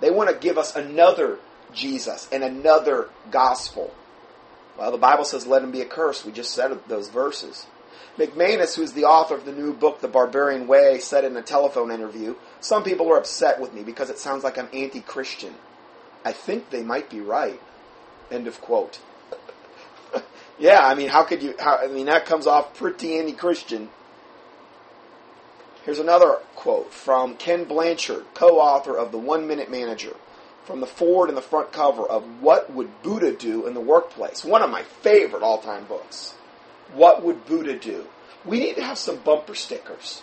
They 0.00 0.10
want 0.10 0.30
to 0.30 0.36
give 0.36 0.56
us 0.56 0.74
another 0.74 1.38
Jesus 1.74 2.28
and 2.32 2.42
another 2.42 3.08
gospel. 3.30 3.92
Well, 4.78 4.90
the 4.90 4.98
Bible 4.98 5.24
says, 5.24 5.46
let 5.46 5.62
him 5.62 5.70
be 5.70 5.82
accursed. 5.82 6.24
We 6.24 6.32
just 6.32 6.54
said 6.54 6.78
those 6.88 7.08
verses. 7.08 7.66
McManus, 8.16 8.76
who's 8.76 8.92
the 8.92 9.04
author 9.04 9.34
of 9.34 9.44
the 9.44 9.52
new 9.52 9.72
book, 9.72 10.00
The 10.00 10.08
Barbarian 10.08 10.66
Way, 10.66 10.98
said 10.98 11.24
in 11.24 11.36
a 11.36 11.42
telephone 11.42 11.90
interview, 11.90 12.34
Some 12.60 12.82
people 12.82 13.10
are 13.10 13.18
upset 13.18 13.60
with 13.60 13.72
me 13.72 13.82
because 13.82 14.10
it 14.10 14.18
sounds 14.18 14.42
like 14.42 14.58
I'm 14.58 14.68
anti 14.72 15.00
Christian. 15.00 15.54
I 16.24 16.32
think 16.32 16.70
they 16.70 16.82
might 16.82 17.08
be 17.08 17.20
right. 17.20 17.60
End 18.30 18.46
of 18.46 18.60
quote. 18.60 19.00
yeah, 20.58 20.80
I 20.82 20.94
mean, 20.94 21.08
how 21.08 21.24
could 21.24 21.42
you, 21.42 21.54
how, 21.58 21.78
I 21.78 21.88
mean, 21.88 22.06
that 22.06 22.26
comes 22.26 22.46
off 22.46 22.74
pretty 22.74 23.18
anti 23.18 23.32
Christian. 23.32 23.88
Here's 25.84 25.98
another 25.98 26.38
quote 26.54 26.92
from 26.92 27.36
Ken 27.36 27.64
Blanchard, 27.64 28.24
co 28.34 28.60
author 28.60 28.96
of 28.96 29.12
The 29.12 29.18
One 29.18 29.46
Minute 29.46 29.70
Manager 29.70 30.14
from 30.64 30.80
the 30.80 30.86
forward 30.86 31.28
and 31.28 31.36
the 31.36 31.42
front 31.42 31.72
cover 31.72 32.06
of 32.06 32.22
What 32.40 32.72
Would 32.72 33.02
Buddha 33.02 33.32
Do 33.32 33.66
in 33.66 33.74
the 33.74 33.80
Workplace? 33.80 34.44
One 34.44 34.62
of 34.62 34.70
my 34.70 34.82
favorite 34.82 35.42
all 35.42 35.58
time 35.58 35.84
books. 35.84 36.34
What 36.92 37.24
Would 37.24 37.46
Buddha 37.46 37.78
Do? 37.78 38.06
We 38.44 38.60
need 38.60 38.76
to 38.76 38.84
have 38.84 38.98
some 38.98 39.16
bumper 39.16 39.54
stickers. 39.54 40.22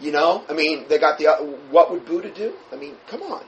You 0.00 0.12
know? 0.12 0.44
I 0.48 0.52
mean, 0.52 0.86
they 0.88 0.98
got 0.98 1.18
the 1.18 1.28
uh, 1.28 1.36
What 1.70 1.90
Would 1.90 2.04
Buddha 2.04 2.30
Do? 2.30 2.54
I 2.72 2.76
mean, 2.76 2.96
come 3.06 3.22
on. 3.22 3.44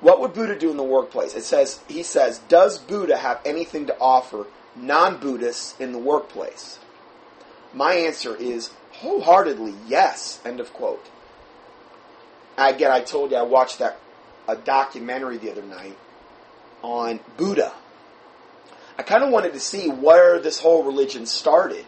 What 0.00 0.20
would 0.20 0.32
Buddha 0.32 0.56
do 0.58 0.70
in 0.70 0.76
the 0.76 0.84
workplace? 0.84 1.34
It 1.34 1.42
says, 1.42 1.80
he 1.88 2.02
says, 2.02 2.38
Does 2.48 2.78
Buddha 2.78 3.16
have 3.16 3.40
anything 3.44 3.86
to 3.86 3.98
offer 3.98 4.46
non 4.76 5.18
Buddhists 5.18 5.78
in 5.80 5.92
the 5.92 5.98
workplace? 5.98 6.78
My 7.74 7.94
answer 7.94 8.36
is 8.36 8.70
wholeheartedly 8.92 9.74
yes. 9.86 10.40
End 10.44 10.60
of 10.60 10.72
quote. 10.72 11.04
Again, 12.56 12.90
I 12.90 13.00
told 13.00 13.30
you 13.30 13.36
I 13.36 13.42
watched 13.42 13.80
that 13.80 13.98
a 14.46 14.56
documentary 14.56 15.36
the 15.36 15.50
other 15.50 15.62
night 15.62 15.96
on 16.82 17.20
Buddha. 17.36 17.72
I 18.96 19.02
kind 19.02 19.22
of 19.22 19.30
wanted 19.30 19.52
to 19.52 19.60
see 19.60 19.88
where 19.88 20.40
this 20.40 20.60
whole 20.60 20.82
religion 20.82 21.26
started. 21.26 21.84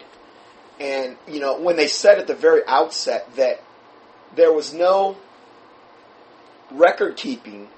And, 0.79 1.17
you 1.27 1.41
know, 1.41 1.59
when 1.59 1.77
they 1.77 1.89
said 1.89 2.19
at 2.19 2.27
the 2.27 2.35
very 2.35 2.63
outset 2.67 3.35
that 3.37 3.63
there 4.37 4.53
was 4.53 4.73
no 4.73 5.17
record 6.71 7.17
keeping 7.17 7.69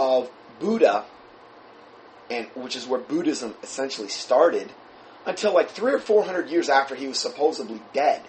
of 0.00 0.30
Buddha, 0.58 1.04
and 2.30 2.46
which 2.54 2.74
is 2.74 2.86
where 2.86 2.98
Buddhism 2.98 3.54
essentially 3.62 4.08
started, 4.08 4.72
until 5.26 5.52
like 5.52 5.68
three 5.68 5.92
or 5.92 5.98
four 5.98 6.24
hundred 6.24 6.48
years 6.48 6.70
after 6.70 6.94
he 6.94 7.06
was 7.06 7.18
supposedly 7.18 7.82
dead. 7.92 8.22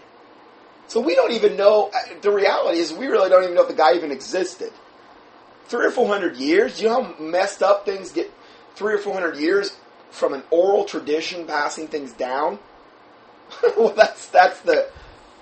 So 0.87 0.99
we 0.99 1.15
don't 1.15 1.31
even 1.31 1.55
know. 1.55 1.89
Uh, 1.93 1.99
the 2.21 2.31
reality 2.31 2.79
is, 2.79 2.91
we 2.91 3.07
really 3.07 3.29
don't 3.29 3.43
even 3.43 3.55
know 3.55 3.61
if 3.61 3.69
the 3.69 3.73
guy 3.73 3.95
even 3.95 4.11
existed 4.11 4.73
three 5.67 5.85
or 5.85 5.91
four 5.91 6.07
hundred 6.07 6.35
years. 6.35 6.81
You 6.81 6.89
know 6.89 7.03
how 7.03 7.15
messed 7.19 7.63
up 7.63 7.85
things 7.85 8.11
get? 8.11 8.29
Three 8.75 8.93
or 8.93 8.97
four 8.97 9.13
hundred 9.13 9.37
years 9.37 9.77
from 10.09 10.33
an 10.33 10.43
oral 10.51 10.83
tradition 10.83 11.47
passing 11.47 11.87
things 11.87 12.11
down. 12.11 12.59
well, 13.77 13.93
that's 13.93 14.27
that's 14.27 14.59
the 14.61 14.89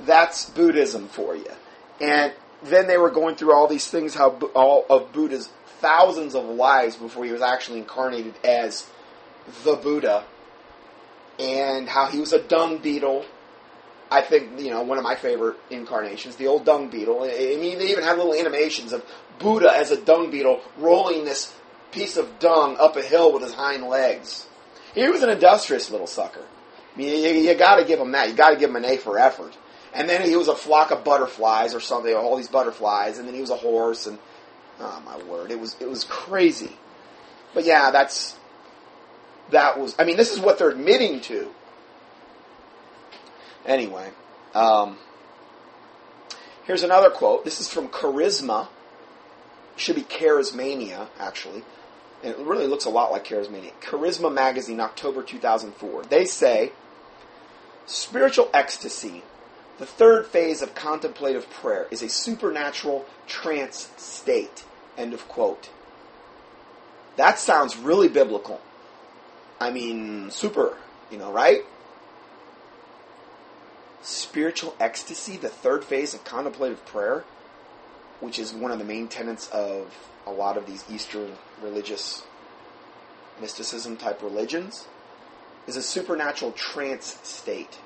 that's 0.01 0.47
Buddhism 0.51 1.07
for 1.07 1.35
you. 1.35 1.51
And 1.99 2.33
then 2.63 2.87
they 2.87 2.97
were 2.97 3.09
going 3.09 3.35
through 3.35 3.53
all 3.53 3.67
these 3.67 3.87
things 3.87 4.13
how 4.13 4.29
all 4.53 4.85
of 4.89 5.11
Buddha's 5.11 5.49
thousands 5.79 6.35
of 6.35 6.45
lives 6.45 6.95
before 6.95 7.25
he 7.25 7.31
was 7.31 7.41
actually 7.41 7.79
incarnated 7.79 8.35
as 8.43 8.87
the 9.63 9.75
Buddha, 9.75 10.23
and 11.39 11.87
how 11.87 12.07
he 12.07 12.19
was 12.19 12.33
a 12.33 12.41
dung 12.41 12.77
beetle. 12.77 13.25
I 14.11 14.21
think 14.21 14.59
you 14.59 14.71
know 14.71 14.81
one 14.81 14.97
of 14.97 15.03
my 15.03 15.15
favorite 15.15 15.57
incarnations, 15.69 16.35
the 16.35 16.47
old 16.47 16.65
dung 16.65 16.89
beetle. 16.89 17.23
I 17.23 17.57
mean, 17.59 17.77
they 17.77 17.91
even 17.91 18.03
had 18.03 18.17
little 18.17 18.33
animations 18.33 18.93
of 18.93 19.05
Buddha 19.39 19.71
as 19.71 19.91
a 19.91 19.97
dung 19.97 20.31
beetle 20.31 20.61
rolling 20.77 21.25
this 21.25 21.53
piece 21.91 22.17
of 22.17 22.39
dung 22.39 22.77
up 22.77 22.95
a 22.95 23.01
hill 23.01 23.33
with 23.33 23.43
his 23.43 23.53
hind 23.53 23.83
legs. 23.83 24.47
He 24.93 25.07
was 25.07 25.23
an 25.23 25.29
industrious 25.29 25.89
little 25.89 26.07
sucker. 26.07 26.43
I 26.93 26.97
mean, 26.97 27.23
you, 27.23 27.41
you 27.41 27.55
got 27.55 27.77
to 27.77 27.85
give 27.85 27.99
him 27.99 28.11
that. 28.11 28.29
You 28.29 28.35
got 28.35 28.51
to 28.51 28.57
give 28.57 28.69
him 28.69 28.75
an 28.75 28.85
A 28.85 28.97
for 28.97 29.19
effort. 29.19 29.55
And 29.93 30.09
then 30.09 30.27
he 30.27 30.35
was 30.35 30.47
a 30.47 30.55
flock 30.55 30.91
of 30.91 31.03
butterflies 31.03 31.73
or 31.73 31.79
something, 31.79 32.13
all 32.13 32.37
these 32.37 32.47
butterflies, 32.47 33.17
and 33.17 33.27
then 33.27 33.35
he 33.35 33.41
was 33.41 33.49
a 33.49 33.55
horse, 33.55 34.05
and 34.05 34.19
oh 34.79 35.01
my 35.05 35.17
word, 35.23 35.51
it 35.51 35.59
was 35.59 35.75
it 35.79 35.89
was 35.89 36.03
crazy. 36.03 36.77
But 37.53 37.65
yeah, 37.65 37.91
that's 37.91 38.37
that 39.51 39.79
was. 39.79 39.95
I 39.99 40.03
mean, 40.03 40.17
this 40.17 40.31
is 40.31 40.39
what 40.39 40.59
they're 40.59 40.69
admitting 40.69 41.21
to. 41.21 41.49
Anyway, 43.65 44.11
um, 44.53 44.97
here's 46.65 46.83
another 46.83 47.09
quote. 47.09 47.45
This 47.45 47.59
is 47.59 47.67
from 47.67 47.87
Charisma 47.89 48.67
should 49.79 49.95
be 49.95 50.03
Charismania, 50.03 51.07
actually. 51.17 51.63
And 52.23 52.33
it 52.33 52.39
really 52.39 52.67
looks 52.67 52.85
a 52.85 52.89
lot 52.89 53.11
like 53.11 53.25
Charismania. 53.25 53.71
Charisma 53.81 54.31
Magazine, 54.31 54.79
October 54.79 55.23
2004. 55.23 56.03
They 56.03 56.25
say, 56.25 56.73
spiritual 57.85 58.49
ecstasy, 58.53 59.23
the 59.77 59.85
third 59.85 60.27
phase 60.27 60.61
of 60.61 60.75
contemplative 60.75 61.49
prayer, 61.49 61.87
is 61.91 62.01
a 62.01 62.09
supernatural 62.09 63.05
trance 63.25 63.91
state. 63.95 64.65
End 64.99 65.15
of 65.15 65.27
quote. 65.27 65.71
That 67.15 67.39
sounds 67.39 67.75
really 67.75 68.07
biblical. 68.07 68.61
I 69.59 69.71
mean, 69.71 70.29
super, 70.29 70.77
you 71.09 71.17
know, 71.17 71.31
right? 71.31 71.61
Spiritual 74.03 74.75
ecstasy, 74.79 75.37
the 75.37 75.49
third 75.49 75.83
phase 75.83 76.13
of 76.13 76.23
contemplative 76.23 76.85
prayer 76.85 77.23
which 78.19 78.37
is 78.37 78.53
one 78.53 78.71
of 78.71 78.79
the 78.79 78.85
main 78.85 79.07
tenets 79.07 79.49
of 79.49 79.93
a 80.25 80.31
lot 80.31 80.57
of 80.57 80.65
these 80.65 80.83
Eastern 80.89 81.33
religious 81.61 82.23
mysticism 83.39 83.95
type 83.95 84.21
religions, 84.21 84.87
is 85.67 85.77
a 85.77 85.81
supernatural 85.81 86.51
trance 86.51 87.17
state. 87.23 87.79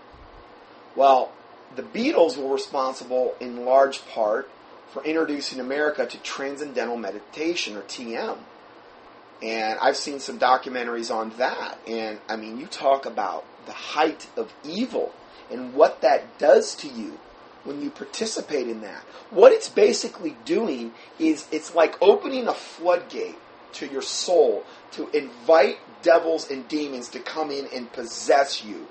Well, 0.95 1.32
the 1.76 1.84
Beatles 1.84 2.38
were 2.38 2.52
responsible 2.52 3.36
in 3.39 3.65
large 3.65 4.06
part 4.08 4.49
for 4.93 5.03
introducing 5.03 5.60
America 5.60 6.06
to 6.06 6.17
transcendental 6.19 6.95
meditation 6.97 7.75
or 7.75 7.82
TM. 7.82 8.38
And 9.41 9.79
I've 9.79 9.97
seen 9.97 10.19
some 10.19 10.39
documentaries 10.39 11.13
on 11.13 11.32
that. 11.38 11.79
And 11.88 12.19
I 12.29 12.36
mean, 12.36 12.60
you 12.60 12.67
talk 12.67 13.06
about 13.08 13.43
the 13.65 13.71
height 13.71 14.27
of 14.38 14.53
evil 14.63 15.12
and 15.51 15.73
what 15.73 16.01
that 16.01 16.38
does 16.38 16.75
to 16.75 16.88
you 16.88 17.19
when 17.63 17.82
you 17.82 17.89
participate 17.89 18.67
in 18.67 18.82
that. 18.82 19.03
What 19.32 19.51
it's 19.51 19.67
basically 19.67 20.38
doing 20.45 20.93
is 21.17 21.47
it's 21.51 21.73
like 21.73 21.99
opening 22.01 22.47
a 22.47 22.53
floodgate 22.53 23.36
to 23.73 23.88
your 23.88 24.01
soul 24.03 24.63
to 24.91 25.10
invite 25.10 25.79
devils 26.03 26.51
and 26.51 26.67
demons 26.67 27.10
to 27.10 27.19
come 27.19 27.49
in 27.49 27.67
and 27.73 27.91
possess 27.91 28.63
you. 28.63 28.88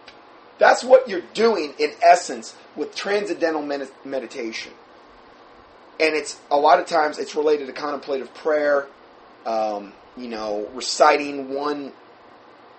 That's 0.58 0.82
what 0.82 1.08
you're 1.08 1.22
doing 1.34 1.74
in 1.78 1.92
essence 2.02 2.56
with 2.74 2.94
transcendental 2.94 3.62
med- 3.62 3.90
meditation. 4.04 4.72
And 6.02 6.16
it's 6.16 6.36
a 6.50 6.56
lot 6.56 6.80
of 6.80 6.86
times 6.86 7.20
it's 7.20 7.36
related 7.36 7.68
to 7.68 7.72
contemplative 7.72 8.34
prayer, 8.34 8.88
um, 9.46 9.92
you 10.16 10.26
know, 10.26 10.68
reciting 10.74 11.54
one 11.54 11.92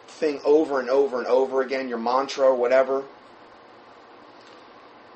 thing 0.07 0.41
over 0.43 0.81
and 0.81 0.89
over 0.89 1.19
and 1.19 1.27
over 1.27 1.61
again, 1.61 1.87
your 1.87 1.97
mantra 1.97 2.47
or 2.47 2.55
whatever. 2.55 3.05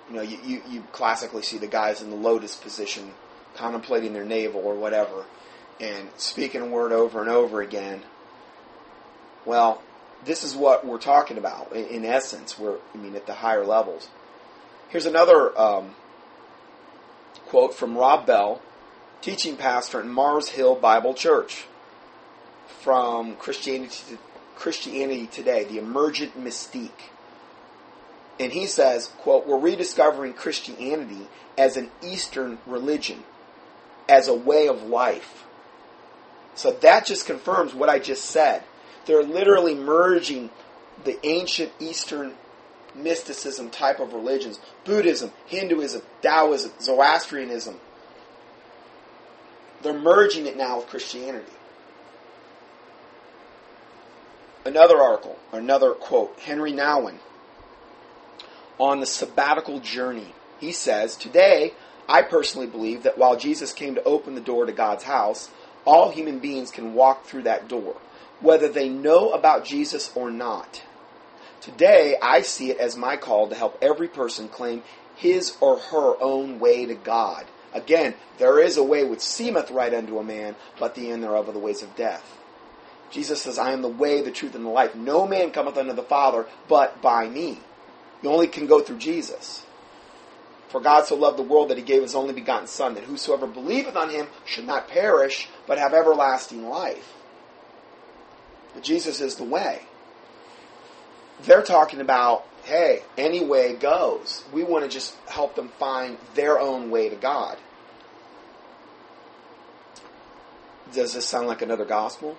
You 0.09 0.15
know, 0.15 0.21
you, 0.21 0.39
you, 0.45 0.61
you 0.69 0.83
classically 0.93 1.41
see 1.41 1.57
the 1.57 1.67
guys 1.67 2.01
in 2.01 2.09
the 2.09 2.15
lotus 2.15 2.55
position 2.55 3.11
contemplating 3.55 4.13
their 4.13 4.23
navel 4.23 4.61
or 4.61 4.75
whatever 4.75 5.25
and 5.81 6.07
speaking 6.15 6.61
a 6.61 6.65
word 6.65 6.93
over 6.93 7.19
and 7.19 7.29
over 7.29 7.61
again. 7.61 8.03
Well, 9.45 9.81
this 10.23 10.45
is 10.45 10.55
what 10.55 10.85
we're 10.85 10.97
talking 10.97 11.37
about 11.37 11.73
in, 11.73 11.85
in 11.87 12.05
essence. 12.05 12.57
We're, 12.57 12.77
I 12.93 12.97
mean, 12.97 13.15
at 13.17 13.25
the 13.25 13.33
higher 13.33 13.65
levels. 13.65 14.07
Here's 14.87 15.05
another 15.05 15.59
um, 15.59 15.95
quote 17.47 17.73
from 17.73 17.97
Rob 17.97 18.25
Bell, 18.25 18.61
teaching 19.21 19.55
pastor 19.55 19.99
at 19.99 20.05
Mars 20.05 20.49
Hill 20.49 20.75
Bible 20.75 21.13
Church, 21.13 21.65
from 22.81 23.35
Christianity, 23.35 24.17
Christianity 24.55 25.27
Today, 25.27 25.63
the 25.63 25.77
emergent 25.77 26.41
mystique. 26.41 27.11
And 28.39 28.51
he 28.51 28.67
says, 28.67 29.07
quote, 29.19 29.47
we're 29.47 29.57
rediscovering 29.57 30.33
Christianity 30.33 31.27
as 31.57 31.75
an 31.75 31.89
Eastern 32.03 32.59
religion, 32.65 33.23
as 34.07 34.27
a 34.27 34.33
way 34.33 34.67
of 34.67 34.83
life. 34.83 35.43
So 36.55 36.71
that 36.71 37.05
just 37.05 37.25
confirms 37.25 37.73
what 37.73 37.89
I 37.89 37.99
just 37.99 38.25
said. 38.25 38.63
They're 39.05 39.23
literally 39.23 39.75
merging 39.75 40.49
the 41.03 41.23
ancient 41.25 41.71
Eastern 41.79 42.33
mysticism 42.97 43.69
type 43.69 43.99
of 43.99 44.13
religions 44.13 44.59
Buddhism, 44.85 45.31
Hinduism, 45.45 46.01
Taoism, 46.21 46.71
Zoroastrianism. 46.79 47.75
They're 49.81 49.93
merging 49.93 50.47
it 50.47 50.57
now 50.57 50.77
with 50.77 50.87
Christianity. 50.87 51.51
Another 54.65 54.97
article, 54.97 55.37
another 55.53 55.91
quote, 55.93 56.37
Henry 56.39 56.73
Nouwen 56.73 57.19
on 58.79 58.99
the 58.99 59.05
sabbatical 59.05 59.79
journey. 59.79 60.33
He 60.59 60.71
says, 60.71 61.15
Today, 61.15 61.73
I 62.07 62.21
personally 62.21 62.67
believe 62.67 63.03
that 63.03 63.17
while 63.17 63.37
Jesus 63.37 63.73
came 63.73 63.95
to 63.95 64.03
open 64.03 64.35
the 64.35 64.41
door 64.41 64.65
to 64.65 64.71
God's 64.71 65.03
house, 65.03 65.49
all 65.85 66.11
human 66.11 66.39
beings 66.39 66.71
can 66.71 66.93
walk 66.93 67.25
through 67.25 67.43
that 67.43 67.67
door, 67.67 67.95
whether 68.41 68.67
they 68.67 68.89
know 68.89 69.31
about 69.31 69.65
Jesus 69.65 70.11
or 70.15 70.29
not. 70.29 70.83
Today, 71.61 72.15
I 72.21 72.41
see 72.41 72.69
it 72.69 72.77
as 72.77 72.95
my 72.95 73.17
call 73.17 73.47
to 73.47 73.55
help 73.55 73.77
every 73.81 74.07
person 74.07 74.47
claim 74.47 74.83
his 75.15 75.57
or 75.59 75.79
her 75.79 76.21
own 76.21 76.59
way 76.59 76.85
to 76.85 76.95
God. 76.95 77.45
Again, 77.73 78.15
there 78.37 78.59
is 78.59 78.77
a 78.77 78.83
way 78.83 79.03
which 79.03 79.19
seemeth 79.19 79.71
right 79.71 79.93
unto 79.93 80.19
a 80.19 80.23
man, 80.23 80.55
but 80.79 80.95
the 80.95 81.11
end 81.11 81.23
thereof 81.23 81.49
are 81.49 81.53
the 81.53 81.59
ways 81.59 81.81
of 81.81 81.95
death. 81.95 82.37
Jesus 83.11 83.41
says, 83.41 83.57
I 83.57 83.71
am 83.71 83.81
the 83.81 83.87
way, 83.87 84.21
the 84.21 84.31
truth, 84.31 84.55
and 84.55 84.65
the 84.65 84.69
life. 84.69 84.95
No 84.95 85.27
man 85.27 85.51
cometh 85.51 85.77
unto 85.77 85.93
the 85.93 86.03
Father 86.03 86.45
but 86.67 87.01
by 87.01 87.27
me. 87.27 87.59
You 88.21 88.29
only 88.29 88.47
can 88.47 88.67
go 88.67 88.81
through 88.81 88.97
Jesus. 88.97 89.65
For 90.69 90.81
God 90.81 91.05
so 91.05 91.15
loved 91.15 91.37
the 91.37 91.43
world 91.43 91.69
that 91.69 91.77
he 91.77 91.83
gave 91.83 92.01
his 92.01 92.15
only 92.15 92.33
begotten 92.33 92.67
Son, 92.67 92.95
that 92.95 93.05
whosoever 93.05 93.47
believeth 93.47 93.95
on 93.95 94.09
him 94.09 94.27
should 94.45 94.65
not 94.65 94.89
perish, 94.89 95.47
but 95.65 95.77
have 95.77 95.93
everlasting 95.93 96.67
life. 96.67 97.13
But 98.73 98.83
Jesus 98.83 99.21
is 99.21 99.35
the 99.35 99.45
way. 99.45 99.86
They're 101.43 101.61
talking 101.61 102.01
about, 102.01 102.45
hey, 102.63 103.03
any 103.17 103.43
way 103.43 103.75
goes. 103.75 104.43
We 104.51 104.63
want 104.63 104.83
to 104.83 104.89
just 104.89 105.15
help 105.27 105.55
them 105.55 105.69
find 105.79 106.17
their 106.35 106.59
own 106.59 106.89
way 106.89 107.09
to 107.09 107.15
God. 107.15 107.57
Does 110.93 111.13
this 111.13 111.25
sound 111.25 111.47
like 111.47 111.61
another 111.61 111.85
gospel? 111.85 112.37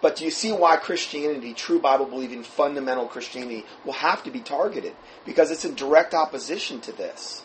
But 0.00 0.16
do 0.16 0.24
you 0.24 0.30
see 0.30 0.52
why 0.52 0.76
Christianity, 0.76 1.54
true 1.54 1.78
Bible 1.78 2.06
believing, 2.06 2.42
fundamental 2.42 3.06
Christianity, 3.06 3.64
will 3.84 3.92
have 3.94 4.24
to 4.24 4.30
be 4.30 4.40
targeted? 4.40 4.94
Because 5.24 5.50
it's 5.50 5.64
in 5.64 5.76
direct 5.76 6.12
opposition 6.12 6.80
to 6.82 6.92
this. 6.92 7.44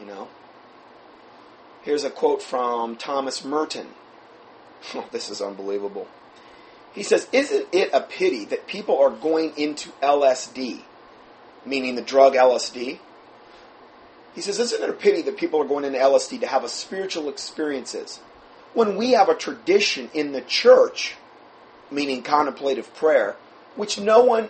You 0.00 0.06
know? 0.06 0.28
Here's 1.82 2.04
a 2.04 2.10
quote 2.10 2.40
from 2.40 2.96
Thomas 2.96 3.44
Merton. 3.44 3.88
This 5.10 5.28
is 5.28 5.42
unbelievable. 5.42 6.06
He 6.98 7.04
says, 7.04 7.28
Isn't 7.30 7.68
it 7.70 7.90
a 7.92 8.00
pity 8.00 8.44
that 8.46 8.66
people 8.66 8.98
are 8.98 9.10
going 9.10 9.52
into 9.56 9.90
LSD, 10.02 10.82
meaning 11.64 11.94
the 11.94 12.02
drug 12.02 12.34
LSD? 12.34 12.98
He 14.34 14.40
says, 14.40 14.58
Isn't 14.58 14.82
it 14.82 14.90
a 14.90 14.94
pity 14.94 15.22
that 15.22 15.36
people 15.36 15.62
are 15.62 15.64
going 15.64 15.84
into 15.84 16.00
LSD 16.00 16.40
to 16.40 16.48
have 16.48 16.64
a 16.64 16.68
spiritual 16.68 17.28
experiences 17.28 18.18
when 18.74 18.96
we 18.96 19.12
have 19.12 19.28
a 19.28 19.36
tradition 19.36 20.10
in 20.12 20.32
the 20.32 20.40
church, 20.40 21.14
meaning 21.88 22.20
contemplative 22.20 22.92
prayer, 22.96 23.36
which 23.76 24.00
no 24.00 24.24
one 24.24 24.48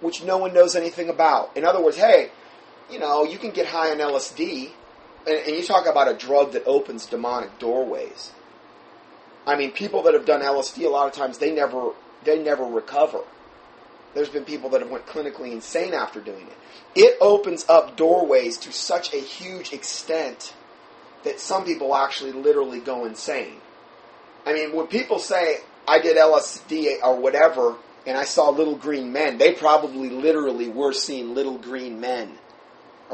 which 0.00 0.22
no 0.22 0.38
one 0.38 0.54
knows 0.54 0.76
anything 0.76 1.08
about. 1.08 1.56
In 1.56 1.64
other 1.64 1.82
words, 1.82 1.96
hey, 1.96 2.30
you 2.88 3.00
know, 3.00 3.24
you 3.24 3.36
can 3.36 3.50
get 3.50 3.66
high 3.66 3.90
on 3.90 3.98
LSD, 3.98 4.70
and, 5.26 5.38
and 5.38 5.56
you 5.56 5.64
talk 5.64 5.86
about 5.86 6.06
a 6.06 6.14
drug 6.14 6.52
that 6.52 6.62
opens 6.66 7.06
demonic 7.06 7.58
doorways. 7.58 8.30
I 9.46 9.56
mean, 9.56 9.72
people 9.72 10.02
that 10.02 10.14
have 10.14 10.24
done 10.24 10.40
LSD 10.40 10.84
a 10.84 10.88
lot 10.88 11.06
of 11.06 11.12
times 11.12 11.38
they 11.38 11.52
never 11.52 11.92
they 12.24 12.42
never 12.42 12.64
recover. 12.64 13.20
There's 14.14 14.28
been 14.28 14.44
people 14.44 14.70
that 14.70 14.80
have 14.80 14.90
went 14.90 15.06
clinically 15.06 15.52
insane 15.52 15.92
after 15.92 16.20
doing 16.20 16.46
it. 16.46 16.56
It 16.94 17.18
opens 17.20 17.68
up 17.68 17.96
doorways 17.96 18.56
to 18.58 18.72
such 18.72 19.12
a 19.12 19.18
huge 19.18 19.72
extent 19.72 20.54
that 21.24 21.40
some 21.40 21.64
people 21.64 21.94
actually 21.94 22.32
literally 22.32 22.80
go 22.80 23.04
insane. 23.04 23.56
I 24.46 24.52
mean, 24.52 24.74
when 24.74 24.86
people 24.86 25.18
say 25.18 25.58
I 25.88 25.98
did 25.98 26.16
LSD 26.16 27.02
or 27.02 27.16
whatever 27.16 27.76
and 28.06 28.16
I 28.16 28.24
saw 28.24 28.50
little 28.50 28.76
green 28.76 29.12
men, 29.12 29.38
they 29.38 29.52
probably 29.52 30.10
literally 30.10 30.68
were 30.68 30.92
seeing 30.92 31.34
little 31.34 31.58
green 31.58 32.00
men 32.00 32.38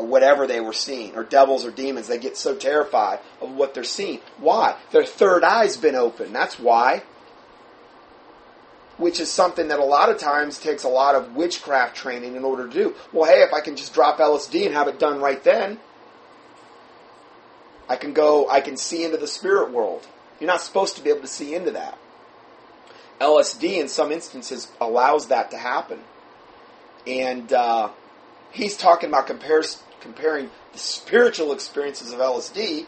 whatever 0.04 0.46
they 0.46 0.60
were 0.60 0.72
seeing, 0.72 1.16
or 1.16 1.24
devils 1.24 1.64
or 1.64 1.70
demons. 1.70 2.08
They 2.08 2.18
get 2.18 2.36
so 2.36 2.54
terrified 2.54 3.20
of 3.40 3.52
what 3.52 3.74
they're 3.74 3.84
seeing. 3.84 4.20
Why? 4.38 4.76
Their 4.92 5.04
third 5.04 5.44
eye's 5.44 5.76
been 5.76 5.94
open. 5.94 6.32
That's 6.32 6.58
why. 6.58 7.02
Which 8.96 9.18
is 9.18 9.30
something 9.30 9.68
that 9.68 9.78
a 9.78 9.84
lot 9.84 10.10
of 10.10 10.18
times 10.18 10.58
takes 10.58 10.84
a 10.84 10.88
lot 10.88 11.14
of 11.14 11.34
witchcraft 11.34 11.96
training 11.96 12.36
in 12.36 12.44
order 12.44 12.66
to 12.66 12.72
do. 12.72 12.94
Well, 13.12 13.30
hey, 13.30 13.42
if 13.42 13.52
I 13.52 13.60
can 13.60 13.76
just 13.76 13.94
drop 13.94 14.18
LSD 14.18 14.66
and 14.66 14.74
have 14.74 14.88
it 14.88 14.98
done 14.98 15.20
right 15.20 15.42
then, 15.42 15.78
I 17.88 17.96
can 17.96 18.12
go, 18.12 18.48
I 18.48 18.60
can 18.60 18.76
see 18.76 19.04
into 19.04 19.16
the 19.16 19.26
spirit 19.26 19.72
world. 19.72 20.06
You're 20.38 20.46
not 20.46 20.60
supposed 20.60 20.96
to 20.96 21.02
be 21.02 21.10
able 21.10 21.22
to 21.22 21.26
see 21.26 21.54
into 21.54 21.72
that. 21.72 21.98
LSD, 23.20 23.78
in 23.78 23.88
some 23.88 24.12
instances, 24.12 24.70
allows 24.80 25.26
that 25.26 25.50
to 25.50 25.58
happen. 25.58 26.00
And 27.06 27.52
uh, 27.52 27.90
he's 28.50 28.76
talking 28.76 29.08
about 29.08 29.26
compares, 29.26 29.82
comparing 30.00 30.50
the 30.72 30.78
spiritual 30.78 31.52
experiences 31.52 32.12
of 32.12 32.18
LSD. 32.18 32.86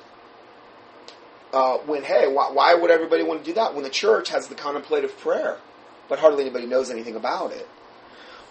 Uh, 1.52 1.78
when 1.78 2.02
hey, 2.02 2.26
why, 2.28 2.50
why 2.50 2.74
would 2.74 2.90
everybody 2.90 3.22
want 3.22 3.44
to 3.44 3.44
do 3.44 3.54
that 3.54 3.74
when 3.74 3.84
the 3.84 3.90
church 3.90 4.30
has 4.30 4.48
the 4.48 4.54
contemplative 4.54 5.16
prayer, 5.18 5.58
but 6.08 6.18
hardly 6.18 6.42
anybody 6.42 6.66
knows 6.66 6.90
anything 6.90 7.14
about 7.14 7.52
it? 7.52 7.68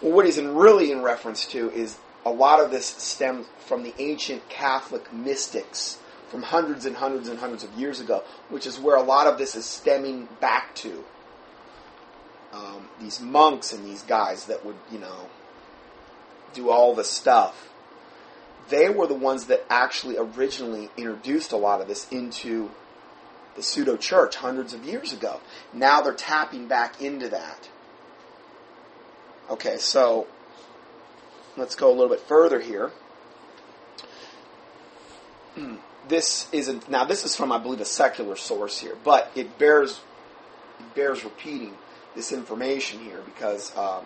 Well, 0.00 0.12
what 0.12 0.24
he's 0.24 0.38
in 0.38 0.54
really 0.54 0.92
in 0.92 1.02
reference 1.02 1.46
to 1.46 1.70
is 1.70 1.98
a 2.24 2.30
lot 2.30 2.60
of 2.60 2.70
this 2.70 2.86
stems 2.86 3.46
from 3.58 3.82
the 3.82 3.94
ancient 3.98 4.48
Catholic 4.48 5.12
mystics 5.12 5.98
from 6.28 6.42
hundreds 6.42 6.86
and 6.86 6.96
hundreds 6.96 7.28
and 7.28 7.38
hundreds 7.38 7.62
of 7.62 7.72
years 7.74 8.00
ago, 8.00 8.24
which 8.48 8.66
is 8.66 8.80
where 8.80 8.96
a 8.96 9.02
lot 9.02 9.26
of 9.26 9.36
this 9.36 9.54
is 9.54 9.66
stemming 9.66 10.28
back 10.40 10.74
to. 10.76 11.04
Um, 12.52 12.88
these 13.00 13.20
monks 13.20 13.72
and 13.72 13.84
these 13.84 14.02
guys 14.02 14.46
that 14.46 14.64
would, 14.64 14.76
you 14.90 14.98
know, 14.98 15.28
do 16.54 16.70
all 16.70 16.94
the 16.94 17.04
stuff. 17.04 17.71
They 18.68 18.88
were 18.88 19.06
the 19.06 19.14
ones 19.14 19.46
that 19.46 19.64
actually 19.68 20.16
originally 20.16 20.90
introduced 20.96 21.52
a 21.52 21.56
lot 21.56 21.80
of 21.80 21.88
this 21.88 22.08
into 22.10 22.70
the 23.56 23.62
pseudo 23.62 23.96
church 23.96 24.36
hundreds 24.36 24.72
of 24.72 24.84
years 24.84 25.12
ago. 25.12 25.40
Now 25.72 26.00
they're 26.00 26.14
tapping 26.14 26.68
back 26.68 27.02
into 27.02 27.28
that. 27.28 27.68
Okay, 29.50 29.76
so 29.78 30.26
let's 31.56 31.74
go 31.74 31.90
a 31.90 31.94
little 31.94 32.08
bit 32.08 32.20
further 32.20 32.60
here. 32.60 32.90
this 36.08 36.48
isn't 36.52 36.88
now 36.88 37.04
this 37.04 37.24
is 37.24 37.36
from 37.36 37.52
I 37.52 37.58
believe 37.58 37.80
a 37.80 37.84
secular 37.84 38.36
source 38.36 38.78
here, 38.78 38.96
but 39.04 39.30
it 39.34 39.58
bears 39.58 40.00
it 40.78 40.94
bears 40.94 41.24
repeating 41.24 41.74
this 42.14 42.32
information 42.32 43.00
here 43.00 43.20
because 43.24 43.76
um, 43.76 44.04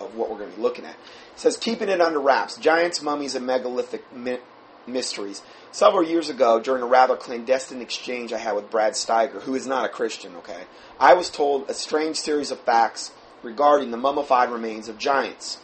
of 0.00 0.14
what 0.14 0.30
we're 0.30 0.38
going 0.38 0.50
to 0.50 0.56
be 0.56 0.62
looking 0.62 0.84
at. 0.84 0.92
It 0.94 1.40
says, 1.40 1.56
keeping 1.56 1.88
it 1.88 2.00
under 2.00 2.20
wraps, 2.20 2.56
giants, 2.56 3.02
mummies, 3.02 3.34
and 3.34 3.46
megalithic 3.46 4.04
mi- 4.14 4.38
mysteries. 4.86 5.42
Several 5.72 6.02
years 6.02 6.28
ago, 6.28 6.60
during 6.60 6.82
a 6.82 6.86
rather 6.86 7.16
clandestine 7.16 7.82
exchange 7.82 8.32
I 8.32 8.38
had 8.38 8.54
with 8.54 8.70
Brad 8.70 8.92
Steiger, 8.92 9.42
who 9.42 9.54
is 9.54 9.66
not 9.66 9.84
a 9.84 9.88
Christian, 9.88 10.36
okay, 10.36 10.64
I 11.00 11.14
was 11.14 11.30
told 11.30 11.68
a 11.68 11.74
strange 11.74 12.16
series 12.16 12.50
of 12.50 12.60
facts 12.60 13.12
regarding 13.42 13.90
the 13.90 13.96
mummified 13.96 14.50
remains 14.50 14.88
of 14.88 14.98
giants 14.98 15.58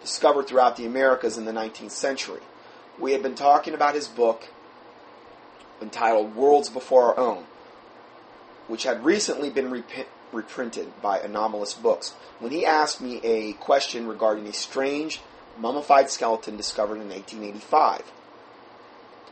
discovered 0.00 0.46
throughout 0.46 0.76
the 0.76 0.84
Americas 0.84 1.38
in 1.38 1.46
the 1.46 1.52
19th 1.52 1.92
century. 1.92 2.40
We 2.98 3.12
had 3.12 3.22
been 3.22 3.34
talking 3.34 3.74
about 3.74 3.94
his 3.94 4.06
book 4.06 4.48
entitled 5.80 6.36
Worlds 6.36 6.68
Before 6.68 7.04
Our 7.04 7.18
Own, 7.18 7.44
which 8.68 8.84
had 8.84 9.04
recently 9.04 9.50
been 9.50 9.70
rep- 9.70 10.08
reprinted 10.34 11.00
by 11.00 11.18
Anomalist 11.18 11.80
Books, 11.82 12.10
when 12.40 12.52
he 12.52 12.66
asked 12.66 13.00
me 13.00 13.20
a 13.22 13.52
question 13.54 14.06
regarding 14.06 14.46
a 14.46 14.52
strange 14.52 15.20
mummified 15.58 16.10
skeleton 16.10 16.56
discovered 16.56 16.96
in 16.96 17.08
1885. 17.08 18.02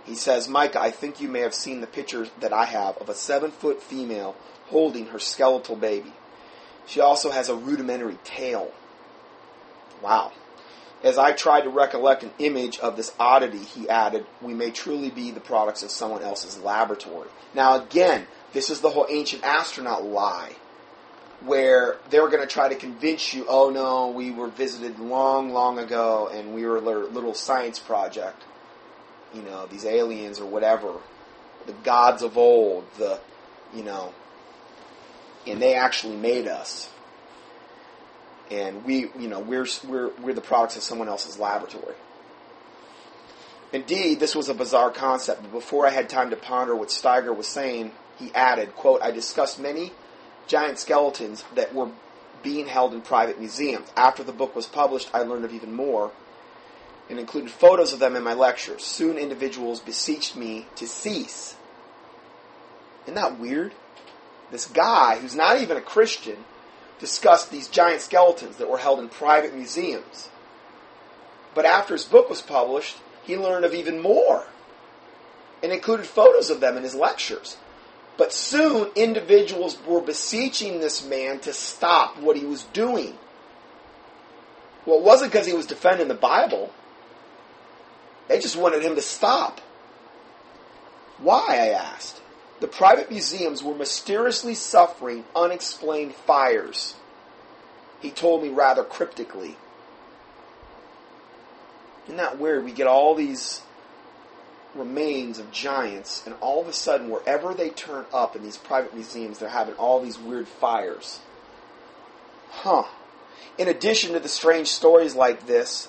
He 0.04 0.14
says, 0.14 0.48
Micah, 0.48 0.80
I 0.80 0.90
think 0.90 1.20
you 1.20 1.28
may 1.28 1.40
have 1.40 1.54
seen 1.54 1.80
the 1.80 1.86
picture 1.86 2.26
that 2.40 2.52
I 2.52 2.64
have 2.64 2.96
of 2.98 3.08
a 3.08 3.14
seven 3.14 3.50
foot 3.50 3.82
female 3.82 4.34
holding 4.66 5.06
her 5.06 5.18
skeletal 5.18 5.76
baby. 5.76 6.12
She 6.86 7.00
also 7.00 7.30
has 7.30 7.48
a 7.48 7.54
rudimentary 7.54 8.18
tail. 8.24 8.72
Wow. 10.02 10.32
As 11.04 11.18
I 11.18 11.32
tried 11.32 11.62
to 11.62 11.70
recollect 11.70 12.22
an 12.22 12.32
image 12.38 12.78
of 12.78 12.96
this 12.96 13.12
oddity, 13.18 13.58
he 13.58 13.88
added, 13.88 14.26
we 14.40 14.54
may 14.54 14.70
truly 14.70 15.10
be 15.10 15.30
the 15.30 15.40
products 15.40 15.82
of 15.82 15.90
someone 15.90 16.22
else's 16.22 16.58
laboratory. 16.58 17.28
Now, 17.54 17.80
again, 17.82 18.26
this 18.52 18.70
is 18.70 18.80
the 18.80 18.90
whole 18.90 19.06
ancient 19.08 19.44
astronaut 19.44 20.04
lie 20.04 20.52
where 21.44 21.96
they 22.10 22.20
were 22.20 22.28
going 22.28 22.42
to 22.42 22.52
try 22.52 22.68
to 22.68 22.74
convince 22.74 23.34
you, 23.34 23.46
oh 23.48 23.70
no, 23.70 24.10
we 24.10 24.30
were 24.30 24.48
visited 24.48 24.98
long, 24.98 25.52
long 25.52 25.78
ago 25.78 26.30
and 26.32 26.54
we 26.54 26.64
were 26.64 26.76
a 26.76 26.80
little 26.80 27.34
science 27.34 27.78
project. 27.78 28.44
You 29.34 29.42
know, 29.42 29.66
these 29.66 29.84
aliens 29.84 30.40
or 30.40 30.46
whatever, 30.46 30.94
the 31.66 31.72
gods 31.72 32.22
of 32.22 32.36
old, 32.36 32.84
the, 32.98 33.18
you 33.74 33.82
know, 33.82 34.12
and 35.46 35.60
they 35.60 35.74
actually 35.74 36.16
made 36.16 36.46
us. 36.46 36.90
And 38.50 38.84
we, 38.84 39.10
you 39.18 39.28
know, 39.28 39.40
we're, 39.40 39.66
we're, 39.88 40.10
we're 40.20 40.34
the 40.34 40.42
products 40.42 40.76
of 40.76 40.82
someone 40.82 41.08
else's 41.08 41.38
laboratory. 41.38 41.94
Indeed, 43.72 44.20
this 44.20 44.34
was 44.34 44.50
a 44.50 44.54
bizarre 44.54 44.90
concept, 44.90 45.42
but 45.42 45.52
before 45.52 45.86
I 45.86 45.90
had 45.90 46.10
time 46.10 46.28
to 46.30 46.36
ponder 46.36 46.76
what 46.76 46.88
Steiger 46.88 47.34
was 47.34 47.48
saying, 47.48 47.92
he 48.18 48.30
added, 48.34 48.74
quote, 48.76 49.00
I 49.00 49.10
discussed 49.10 49.58
many 49.58 49.92
giant 50.46 50.78
skeletons 50.78 51.44
that 51.54 51.74
were 51.74 51.90
being 52.42 52.66
held 52.66 52.92
in 52.92 53.00
private 53.00 53.38
museums. 53.38 53.88
After 53.96 54.22
the 54.22 54.32
book 54.32 54.54
was 54.56 54.66
published, 54.66 55.10
I 55.14 55.22
learned 55.22 55.44
of 55.44 55.54
even 55.54 55.74
more 55.74 56.10
and 57.08 57.18
included 57.18 57.50
photos 57.50 57.92
of 57.92 57.98
them 57.98 58.16
in 58.16 58.22
my 58.22 58.34
lectures. 58.34 58.82
Soon 58.82 59.18
individuals 59.18 59.80
beseeched 59.80 60.36
me 60.36 60.66
to 60.76 60.86
cease. 60.86 61.56
Isn't 63.04 63.14
that 63.14 63.38
weird? 63.38 63.74
This 64.50 64.66
guy, 64.66 65.18
who's 65.18 65.34
not 65.34 65.60
even 65.60 65.76
a 65.76 65.82
Christian, 65.82 66.44
discussed 66.98 67.50
these 67.50 67.68
giant 67.68 68.00
skeletons 68.00 68.56
that 68.56 68.70
were 68.70 68.78
held 68.78 69.00
in 69.00 69.08
private 69.08 69.54
museums. 69.54 70.28
But 71.54 71.66
after 71.66 71.94
his 71.94 72.04
book 72.04 72.30
was 72.30 72.40
published, 72.40 72.96
he 73.22 73.36
learned 73.36 73.64
of 73.64 73.74
even 73.74 74.00
more 74.00 74.46
and 75.62 75.72
included 75.72 76.06
photos 76.06 76.50
of 76.50 76.60
them 76.60 76.76
in 76.76 76.82
his 76.82 76.94
lectures. 76.94 77.56
But 78.16 78.32
soon, 78.32 78.90
individuals 78.94 79.78
were 79.86 80.00
beseeching 80.00 80.80
this 80.80 81.04
man 81.04 81.40
to 81.40 81.52
stop 81.52 82.18
what 82.18 82.36
he 82.36 82.44
was 82.44 82.64
doing. 82.64 83.16
Well, 84.84 84.98
it 84.98 85.04
wasn't 85.04 85.32
because 85.32 85.46
he 85.46 85.54
was 85.54 85.66
defending 85.66 86.08
the 86.08 86.14
Bible. 86.14 86.72
They 88.28 88.38
just 88.38 88.56
wanted 88.56 88.82
him 88.82 88.94
to 88.96 89.02
stop. 89.02 89.60
Why, 91.18 91.46
I 91.50 91.68
asked. 91.68 92.20
The 92.60 92.68
private 92.68 93.10
museums 93.10 93.62
were 93.62 93.74
mysteriously 93.74 94.54
suffering 94.54 95.24
unexplained 95.34 96.14
fires. 96.14 96.94
He 98.00 98.10
told 98.10 98.42
me 98.42 98.48
rather 98.50 98.84
cryptically. 98.84 99.56
Isn't 102.04 102.16
that 102.16 102.38
weird? 102.38 102.64
We 102.64 102.72
get 102.72 102.86
all 102.86 103.14
these 103.14 103.62
remains 104.74 105.38
of 105.38 105.50
giants, 105.50 106.22
and 106.26 106.34
all 106.40 106.60
of 106.60 106.68
a 106.68 106.72
sudden, 106.72 107.10
wherever 107.10 107.54
they 107.54 107.70
turn 107.70 108.06
up 108.12 108.34
in 108.36 108.42
these 108.42 108.56
private 108.56 108.94
museums, 108.94 109.38
they're 109.38 109.48
having 109.48 109.74
all 109.74 110.00
these 110.00 110.18
weird 110.18 110.48
fires. 110.48 111.20
Huh. 112.50 112.84
In 113.58 113.68
addition 113.68 114.12
to 114.12 114.20
the 114.20 114.28
strange 114.28 114.68
stories 114.68 115.14
like 115.14 115.46
this 115.46 115.88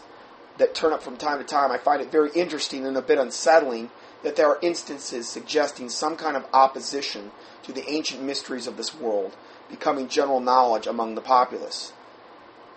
that 0.57 0.75
turn 0.75 0.93
up 0.93 1.01
from 1.01 1.17
time 1.17 1.39
to 1.39 1.43
time, 1.43 1.71
I 1.71 1.77
find 1.77 2.01
it 2.01 2.11
very 2.11 2.31
interesting 2.35 2.85
and 2.85 2.97
a 2.97 3.01
bit 3.01 3.17
unsettling 3.17 3.89
that 4.23 4.35
there 4.35 4.47
are 4.47 4.59
instances 4.61 5.27
suggesting 5.27 5.89
some 5.89 6.15
kind 6.15 6.37
of 6.37 6.45
opposition 6.53 7.31
to 7.63 7.71
the 7.73 7.87
ancient 7.89 8.21
mysteries 8.21 8.67
of 8.67 8.77
this 8.77 8.95
world 8.95 9.35
becoming 9.69 10.07
general 10.07 10.39
knowledge 10.39 10.87
among 10.87 11.15
the 11.15 11.21
populace. 11.21 11.93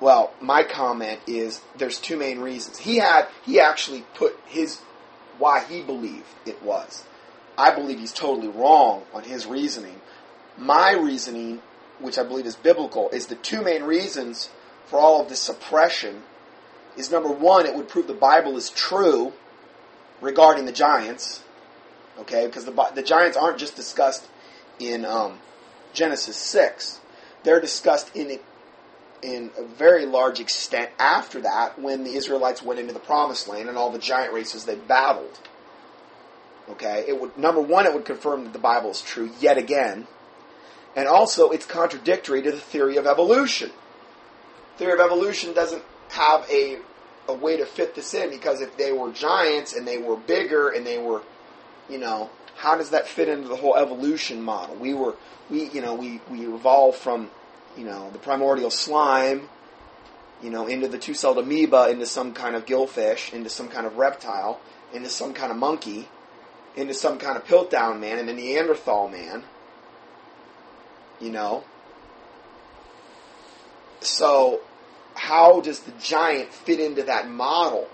Well, 0.01 0.33
my 0.41 0.63
comment 0.63 1.21
is 1.27 1.63
there's 1.77 1.99
two 1.99 2.17
main 2.17 2.41
reasons. 2.41 2.79
He 2.79 2.97
had 2.97 3.29
he 3.45 3.61
actually 3.61 4.05
put 4.15 4.39
his 4.47 4.81
why 5.39 5.65
he 5.65 5.83
believed 5.83 6.27
it 6.45 6.63
was. 6.63 7.05
I 7.59 7.75
believe 7.75 7.99
he's 7.99 8.13
totally 8.13 8.49
wrong 8.49 9.05
on 9.13 9.25
his 9.25 9.47
reasoning. 9.47 10.01
My 10.59 10.93
reasoning, 10.93 11.63
which 11.99 12.19
I 12.19 12.23
believe 12.23 12.47
is 12.47 12.57
biblical, 12.57 13.09
is 13.11 13.27
the 13.27 13.35
two 13.35 13.63
main 13.63 13.83
reasons 13.83 14.51
for 14.87 14.99
all 14.99 15.23
of 15.23 15.29
this 15.29 15.41
suppression 15.41 16.23
is 16.97 17.11
number 17.11 17.31
one, 17.31 17.67
it 17.67 17.75
would 17.75 17.89
prove 17.89 18.07
the 18.07 18.15
Bible 18.15 18.57
is 18.57 18.71
true 18.71 19.33
regarding 20.21 20.65
the 20.65 20.73
giants. 20.73 21.43
Okay, 22.19 22.47
because 22.47 22.65
the, 22.65 22.91
the 22.95 23.03
giants 23.03 23.37
aren't 23.37 23.59
just 23.59 23.77
discussed 23.77 24.27
in 24.79 25.05
um, 25.05 25.39
Genesis 25.93 26.37
6. 26.37 27.01
They're 27.43 27.61
discussed 27.61 28.15
in 28.17 28.39
in 29.23 29.51
a 29.59 29.65
very 29.65 30.07
large 30.07 30.41
extent 30.41 30.91
after 30.99 31.41
that 31.43 31.79
when 31.79 32.05
the 32.05 32.15
Israelites 32.15 32.63
went 32.63 32.81
into 32.81 32.93
the 32.93 32.99
promised 32.99 33.49
land 33.49 33.69
and 33.69 33.79
all 33.79 33.91
the 33.91 33.99
giant 33.99 34.33
races 34.33 34.65
they 34.65 34.77
battled. 34.77 35.39
Okay, 36.69 37.05
it 37.07 37.21
would 37.21 37.37
number 37.39 37.61
one, 37.61 37.87
it 37.87 37.95
would 37.95 38.05
confirm 38.05 38.45
that 38.45 38.53
the 38.53 38.59
Bible 38.59 38.91
is 38.91 39.01
true 39.01 39.31
yet 39.41 39.57
again, 39.57 40.07
and 40.97 41.07
also 41.07 41.51
it's 41.51 41.67
contradictory 41.67 42.43
to 42.43 42.51
the 42.51 42.61
theory 42.61 42.97
of 42.97 43.07
evolution. 43.07 43.71
Theory 44.77 44.93
of 44.93 45.01
evolution 45.01 45.53
doesn't 45.53 45.83
have 46.11 46.49
a 46.51 46.79
a 47.29 47.35
way 47.35 47.57
to 47.57 47.67
fit 47.67 47.95
this 47.95 48.15
in 48.15 48.31
because 48.31 48.61
if 48.61 48.77
they 48.77 48.93
were 48.93 49.13
giants 49.13 49.75
and 49.75 49.87
they 49.87 49.99
were 49.99 50.17
bigger 50.17 50.69
and 50.69 50.87
they 50.87 50.99
were, 50.99 51.23
you 51.89 51.99
know, 51.99 52.31
how 52.57 52.77
does 52.77 52.91
that 52.91 53.09
fit 53.09 53.29
into 53.29 53.49
the 53.49 53.57
whole 53.57 53.77
evolution 53.77 54.41
model? 54.43 54.75
We 54.77 54.95
were 54.95 55.15
we 55.49 55.69
you 55.71 55.81
know 55.81 55.95
we 55.95 56.21
we 56.31 56.47
evolved 56.47 56.99
from 56.99 57.31
you 57.77 57.85
know, 57.85 58.11
the 58.11 58.19
primordial 58.19 58.71
slime, 58.71 59.49
you 60.43 60.51
know, 60.51 60.67
into 60.67 60.89
the 60.89 60.99
two-celled 60.99 61.39
amoeba, 61.39 61.89
into 61.91 62.07
some 62.07 62.33
kind 62.33 62.57
of 62.57 62.67
gillfish, 62.67 63.33
into 63.33 63.49
some 63.49 63.69
kind 63.69 63.87
of 63.87 63.97
reptile, 63.97 64.61
into 64.93 65.09
some 65.09 65.33
kind 65.33 65.51
of 65.51 65.59
monkey, 65.59 66.09
into 66.75 66.95
some 66.95 67.19
kind 67.19 67.37
of 67.37 67.45
Piltdown 67.47 68.01
man, 68.01 68.19
and 68.19 68.29
a 68.29 68.33
Neanderthal 68.33 69.09
man. 69.09 69.45
You 71.21 71.31
know? 71.31 71.65
So, 74.01 74.61
how 75.15 75.61
does 75.61 75.81
the 75.81 75.93
giant 75.93 76.53
fit 76.53 76.79
into 76.79 77.05
that 77.05 77.29
model? 77.29 77.89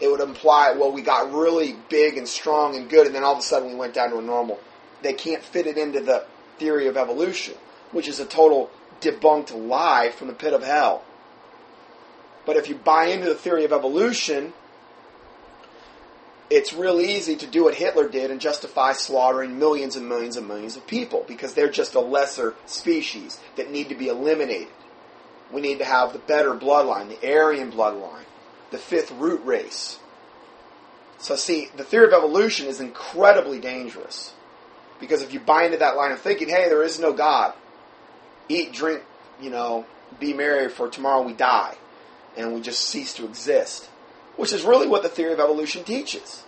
It 0.00 0.08
would 0.08 0.20
imply, 0.20 0.72
well, 0.78 0.92
we 0.92 1.02
got 1.02 1.32
really 1.32 1.76
big 1.88 2.16
and 2.16 2.28
strong 2.28 2.76
and 2.76 2.88
good, 2.88 3.06
and 3.06 3.14
then 3.14 3.24
all 3.24 3.32
of 3.32 3.40
a 3.40 3.42
sudden 3.42 3.70
we 3.70 3.74
went 3.74 3.94
down 3.94 4.10
to 4.10 4.18
a 4.18 4.22
normal. 4.22 4.60
They 5.02 5.12
can't 5.12 5.42
fit 5.42 5.66
it 5.66 5.76
into 5.76 6.00
the 6.00 6.24
theory 6.58 6.86
of 6.86 6.96
evolution, 6.96 7.54
which 7.90 8.06
is 8.06 8.20
a 8.20 8.24
total 8.24 8.70
debunked 9.00 9.54
lie 9.68 10.10
from 10.10 10.28
the 10.28 10.34
pit 10.34 10.52
of 10.52 10.62
hell. 10.62 11.04
But 12.46 12.56
if 12.56 12.68
you 12.68 12.74
buy 12.74 13.06
into 13.06 13.26
the 13.26 13.34
theory 13.34 13.64
of 13.64 13.72
evolution, 13.72 14.52
it's 16.50 16.72
real 16.72 17.00
easy 17.00 17.36
to 17.36 17.46
do 17.46 17.64
what 17.64 17.74
Hitler 17.74 18.08
did 18.08 18.30
and 18.30 18.40
justify 18.40 18.92
slaughtering 18.92 19.58
millions 19.58 19.96
and 19.96 20.08
millions 20.08 20.36
and 20.36 20.48
millions 20.48 20.76
of 20.76 20.86
people 20.86 21.24
because 21.28 21.54
they're 21.54 21.70
just 21.70 21.94
a 21.94 22.00
lesser 22.00 22.54
species 22.64 23.38
that 23.56 23.70
need 23.70 23.90
to 23.90 23.94
be 23.94 24.08
eliminated. 24.08 24.68
We 25.52 25.60
need 25.60 25.78
to 25.78 25.84
have 25.84 26.12
the 26.12 26.18
better 26.18 26.54
bloodline, 26.54 27.08
the 27.08 27.34
Aryan 27.34 27.70
bloodline, 27.70 28.24
the 28.70 28.78
fifth 28.78 29.10
root 29.12 29.44
race. 29.44 29.98
So, 31.18 31.36
see, 31.36 31.68
the 31.76 31.84
theory 31.84 32.06
of 32.06 32.12
evolution 32.12 32.66
is 32.66 32.80
incredibly 32.80 33.58
dangerous 33.58 34.32
because 35.00 35.22
if 35.22 35.32
you 35.32 35.40
buy 35.40 35.64
into 35.64 35.78
that 35.78 35.96
line 35.96 36.12
of 36.12 36.20
thinking, 36.20 36.48
hey, 36.48 36.68
there 36.68 36.82
is 36.82 36.98
no 36.98 37.12
God, 37.12 37.54
eat, 38.48 38.72
drink, 38.72 39.02
you 39.40 39.50
know, 39.50 39.86
be 40.18 40.32
merry, 40.32 40.68
for 40.68 40.88
tomorrow 40.88 41.22
we 41.22 41.32
die, 41.32 41.76
and 42.36 42.54
we 42.54 42.60
just 42.60 42.80
cease 42.80 43.14
to 43.14 43.24
exist, 43.24 43.88
which 44.36 44.52
is 44.52 44.64
really 44.64 44.88
what 44.88 45.02
the 45.02 45.08
theory 45.08 45.32
of 45.32 45.40
evolution 45.40 45.84
teaches. 45.84 46.44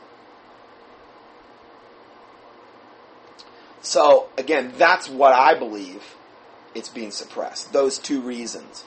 So, 3.83 4.29
again, 4.37 4.75
that's 4.77 5.09
what 5.09 5.33
I 5.33 5.55
believe 5.55 6.15
it's 6.75 6.89
being 6.89 7.11
suppressed. 7.11 7.73
Those 7.73 7.99
two 7.99 8.21
reasons. 8.21 8.85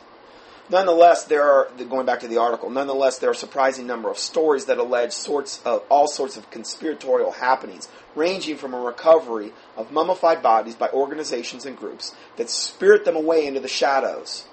Nonetheless, 0.70 1.26
there 1.26 1.44
are 1.44 1.70
going 1.90 2.06
back 2.06 2.22
to 2.22 2.28
the 2.28 2.38
article. 2.38 2.70
Nonetheless, 2.70 3.20
there 3.20 3.30
are 3.30 3.34
a 3.34 3.36
surprising 3.36 3.86
number 3.86 4.10
of 4.10 4.18
stories 4.18 4.66
that 4.66 4.78
allege 4.78 5.12
sorts 5.12 5.62
of 5.66 5.84
all 5.90 6.08
sorts 6.08 6.38
of 6.38 6.50
conspiratorial 6.52 7.32
happenings, 7.32 7.90
ranging 8.16 8.58
from 8.58 8.74
a 8.74 8.80
recovery 8.80 9.54
of 9.76 9.92
mummified 9.92 10.42
bodies 10.42 10.76
by 10.76 10.90
organizations 10.90 11.66
and 11.66 11.78
groups 11.78 12.16
that 12.38 12.50
spirit 12.50 13.06
them 13.06 13.16
away 13.16 13.46
into 13.46 13.60
the 13.60 13.68
shadows, 13.68 14.46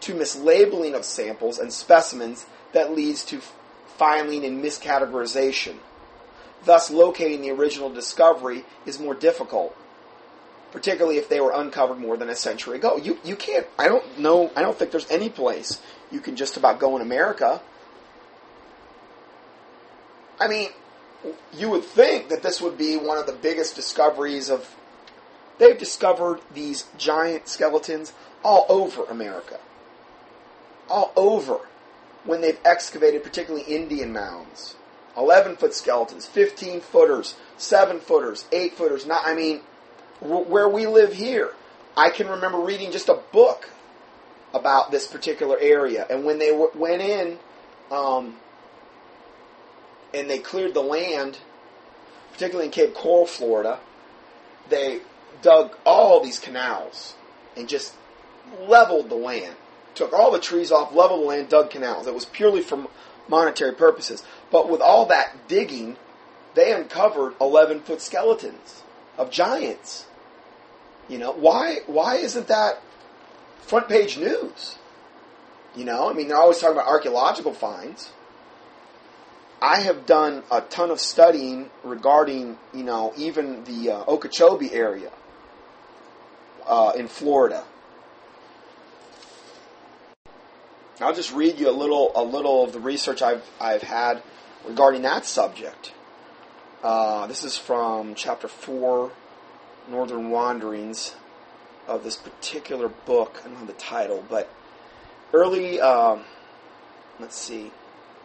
to 0.00 0.14
mislabeling 0.14 0.94
of 0.94 1.04
samples 1.04 1.58
and 1.58 1.72
specimens 1.72 2.46
that 2.72 2.94
leads 2.94 3.24
to 3.24 3.40
filing 3.86 4.44
and 4.44 4.62
miscategorization. 4.62 5.76
Thus, 6.64 6.90
locating 6.90 7.40
the 7.40 7.50
original 7.50 7.90
discovery 7.90 8.64
is 8.84 8.98
more 8.98 9.14
difficult 9.14 9.76
particularly 10.76 11.16
if 11.16 11.30
they 11.30 11.40
were 11.40 11.52
uncovered 11.52 11.98
more 11.98 12.18
than 12.18 12.28
a 12.28 12.34
century 12.34 12.76
ago. 12.76 12.98
You 12.98 13.18
you 13.24 13.34
can't. 13.34 13.66
I 13.78 13.88
don't 13.88 14.18
know. 14.18 14.50
I 14.54 14.60
don't 14.60 14.78
think 14.78 14.90
there's 14.90 15.10
any 15.10 15.30
place 15.30 15.80
you 16.10 16.20
can 16.20 16.36
just 16.36 16.58
about 16.58 16.78
go 16.78 16.96
in 16.96 17.02
America. 17.02 17.62
I 20.38 20.48
mean, 20.48 20.68
you 21.52 21.70
would 21.70 21.84
think 21.84 22.28
that 22.28 22.42
this 22.42 22.60
would 22.60 22.78
be 22.78 22.96
one 22.96 23.18
of 23.18 23.26
the 23.26 23.32
biggest 23.32 23.74
discoveries 23.74 24.48
of. 24.50 24.74
They've 25.58 25.78
discovered 25.78 26.40
these 26.52 26.86
giant 26.98 27.48
skeletons 27.48 28.12
all 28.44 28.66
over 28.68 29.04
America. 29.04 29.58
All 30.88 31.12
over. 31.16 31.60
When 32.24 32.40
they've 32.42 32.58
excavated, 32.64 33.22
particularly 33.22 33.64
Indian 33.64 34.12
mounds. 34.12 34.76
11 35.16 35.56
foot 35.56 35.72
skeletons, 35.72 36.26
15 36.26 36.80
footers, 36.82 37.36
7 37.56 38.00
footers, 38.00 38.44
8 38.52 38.74
footers. 38.74 39.06
Not, 39.06 39.22
I 39.24 39.34
mean, 39.34 39.62
where 40.20 40.68
we 40.68 40.86
live 40.86 41.14
here. 41.14 41.54
I 41.96 42.10
can 42.10 42.28
remember 42.28 42.58
reading 42.58 42.92
just 42.92 43.08
a 43.08 43.20
book 43.32 43.70
about 44.52 44.90
this 44.90 45.06
particular 45.06 45.58
area, 45.58 46.06
and 46.08 46.24
when 46.24 46.38
they 46.38 46.50
w- 46.50 46.70
went 46.74 47.02
in 47.02 47.38
um, 47.90 48.36
and 50.14 50.30
they 50.30 50.38
cleared 50.38 50.74
the 50.74 50.82
land, 50.82 51.38
particularly 52.32 52.66
in 52.66 52.72
Cape 52.72 52.94
Coral, 52.94 53.26
Florida, 53.26 53.78
they 54.68 55.00
dug 55.42 55.76
all 55.84 56.22
these 56.22 56.38
canals 56.38 57.14
and 57.56 57.68
just 57.68 57.94
leveled 58.60 59.08
the 59.08 59.16
land. 59.16 59.54
Took 59.94 60.12
all 60.12 60.30
the 60.30 60.38
trees 60.38 60.70
off, 60.70 60.94
leveled 60.94 61.22
the 61.22 61.26
land, 61.26 61.48
dug 61.48 61.70
canals. 61.70 62.06
It 62.06 62.14
was 62.14 62.26
purely 62.26 62.60
for 62.60 62.86
monetary 63.28 63.72
purposes. 63.72 64.22
But 64.50 64.68
with 64.68 64.80
all 64.80 65.06
that 65.06 65.48
digging, 65.48 65.96
they 66.54 66.72
uncovered 66.72 67.34
11 67.40 67.80
foot 67.80 68.00
skeletons 68.00 68.82
of 69.16 69.30
giants. 69.30 70.06
You 71.08 71.18
know, 71.18 71.32
why 71.32 71.78
why 71.86 72.16
isn't 72.16 72.48
that 72.48 72.82
front 73.60 73.88
page 73.88 74.18
news? 74.18 74.76
You 75.76 75.84
know, 75.84 76.10
I 76.10 76.14
mean, 76.14 76.28
they're 76.28 76.36
always 76.36 76.58
talking 76.58 76.76
about 76.76 76.88
archaeological 76.88 77.52
finds. 77.52 78.10
I 79.60 79.80
have 79.80 80.04
done 80.04 80.42
a 80.50 80.60
ton 80.60 80.90
of 80.90 81.00
studying 81.00 81.70
regarding, 81.82 82.58
you 82.74 82.82
know, 82.82 83.12
even 83.16 83.64
the 83.64 83.92
uh, 83.92 84.04
Okeechobee 84.06 84.72
area 84.72 85.10
uh, 86.66 86.92
in 86.96 87.08
Florida. 87.08 87.64
I'll 91.00 91.14
just 91.14 91.32
read 91.32 91.58
you 91.58 91.68
a 91.68 91.72
little 91.72 92.12
a 92.14 92.24
little 92.24 92.64
of 92.64 92.72
the 92.72 92.80
research 92.80 93.20
I've 93.20 93.44
I've 93.60 93.82
had 93.82 94.22
regarding 94.66 95.02
that 95.02 95.26
subject. 95.26 95.92
Uh, 96.82 97.26
this 97.26 97.44
is 97.44 97.56
from 97.56 98.14
chapter 98.14 98.48
four, 98.48 99.12
Northern 99.90 100.30
Wanderings, 100.30 101.14
of 101.86 102.02
this 102.04 102.16
particular 102.16 102.88
book. 102.88 103.40
I 103.44 103.48
don't 103.48 103.60
know 103.60 103.66
the 103.66 103.72
title, 103.74 104.24
but 104.28 104.50
early. 105.32 105.80
Um, 105.80 106.24
let's 107.20 107.36
see, 107.36 107.72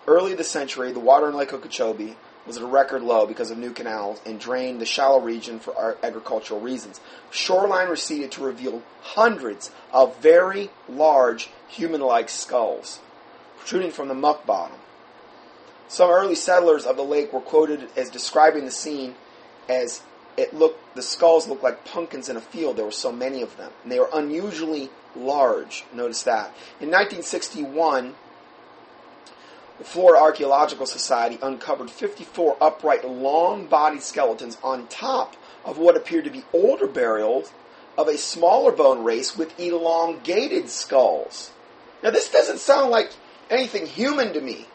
early 0.07 0.33
the 0.33 0.43
century, 0.43 0.91
the 0.91 0.99
water 0.99 1.29
in 1.29 1.35
Lake 1.35 1.53
Okeechobee 1.53 2.15
was 2.45 2.57
at 2.57 2.63
a 2.63 2.67
record 2.67 3.03
low 3.03 3.25
because 3.25 3.51
of 3.51 3.57
new 3.57 3.71
canals 3.71 4.19
and 4.25 4.39
drained 4.39 4.81
the 4.81 4.85
shallow 4.85 5.19
region 5.19 5.59
for 5.59 5.97
agricultural 6.03 6.59
reasons. 6.59 6.99
Shoreline 7.29 7.87
receded 7.87 8.31
to 8.31 8.43
reveal 8.43 8.81
hundreds 9.01 9.71
of 9.93 10.17
very 10.17 10.69
large 10.89 11.49
human-like 11.67 12.29
skulls 12.29 12.99
protruding 13.57 13.91
from 13.91 14.07
the 14.07 14.15
muck 14.15 14.45
bottom. 14.45 14.77
Some 15.87 16.09
early 16.09 16.35
settlers 16.35 16.85
of 16.85 16.95
the 16.95 17.03
lake 17.03 17.31
were 17.31 17.41
quoted 17.41 17.89
as 17.95 18.09
describing 18.09 18.65
the 18.65 18.71
scene 18.71 19.15
as 19.69 20.01
it 20.37 20.53
looked 20.53 20.95
the 20.95 21.01
skulls 21.01 21.47
looked 21.47 21.63
like 21.63 21.85
pumpkins 21.85 22.27
in 22.27 22.37
a 22.37 22.41
field. 22.41 22.77
There 22.77 22.85
were 22.85 22.91
so 22.91 23.11
many 23.11 23.41
of 23.41 23.55
them, 23.57 23.71
and 23.83 23.91
they 23.91 23.99
were 23.99 24.09
unusually 24.13 24.89
large. 25.15 25.83
Notice 25.93 26.23
that. 26.23 26.47
In 26.79 26.89
1961, 26.89 28.15
the 29.81 29.87
Florida 29.87 30.21
Archaeological 30.21 30.85
Society 30.85 31.39
uncovered 31.41 31.89
54 31.89 32.55
upright, 32.61 33.03
long-bodied 33.03 34.03
skeletons 34.03 34.55
on 34.63 34.85
top 34.89 35.35
of 35.65 35.79
what 35.79 35.97
appeared 35.97 36.25
to 36.25 36.29
be 36.29 36.43
older 36.53 36.85
burials 36.85 37.51
of 37.97 38.07
a 38.07 38.15
smaller 38.15 38.71
bone 38.71 39.03
race 39.03 39.35
with 39.35 39.59
elongated 39.59 40.69
skulls. 40.69 41.49
Now, 42.03 42.11
this 42.11 42.29
doesn't 42.29 42.59
sound 42.59 42.91
like 42.91 43.11
anything 43.49 43.87
human 43.87 44.33
to 44.33 44.41
me. 44.41 44.67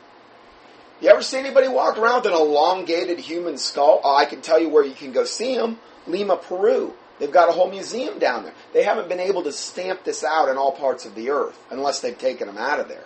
You 1.01 1.11
ever 1.11 1.23
see 1.23 1.39
anybody 1.39 1.69
walk 1.69 1.99
around 1.99 2.25
with 2.25 2.33
an 2.33 2.41
elongated 2.41 3.21
human 3.21 3.59
skull? 3.59 4.01
Oh, 4.03 4.17
I 4.17 4.25
can 4.25 4.41
tell 4.41 4.59
you 4.61 4.69
where 4.69 4.85
you 4.85 4.95
can 4.95 5.13
go 5.13 5.23
see 5.23 5.55
them. 5.55 5.79
Lima, 6.09 6.37
Peru. 6.37 6.95
They've 7.21 7.31
got 7.31 7.49
a 7.49 7.53
whole 7.53 7.71
museum 7.71 8.19
down 8.19 8.43
there. 8.43 8.55
They 8.73 8.83
haven't 8.83 9.09
been 9.09 9.21
able 9.21 9.45
to 9.45 9.53
stamp 9.53 10.03
this 10.03 10.25
out 10.25 10.49
in 10.49 10.57
all 10.57 10.73
parts 10.73 11.07
of 11.07 11.15
the 11.15 11.31
earth 11.31 11.57
unless 11.71 12.01
they've 12.01 12.19
taken 12.19 12.49
them 12.49 12.59
out 12.59 12.81
of 12.81 12.89
there. 12.89 13.05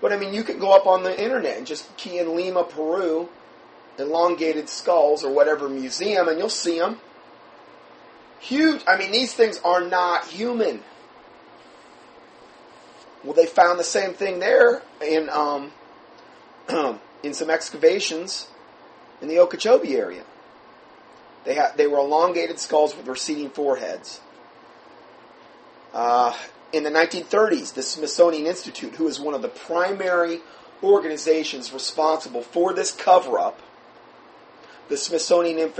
But 0.00 0.12
I 0.12 0.16
mean, 0.16 0.34
you 0.34 0.44
can 0.44 0.58
go 0.58 0.74
up 0.74 0.86
on 0.86 1.02
the 1.02 1.22
internet 1.22 1.56
and 1.56 1.66
just 1.66 1.96
key 1.96 2.18
in 2.18 2.36
Lima, 2.36 2.64
Peru, 2.64 3.28
elongated 3.98 4.68
skulls 4.68 5.24
or 5.24 5.32
whatever 5.32 5.68
museum, 5.68 6.28
and 6.28 6.38
you'll 6.38 6.48
see 6.48 6.78
them. 6.78 7.00
Huge. 8.38 8.82
I 8.86 8.98
mean, 8.98 9.12
these 9.12 9.32
things 9.32 9.60
are 9.64 9.80
not 9.80 10.26
human. 10.26 10.82
Well, 13.24 13.32
they 13.32 13.46
found 13.46 13.78
the 13.78 13.84
same 13.84 14.12
thing 14.12 14.38
there 14.38 14.82
in 15.04 15.28
um, 15.30 15.72
in 17.22 17.34
some 17.34 17.50
excavations 17.50 18.48
in 19.20 19.28
the 19.28 19.38
Okeechobee 19.38 19.96
area. 19.96 20.24
They 21.44 21.54
had 21.54 21.76
they 21.76 21.86
were 21.86 21.98
elongated 21.98 22.58
skulls 22.58 22.96
with 22.96 23.06
receding 23.06 23.50
foreheads. 23.50 24.20
Uh, 25.92 26.36
in 26.72 26.82
the 26.82 26.90
1930s, 26.90 27.74
the 27.74 27.82
Smithsonian 27.82 28.46
Institute, 28.46 28.94
who 28.96 29.08
is 29.08 29.20
one 29.20 29.34
of 29.34 29.42
the 29.42 29.48
primary 29.48 30.40
organizations 30.82 31.72
responsible 31.72 32.42
for 32.42 32.72
this 32.72 32.92
cover 32.92 33.38
up, 33.38 33.60
the 34.88 34.96
Smithsonian 34.96 35.72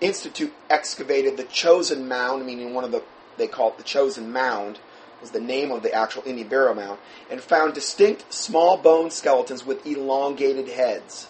Institute 0.00 0.52
excavated 0.70 1.36
the 1.36 1.44
Chosen 1.44 2.06
Mound, 2.08 2.46
meaning 2.46 2.74
one 2.74 2.84
of 2.84 2.92
the, 2.92 3.02
they 3.36 3.46
call 3.46 3.70
it 3.70 3.78
the 3.78 3.84
Chosen 3.84 4.32
Mound, 4.32 4.78
was 5.20 5.30
the 5.30 5.40
name 5.40 5.70
of 5.70 5.82
the 5.82 5.92
actual 5.92 6.22
Indian 6.26 6.48
burial 6.48 6.74
mound, 6.74 6.98
and 7.30 7.40
found 7.40 7.74
distinct 7.74 8.32
small 8.32 8.76
bone 8.76 9.10
skeletons 9.10 9.64
with 9.64 9.86
elongated 9.86 10.68
heads. 10.68 11.28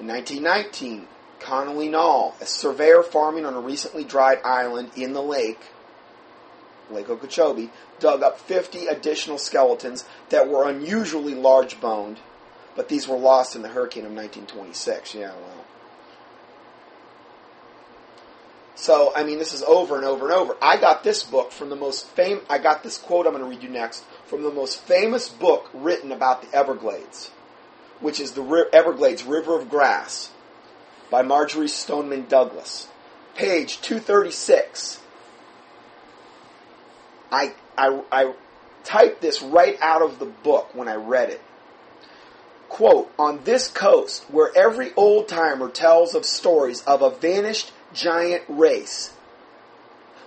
In 0.00 0.08
1919, 0.08 1.06
Connolly 1.38 1.88
Nall, 1.88 2.40
a 2.40 2.46
surveyor 2.46 3.02
farming 3.02 3.44
on 3.44 3.54
a 3.54 3.60
recently 3.60 4.02
dried 4.02 4.40
island 4.42 4.90
in 4.96 5.12
the 5.12 5.22
lake, 5.22 5.60
Lake 6.90 7.08
Okeechobee, 7.08 7.70
dug 7.98 8.22
up 8.22 8.38
50 8.38 8.86
additional 8.86 9.38
skeletons 9.38 10.04
that 10.28 10.48
were 10.48 10.68
unusually 10.68 11.34
large 11.34 11.80
boned, 11.80 12.18
but 12.76 12.88
these 12.88 13.08
were 13.08 13.16
lost 13.16 13.56
in 13.56 13.62
the 13.62 13.68
hurricane 13.68 14.04
of 14.04 14.12
1926. 14.12 15.14
Yeah, 15.14 15.32
well. 15.32 15.64
So, 18.76 19.12
I 19.14 19.22
mean, 19.22 19.38
this 19.38 19.54
is 19.54 19.62
over 19.62 19.96
and 19.96 20.04
over 20.04 20.26
and 20.26 20.34
over. 20.34 20.56
I 20.60 20.76
got 20.76 21.04
this 21.04 21.22
book 21.22 21.52
from 21.52 21.70
the 21.70 21.76
most 21.76 22.06
famous, 22.08 22.44
I 22.50 22.58
got 22.58 22.82
this 22.82 22.98
quote 22.98 23.26
I'm 23.26 23.32
going 23.32 23.44
to 23.44 23.48
read 23.48 23.62
you 23.62 23.68
next 23.68 24.04
from 24.26 24.42
the 24.42 24.50
most 24.50 24.80
famous 24.80 25.28
book 25.28 25.70
written 25.72 26.10
about 26.10 26.42
the 26.42 26.56
Everglades, 26.56 27.30
which 28.00 28.18
is 28.18 28.32
the 28.32 28.68
Everglades 28.72 29.22
River 29.22 29.58
of 29.58 29.70
Grass 29.70 30.32
by 31.08 31.22
Marjory 31.22 31.68
Stoneman 31.68 32.26
Douglas. 32.26 32.88
Page 33.36 33.80
236. 33.80 35.00
I, 37.34 37.52
I, 37.76 38.00
I 38.12 38.32
typed 38.84 39.20
this 39.20 39.42
right 39.42 39.76
out 39.80 40.02
of 40.02 40.20
the 40.20 40.26
book 40.26 40.74
when 40.74 40.88
I 40.88 40.94
read 40.94 41.30
it. 41.30 41.40
Quote, 42.68 43.12
on 43.18 43.42
this 43.44 43.68
coast, 43.68 44.24
where 44.30 44.50
every 44.56 44.92
old 44.94 45.26
timer 45.26 45.68
tells 45.68 46.14
of 46.14 46.24
stories 46.24 46.82
of 46.82 47.02
a 47.02 47.10
vanished 47.10 47.72
giant 47.92 48.44
race, 48.48 49.12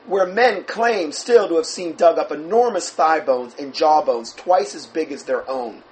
where 0.06 0.26
men 0.26 0.64
claim 0.64 1.12
still 1.12 1.48
to 1.48 1.56
have 1.56 1.66
seen 1.66 1.96
dug 1.96 2.18
up 2.18 2.32
enormous 2.32 2.90
thigh 2.90 3.20
bones 3.20 3.56
and 3.58 3.74
jaw 3.74 4.02
bones 4.02 4.34
twice 4.34 4.76
as 4.76 4.86
big 4.86 5.12
as 5.12 5.24
their 5.24 5.50
own. 5.50 5.84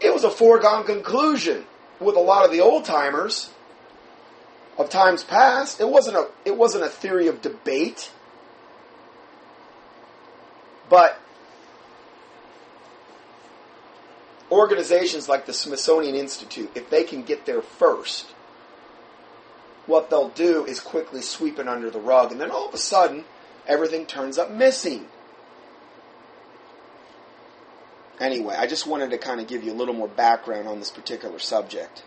It 0.00 0.12
was 0.12 0.24
a 0.24 0.30
foregone 0.30 0.84
conclusion 0.84 1.64
with 2.00 2.16
a 2.16 2.20
lot 2.20 2.44
of 2.44 2.52
the 2.52 2.60
old 2.60 2.84
timers 2.84 3.50
of 4.78 4.88
times 4.90 5.24
past. 5.24 5.80
It 5.80 5.88
wasn't 5.88 6.16
a 6.16 6.28
it 6.44 6.56
wasn't 6.56 6.84
a 6.84 6.88
theory 6.88 7.26
of 7.26 7.42
debate. 7.42 8.12
But 10.88 11.20
organizations 14.50 15.28
like 15.28 15.46
the 15.46 15.52
Smithsonian 15.52 16.14
Institute, 16.14 16.70
if 16.74 16.88
they 16.90 17.04
can 17.04 17.22
get 17.22 17.46
there 17.46 17.62
first, 17.62 18.26
what 19.86 20.10
they'll 20.10 20.30
do 20.30 20.64
is 20.64 20.80
quickly 20.80 21.22
sweep 21.22 21.58
it 21.58 21.68
under 21.68 21.90
the 21.90 22.00
rug, 22.00 22.32
and 22.32 22.40
then 22.40 22.50
all 22.50 22.68
of 22.68 22.74
a 22.74 22.78
sudden, 22.78 23.24
everything 23.66 24.06
turns 24.06 24.38
up 24.38 24.50
missing. 24.50 25.06
Anyway, 28.20 28.54
I 28.58 28.66
just 28.66 28.86
wanted 28.86 29.10
to 29.10 29.18
kind 29.18 29.40
of 29.40 29.46
give 29.46 29.62
you 29.62 29.72
a 29.72 29.74
little 29.74 29.94
more 29.94 30.08
background 30.08 30.66
on 30.66 30.78
this 30.78 30.90
particular 30.90 31.38
subject. 31.38 32.02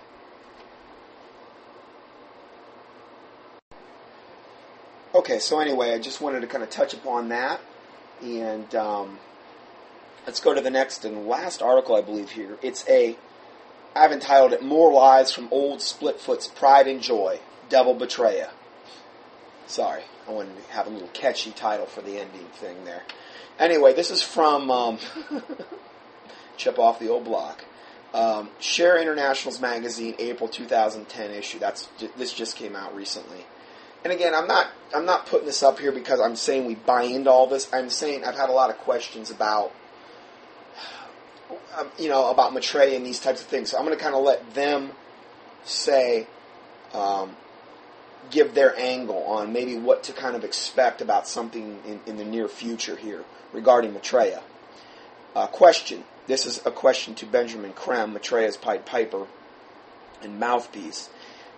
Okay, 5.14 5.40
so 5.40 5.60
anyway, 5.60 5.94
I 5.94 6.00
just 6.00 6.22
wanted 6.22 6.42
to 6.42 6.48
kind 6.48 6.64
of 6.64 6.70
touch 6.70 6.94
upon 6.94 7.30
that. 7.30 7.62
And 8.22 8.74
um, 8.76 9.20
let's 10.26 10.40
go 10.40 10.54
to 10.54 10.62
the 10.62 10.70
next 10.70 11.06
and 11.06 11.28
last 11.28 11.62
article, 11.62 11.96
I 11.96 12.02
believe, 12.02 12.32
here. 12.32 12.58
It's 12.62 12.88
a, 12.88 13.18
I've 13.96 14.12
entitled 14.12 14.54
it 14.54 14.64
More 14.64 14.92
Lies 14.94 15.32
from 15.32 15.48
Old 15.52 15.80
Splitfoot's 15.80 16.48
Pride 16.48 16.88
and 16.88 17.02
Joy, 17.02 17.40
Devil 17.70 17.96
Betraya. 17.96 18.50
Sorry, 19.68 20.04
I 20.28 20.32
wanted 20.32 20.56
to 20.56 20.74
have 20.74 20.88
a 20.88 20.90
little 20.90 21.08
catchy 21.10 21.52
title 21.52 21.86
for 21.86 22.02
the 22.02 22.20
ending 22.20 22.48
thing 22.54 22.84
there. 22.86 23.04
Anyway, 23.58 23.94
this 23.94 24.12
is 24.12 24.22
from 24.22 24.70
um, 24.70 25.00
Chip 26.58 26.78
Off 26.78 27.00
the 27.00 27.10
Old 27.10 27.26
Block. 27.26 27.64
Um, 28.14 28.50
Share 28.60 29.02
International's 29.02 29.62
magazine, 29.62 30.16
April 30.20 30.50
2010 30.50 31.32
issue. 31.32 31.60
That's 31.60 31.88
this 32.18 32.34
just 32.34 32.58
came 32.58 32.76
out 32.76 32.94
recently 32.94 33.46
and 34.04 34.12
again, 34.12 34.34
I'm 34.34 34.48
not 34.48 34.68
I'm 34.94 35.06
not 35.06 35.26
putting 35.26 35.46
this 35.46 35.64
up 35.64 35.80
here 35.80 35.92
because 35.92 36.20
I'm 36.20 36.36
saying 36.36 36.66
we 36.66 36.76
buy 36.76 37.04
into 37.04 37.30
all 37.30 37.48
this. 37.48 37.72
I'm 37.74 37.90
saying 37.90 38.26
I've 38.26 38.36
had 38.36 38.50
a 38.50 38.54
lot 38.54 38.70
of 38.70 38.78
questions 38.80 39.30
about 39.30 39.72
um, 41.78 41.90
you 41.98 42.10
know 42.10 42.30
about 42.32 42.54
Maitreya 42.54 42.96
and 42.96 43.06
these 43.06 43.20
types 43.20 43.42
of 43.42 43.48
things. 43.48 43.72
So 43.72 43.78
I'm 43.78 43.86
going 43.86 43.98
to 43.98 44.04
kind 44.04 44.16
of 44.16 44.24
let 44.24 44.54
them 44.54 44.92
say 45.64 46.28
um, 46.94 47.36
give 48.32 48.54
their 48.56 48.78
angle 48.78 49.24
on 49.24 49.54
maybe 49.54 49.76
what 49.76 50.04
to 50.04 50.14
kind 50.14 50.36
of 50.36 50.44
expect 50.44 51.02
about 51.02 51.28
something 51.28 51.80
in, 51.86 52.00
in 52.06 52.18
the 52.18 52.26
near 52.26 52.48
future 52.48 52.96
here 52.96 53.24
regarding 53.54 53.94
Maitreya. 53.94 54.42
Uh, 55.36 55.48
question. 55.48 56.04
This 56.28 56.46
is 56.46 56.66
a 56.66 56.72
question 56.72 57.16
to 57.16 57.26
Benjamin 57.26 57.74
Creme, 57.74 58.14
Maitreya's 58.14 58.56
Pied 58.56 58.86
Piper 58.86 59.28
and 60.22 60.40
mouthpiece. 60.40 61.10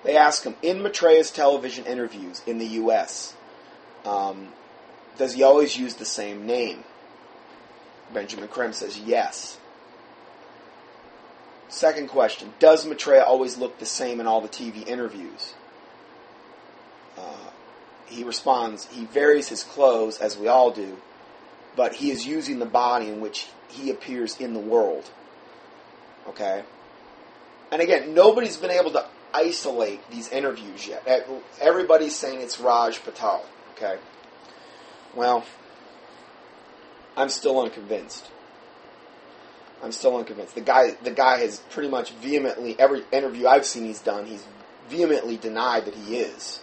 They 0.03 0.17
ask 0.17 0.43
him 0.43 0.55
in 0.61 0.81
Maitreya's 0.81 1.31
television 1.31 1.85
interviews 1.85 2.41
in 2.45 2.57
the 2.57 2.65
U.S. 2.65 3.33
Um, 4.05 4.49
does 5.17 5.33
he 5.33 5.43
always 5.43 5.77
use 5.77 5.95
the 5.95 6.05
same 6.05 6.45
name? 6.45 6.83
Benjamin 8.13 8.49
Creme 8.49 8.73
says 8.73 8.99
yes. 8.99 9.57
Second 11.69 12.09
question: 12.09 12.53
Does 12.59 12.85
Maitreya 12.85 13.23
always 13.23 13.57
look 13.57 13.79
the 13.79 13.85
same 13.85 14.19
in 14.19 14.27
all 14.27 14.41
the 14.41 14.49
TV 14.49 14.85
interviews? 14.85 15.53
Uh, 17.17 17.49
he 18.05 18.23
responds: 18.23 18.85
He 18.87 19.05
varies 19.05 19.47
his 19.47 19.63
clothes, 19.63 20.17
as 20.19 20.37
we 20.37 20.47
all 20.47 20.69
do, 20.71 20.97
but 21.75 21.93
he 21.93 22.11
is 22.11 22.27
using 22.27 22.59
the 22.59 22.65
body 22.65 23.07
in 23.07 23.21
which 23.21 23.47
he 23.69 23.89
appears 23.89 24.39
in 24.39 24.53
the 24.53 24.59
world. 24.59 25.09
Okay? 26.27 26.63
And 27.71 27.81
again, 27.81 28.13
nobody's 28.13 28.57
been 28.57 28.69
able 28.69 28.91
to 28.91 29.05
isolate 29.33 29.99
these 30.09 30.29
interviews 30.29 30.87
yet. 30.87 31.07
Everybody's 31.59 32.15
saying 32.15 32.41
it's 32.41 32.59
Raj 32.59 33.03
Patel. 33.03 33.45
Okay? 33.75 33.97
Well, 35.15 35.45
I'm 37.15 37.29
still 37.29 37.61
unconvinced. 37.61 38.29
I'm 39.83 39.91
still 39.91 40.17
unconvinced. 40.17 40.55
The 40.55 40.61
guy, 40.61 40.91
the 41.03 41.11
guy 41.11 41.39
has 41.39 41.59
pretty 41.69 41.89
much 41.89 42.11
vehemently 42.13 42.75
every 42.79 43.03
interview 43.11 43.47
I've 43.47 43.65
seen 43.65 43.85
he's 43.85 43.99
done, 43.99 44.25
he's 44.25 44.45
vehemently 44.87 45.37
denied 45.37 45.85
that 45.85 45.95
he 45.95 46.17
is. 46.17 46.61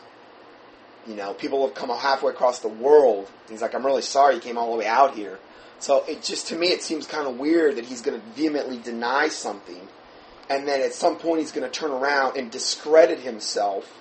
You 1.07 1.15
know, 1.15 1.35
people 1.35 1.67
have 1.67 1.75
come 1.75 1.91
halfway 1.91 2.33
across 2.33 2.61
the 2.61 2.69
world. 2.69 3.31
He's 3.49 3.63
like, 3.63 3.75
I'm 3.75 3.85
really 3.85 4.03
sorry 4.03 4.37
you 4.37 4.41
came 4.41 4.59
all 4.59 4.73
the 4.73 4.79
way 4.79 4.87
out 4.87 5.15
here. 5.15 5.39
So 5.79 6.05
it 6.07 6.23
just 6.23 6.49
to 6.49 6.57
me 6.57 6.69
it 6.69 6.83
seems 6.83 7.07
kind 7.07 7.27
of 7.27 7.39
weird 7.39 7.77
that 7.77 7.87
he's 7.87 8.03
going 8.03 8.21
to 8.21 8.27
vehemently 8.29 8.79
deny 8.79 9.29
something, 9.29 9.89
and 10.51 10.67
then 10.67 10.83
at 10.83 10.93
some 10.93 11.17
point 11.17 11.41
he's 11.41 11.53
going 11.53 11.71
to 11.71 11.71
turn 11.71 11.93
around 11.93 12.37
and 12.37 12.51
discredit 12.51 13.21
himself 13.21 13.99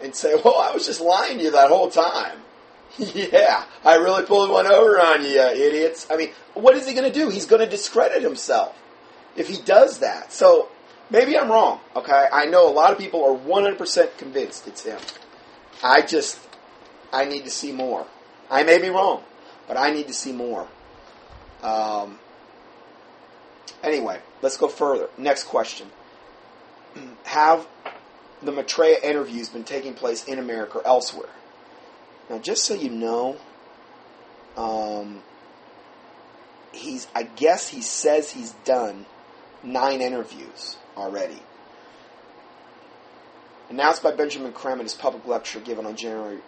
and 0.00 0.14
say, 0.14 0.34
"Well, 0.44 0.58
I 0.58 0.72
was 0.72 0.86
just 0.86 1.00
lying 1.00 1.38
to 1.38 1.44
you 1.44 1.50
that 1.52 1.68
whole 1.68 1.90
time." 1.90 2.38
yeah, 2.98 3.64
I 3.84 3.96
really 3.96 4.24
pulled 4.24 4.50
one 4.50 4.66
over 4.66 5.00
on 5.00 5.22
you, 5.22 5.40
idiots. 5.40 6.06
I 6.10 6.16
mean, 6.16 6.30
what 6.54 6.76
is 6.76 6.86
he 6.86 6.94
going 6.94 7.10
to 7.10 7.12
do? 7.12 7.28
He's 7.28 7.46
going 7.46 7.60
to 7.60 7.68
discredit 7.68 8.22
himself 8.22 8.78
if 9.36 9.48
he 9.48 9.60
does 9.62 9.98
that. 9.98 10.32
So 10.32 10.68
maybe 11.10 11.36
I'm 11.36 11.50
wrong. 11.50 11.80
Okay, 11.96 12.26
I 12.32 12.46
know 12.46 12.68
a 12.68 12.72
lot 12.72 12.92
of 12.92 12.98
people 12.98 13.24
are 13.24 13.38
100% 13.38 14.16
convinced 14.16 14.66
it's 14.66 14.84
him. 14.84 14.98
I 15.82 16.02
just 16.02 16.38
I 17.12 17.24
need 17.24 17.44
to 17.44 17.50
see 17.50 17.72
more. 17.72 18.06
I 18.50 18.62
may 18.62 18.78
be 18.78 18.88
wrong, 18.88 19.22
but 19.66 19.76
I 19.76 19.90
need 19.90 20.08
to 20.08 20.14
see 20.14 20.32
more. 20.32 20.66
Um, 21.62 22.18
anyway, 23.82 24.20
let's 24.42 24.56
go 24.56 24.68
further. 24.68 25.08
Next 25.16 25.44
question: 25.44 25.88
Have 27.24 27.66
the 28.42 28.52
Maitreya 28.52 28.98
interviews 29.02 29.48
been 29.48 29.64
taking 29.64 29.94
place 29.94 30.24
in 30.24 30.38
America 30.38 30.78
or 30.78 30.86
elsewhere? 30.86 31.30
Now, 32.30 32.38
just 32.38 32.64
so 32.64 32.74
you 32.74 32.90
know, 32.90 33.36
um, 34.56 35.22
he's 36.72 37.08
I 37.14 37.22
guess 37.22 37.68
he 37.68 37.80
says 37.80 38.30
he's 38.30 38.52
done 38.64 39.06
nine 39.62 40.00
interviews 40.00 40.76
already. 40.96 41.40
Announced 43.70 44.02
by 44.02 44.12
Benjamin 44.12 44.52
Creme 44.52 44.78
in 44.78 44.86
his 44.86 44.94
public 44.94 45.26
lecture 45.26 45.60
given 45.60 45.84
on 45.84 45.94
January 45.94 46.38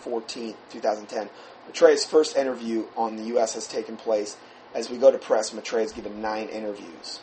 14, 0.00 0.54
2010, 0.70 1.30
Maitreya's 1.66 2.04
first 2.04 2.36
interview 2.36 2.84
on 2.96 3.16
the 3.16 3.24
U.S. 3.24 3.54
has 3.54 3.66
taken 3.66 3.96
place. 3.96 4.36
As 4.74 4.90
we 4.90 4.98
go 4.98 5.10
to 5.10 5.18
press, 5.18 5.52
Maitreya 5.52 5.84
has 5.84 5.92
given 5.92 6.20
nine 6.20 6.48
interviews. 6.48 7.20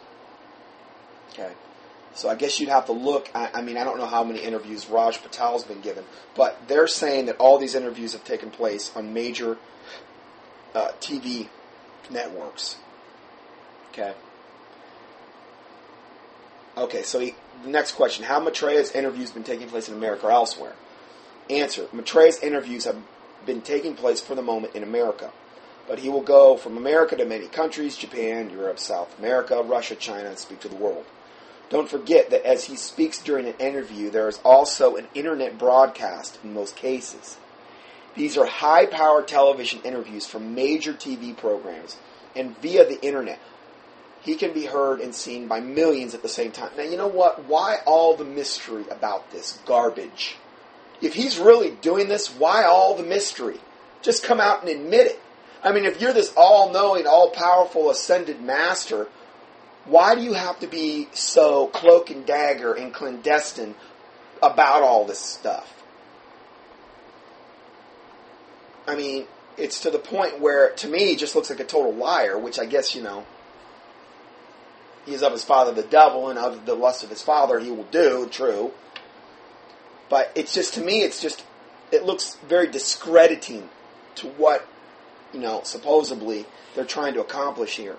Okay. 1.31 1.51
So 2.15 2.29
I 2.29 2.35
guess 2.35 2.59
you'd 2.59 2.69
have 2.69 2.85
to 2.85 2.93
look. 2.93 3.29
I, 3.35 3.49
I, 3.55 3.61
mean, 3.61 3.77
I 3.77 3.83
don't 3.83 3.97
know 3.97 4.05
how 4.05 4.23
many 4.23 4.39
interviews 4.39 4.89
Raj 4.89 5.21
Patel's 5.21 5.65
been 5.65 5.81
given, 5.81 6.05
but 6.35 6.67
they're 6.67 6.87
saying 6.87 7.25
that 7.25 7.37
all 7.37 7.57
these 7.57 7.75
interviews 7.75 8.13
have 8.13 8.23
taken 8.23 8.49
place 8.49 8.91
on 8.95 9.13
major 9.13 9.57
uh, 10.73 10.91
TV 11.01 11.49
networks. 12.09 12.77
Okay. 13.91 14.13
Okay, 16.77 17.03
so 17.03 17.19
he, 17.19 17.35
the 17.63 17.69
next 17.69 17.93
question: 17.93 18.25
How 18.25 18.39
Maitreya's 18.39 18.91
interviews 18.91 19.31
been 19.31 19.43
taking 19.43 19.67
place 19.67 19.89
in 19.89 19.93
America 19.95 20.27
or 20.27 20.31
elsewhere? 20.31 20.73
Answer: 21.49 21.87
Maitreya's 21.91 22.39
interviews 22.39 22.85
have 22.85 22.97
been 23.45 23.61
taking 23.61 23.93
place 23.95 24.21
for 24.21 24.35
the 24.35 24.41
moment 24.41 24.75
in 24.75 24.83
America, 24.83 25.31
but 25.87 25.99
he 25.99 26.09
will 26.09 26.21
go 26.21 26.57
from 26.57 26.77
America 26.77 27.15
to 27.15 27.25
many 27.25 27.47
countries: 27.47 27.97
Japan, 27.97 28.49
Europe, 28.49 28.79
South 28.79 29.17
America, 29.19 29.61
Russia, 29.61 29.95
China, 29.95 30.29
and 30.29 30.37
speak 30.37 30.59
to 30.61 30.69
the 30.69 30.75
world. 30.75 31.05
Don't 31.69 31.89
forget 31.89 32.29
that 32.29 32.45
as 32.45 32.65
he 32.65 32.75
speaks 32.75 33.19
during 33.19 33.47
an 33.47 33.55
interview, 33.59 34.09
there 34.09 34.27
is 34.27 34.39
also 34.43 34.95
an 34.95 35.07
internet 35.13 35.57
broadcast 35.57 36.39
in 36.43 36.53
most 36.53 36.75
cases. 36.75 37.37
These 38.15 38.37
are 38.37 38.45
high 38.45 38.85
power 38.85 39.21
television 39.21 39.81
interviews 39.83 40.25
from 40.25 40.55
major 40.55 40.93
TV 40.93 41.35
programs 41.35 41.97
and 42.35 42.57
via 42.59 42.85
the 42.85 43.01
internet. 43.03 43.39
He 44.21 44.35
can 44.35 44.53
be 44.53 44.65
heard 44.65 45.01
and 45.01 45.13
seen 45.13 45.47
by 45.47 45.59
millions 45.59 46.15
at 46.15 46.21
the 46.21 46.29
same 46.29 46.51
time. 46.51 46.71
Now, 46.77 46.83
you 46.83 46.97
know 46.97 47.07
what? 47.07 47.45
Why 47.45 47.77
all 47.85 48.15
the 48.15 48.25
mystery 48.25 48.85
about 48.89 49.31
this 49.31 49.59
garbage? 49.65 50.37
If 51.01 51.13
he's 51.13 51.37
really 51.37 51.71
doing 51.71 52.07
this, 52.07 52.29
why 52.29 52.63
all 52.63 52.95
the 52.95 53.03
mystery? 53.03 53.59
Just 54.01 54.23
come 54.23 54.39
out 54.39 54.61
and 54.61 54.69
admit 54.69 55.07
it. 55.07 55.19
I 55.63 55.71
mean, 55.71 55.85
if 55.85 55.99
you're 55.99 56.13
this 56.13 56.33
all 56.37 56.71
knowing, 56.71 57.07
all 57.07 57.31
powerful, 57.31 57.89
ascended 57.89 58.41
master, 58.41 59.07
why 59.85 60.15
do 60.15 60.21
you 60.21 60.33
have 60.33 60.59
to 60.59 60.67
be 60.67 61.09
so 61.13 61.67
cloak 61.67 62.09
and 62.09 62.25
dagger 62.25 62.73
and 62.73 62.93
clandestine 62.93 63.75
about 64.41 64.83
all 64.83 65.05
this 65.05 65.19
stuff? 65.19 65.83
I 68.87 68.95
mean, 68.95 69.25
it's 69.57 69.79
to 69.81 69.91
the 69.91 69.99
point 69.99 70.39
where, 70.39 70.71
to 70.71 70.87
me, 70.87 71.07
he 71.07 71.15
just 71.15 71.35
looks 71.35 71.49
like 71.49 71.59
a 71.59 71.65
total 71.65 71.93
liar, 71.93 72.37
which 72.37 72.59
I 72.59 72.65
guess, 72.65 72.95
you 72.95 73.01
know, 73.01 73.25
he 75.05 75.13
is 75.13 75.23
of 75.23 75.31
his 75.31 75.43
father 75.43 75.71
the 75.71 75.83
devil, 75.83 76.29
and 76.29 76.37
of 76.37 76.65
the 76.65 76.75
lust 76.75 77.03
of 77.03 77.09
his 77.09 77.21
father 77.21 77.59
he 77.59 77.71
will 77.71 77.83
do, 77.85 78.27
true. 78.29 78.71
But 80.09 80.31
it's 80.35 80.53
just, 80.53 80.73
to 80.75 80.81
me, 80.81 81.01
it's 81.01 81.21
just, 81.21 81.43
it 81.91 82.03
looks 82.05 82.35
very 82.47 82.67
discrediting 82.67 83.69
to 84.15 84.27
what, 84.27 84.67
you 85.35 85.41
know, 85.41 85.61
supposedly 85.63 86.45
they're 86.73 86.85
trying 86.85 87.13
to 87.13 87.21
accomplish 87.21 87.75
here. 87.75 87.97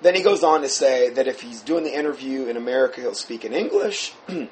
Then 0.00 0.14
he 0.14 0.22
goes 0.22 0.42
on 0.42 0.62
to 0.62 0.68
say 0.68 1.10
that 1.10 1.28
if 1.28 1.42
he's 1.42 1.60
doing 1.60 1.84
the 1.84 1.94
interview 1.94 2.46
in 2.46 2.56
America, 2.56 3.00
he'll 3.00 3.14
speak 3.14 3.44
in 3.44 3.52
English. 3.52 4.14
if 4.28 4.48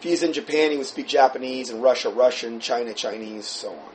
he's 0.00 0.22
in 0.22 0.34
Japan, 0.34 0.70
he 0.70 0.76
would 0.76 0.86
speak 0.86 1.06
Japanese, 1.06 1.70
and 1.70 1.82
Russia, 1.82 2.10
Russian, 2.10 2.60
China, 2.60 2.92
Chinese, 2.92 3.46
so 3.46 3.70
on. 3.70 3.92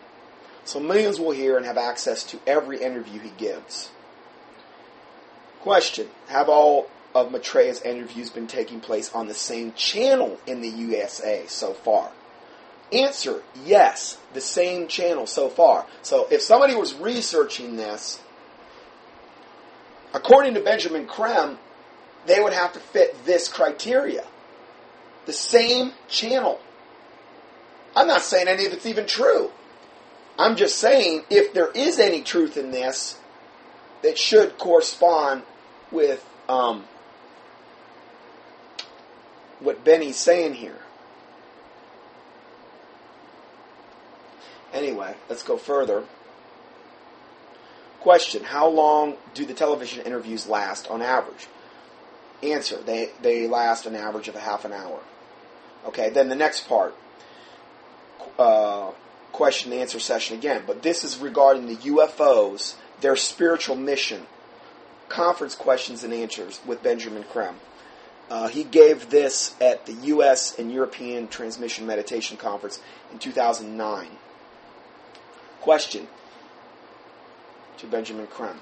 So 0.65 0.79
millions 0.79 1.19
will 1.19 1.31
hear 1.31 1.55
and 1.57 1.65
have 1.65 1.77
access 1.77 2.23
to 2.25 2.39
every 2.47 2.81
interview 2.81 3.19
he 3.19 3.31
gives. 3.37 3.91
Question 5.59 6.07
Have 6.29 6.49
all 6.49 6.89
of 7.13 7.31
Maitreya's 7.31 7.81
interviews 7.81 8.31
been 8.31 8.47
taking 8.47 8.79
place 8.79 9.13
on 9.13 9.27
the 9.27 9.35
same 9.35 9.73
channel 9.73 10.39
in 10.47 10.61
the 10.61 10.69
USA 10.69 11.45
so 11.47 11.73
far? 11.73 12.11
Answer 12.93 13.41
Yes, 13.65 14.17
the 14.33 14.41
same 14.41 14.87
channel 14.87 15.25
so 15.25 15.49
far. 15.49 15.85
So 16.01 16.27
if 16.29 16.41
somebody 16.41 16.75
was 16.75 16.93
researching 16.93 17.75
this 17.75 18.19
According 20.13 20.53
to 20.53 20.61
Benjamin 20.61 21.07
Creme, 21.07 21.57
they 22.27 22.39
would 22.39 22.53
have 22.53 22.73
to 22.73 22.79
fit 22.79 23.25
this 23.25 23.47
criteria. 23.47 24.23
The 25.25 25.33
same 25.33 25.93
channel. 26.07 26.59
I'm 27.95 28.07
not 28.07 28.21
saying 28.21 28.47
any 28.47 28.65
of 28.65 28.73
it's 28.73 28.85
even 28.85 29.07
true. 29.07 29.51
I'm 30.37 30.55
just 30.55 30.77
saying 30.77 31.23
if 31.29 31.53
there 31.53 31.71
is 31.71 31.99
any 31.99 32.21
truth 32.21 32.57
in 32.57 32.71
this, 32.71 33.17
that 34.03 34.17
should 34.17 34.57
correspond 34.57 35.43
with 35.91 36.23
um, 36.49 36.83
what 39.59 39.83
Benny's 39.83 40.17
saying 40.17 40.55
here. 40.55 40.79
Anyway, 44.73 45.15
let's 45.29 45.43
go 45.43 45.57
further. 45.57 46.03
Question 47.99 48.43
How 48.43 48.67
long 48.67 49.15
do 49.33 49.45
the 49.45 49.53
television 49.53 50.05
interviews 50.05 50.47
last 50.47 50.87
on 50.87 51.01
average? 51.01 51.47
Answer 52.41 52.77
They, 52.77 53.11
they 53.21 53.47
last 53.47 53.85
an 53.85 53.95
average 53.95 54.27
of 54.27 54.35
a 54.35 54.39
half 54.39 54.65
an 54.65 54.73
hour. 54.73 54.99
Okay, 55.85 56.09
then 56.09 56.29
the 56.29 56.35
next 56.35 56.67
part 56.67 56.95
uh, 58.39 58.91
question 59.31 59.71
and 59.71 59.81
answer 59.81 59.99
session 59.99 60.37
again, 60.37 60.63
but 60.65 60.81
this 60.81 61.03
is 61.03 61.17
regarding 61.17 61.67
the 61.67 61.75
UFOs, 61.75 62.75
their 63.01 63.15
spiritual 63.15 63.75
mission. 63.75 64.25
Conference 65.09 65.53
questions 65.53 66.03
and 66.03 66.13
answers 66.13 66.59
with 66.65 66.81
Benjamin 66.81 67.23
Creme. 67.23 67.55
Uh, 68.29 68.47
he 68.47 68.63
gave 68.63 69.09
this 69.09 69.53
at 69.61 69.85
the 69.85 69.93
U.S. 69.93 70.57
and 70.57 70.71
European 70.71 71.27
Transmission 71.27 71.85
Meditation 71.85 72.37
Conference 72.37 72.79
in 73.11 73.19
2009. 73.19 74.07
Question 75.63 76.09
to 77.77 77.87
Benjamin 77.87 78.27
Creme. 78.27 78.59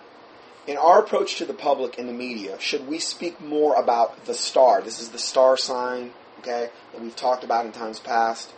In 0.68 0.78
our 0.78 0.99
approach 0.99 1.38
to 1.38 1.45
the 1.45 1.54
public 1.54 1.97
and 1.97 2.08
the 2.08 2.14
media, 2.14 2.60
should 2.60 2.88
we 2.88 2.99
speak 2.99 3.41
more 3.41 3.74
about 3.74 4.26
the 4.26 4.36
star? 4.36 4.84
This 4.84 5.02
is 5.02 5.10
the 5.10 5.18
star 5.18 5.58
sign, 5.58 6.12
okay, 6.41 6.70
that 6.93 7.02
we've 7.02 7.16
talked 7.16 7.43
about 7.43 7.66
in 7.66 7.72
times 7.72 7.99
past. 7.99 8.54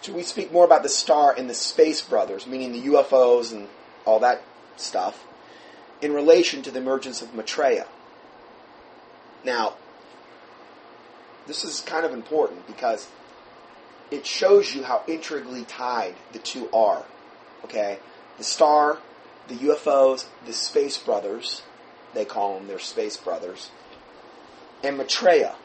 Should 0.00 0.14
we 0.14 0.22
speak 0.22 0.52
more 0.52 0.64
about 0.64 0.84
the 0.84 0.88
star 0.88 1.34
and 1.36 1.50
the 1.50 1.54
space 1.54 2.00
brothers, 2.02 2.46
meaning 2.46 2.70
the 2.70 2.82
UFOs 2.82 3.50
and 3.50 3.66
all 4.04 4.20
that 4.20 4.40
stuff, 4.76 5.24
in 6.00 6.12
relation 6.12 6.62
to 6.62 6.70
the 6.70 6.78
emergence 6.78 7.20
of 7.20 7.34
Maitreya? 7.34 7.88
Now, 9.44 9.74
this 11.48 11.64
is 11.64 11.80
kind 11.80 12.06
of 12.06 12.12
important 12.12 12.68
because 12.68 13.08
it 14.12 14.24
shows 14.24 14.72
you 14.72 14.84
how 14.84 15.02
intricately 15.08 15.64
tied 15.64 16.14
the 16.30 16.38
two 16.38 16.70
are. 16.72 17.04
Okay? 17.64 17.98
The 18.38 18.44
star, 18.44 18.98
the 19.48 19.54
UFOs, 19.54 20.26
the 20.46 20.52
space 20.52 20.98
brothers, 20.98 21.62
they 22.14 22.24
call 22.24 22.54
them 22.58 22.68
their 22.68 22.78
space 22.78 23.16
brothers, 23.16 23.70
and 24.82 24.96
Maitreya. 24.96 25.56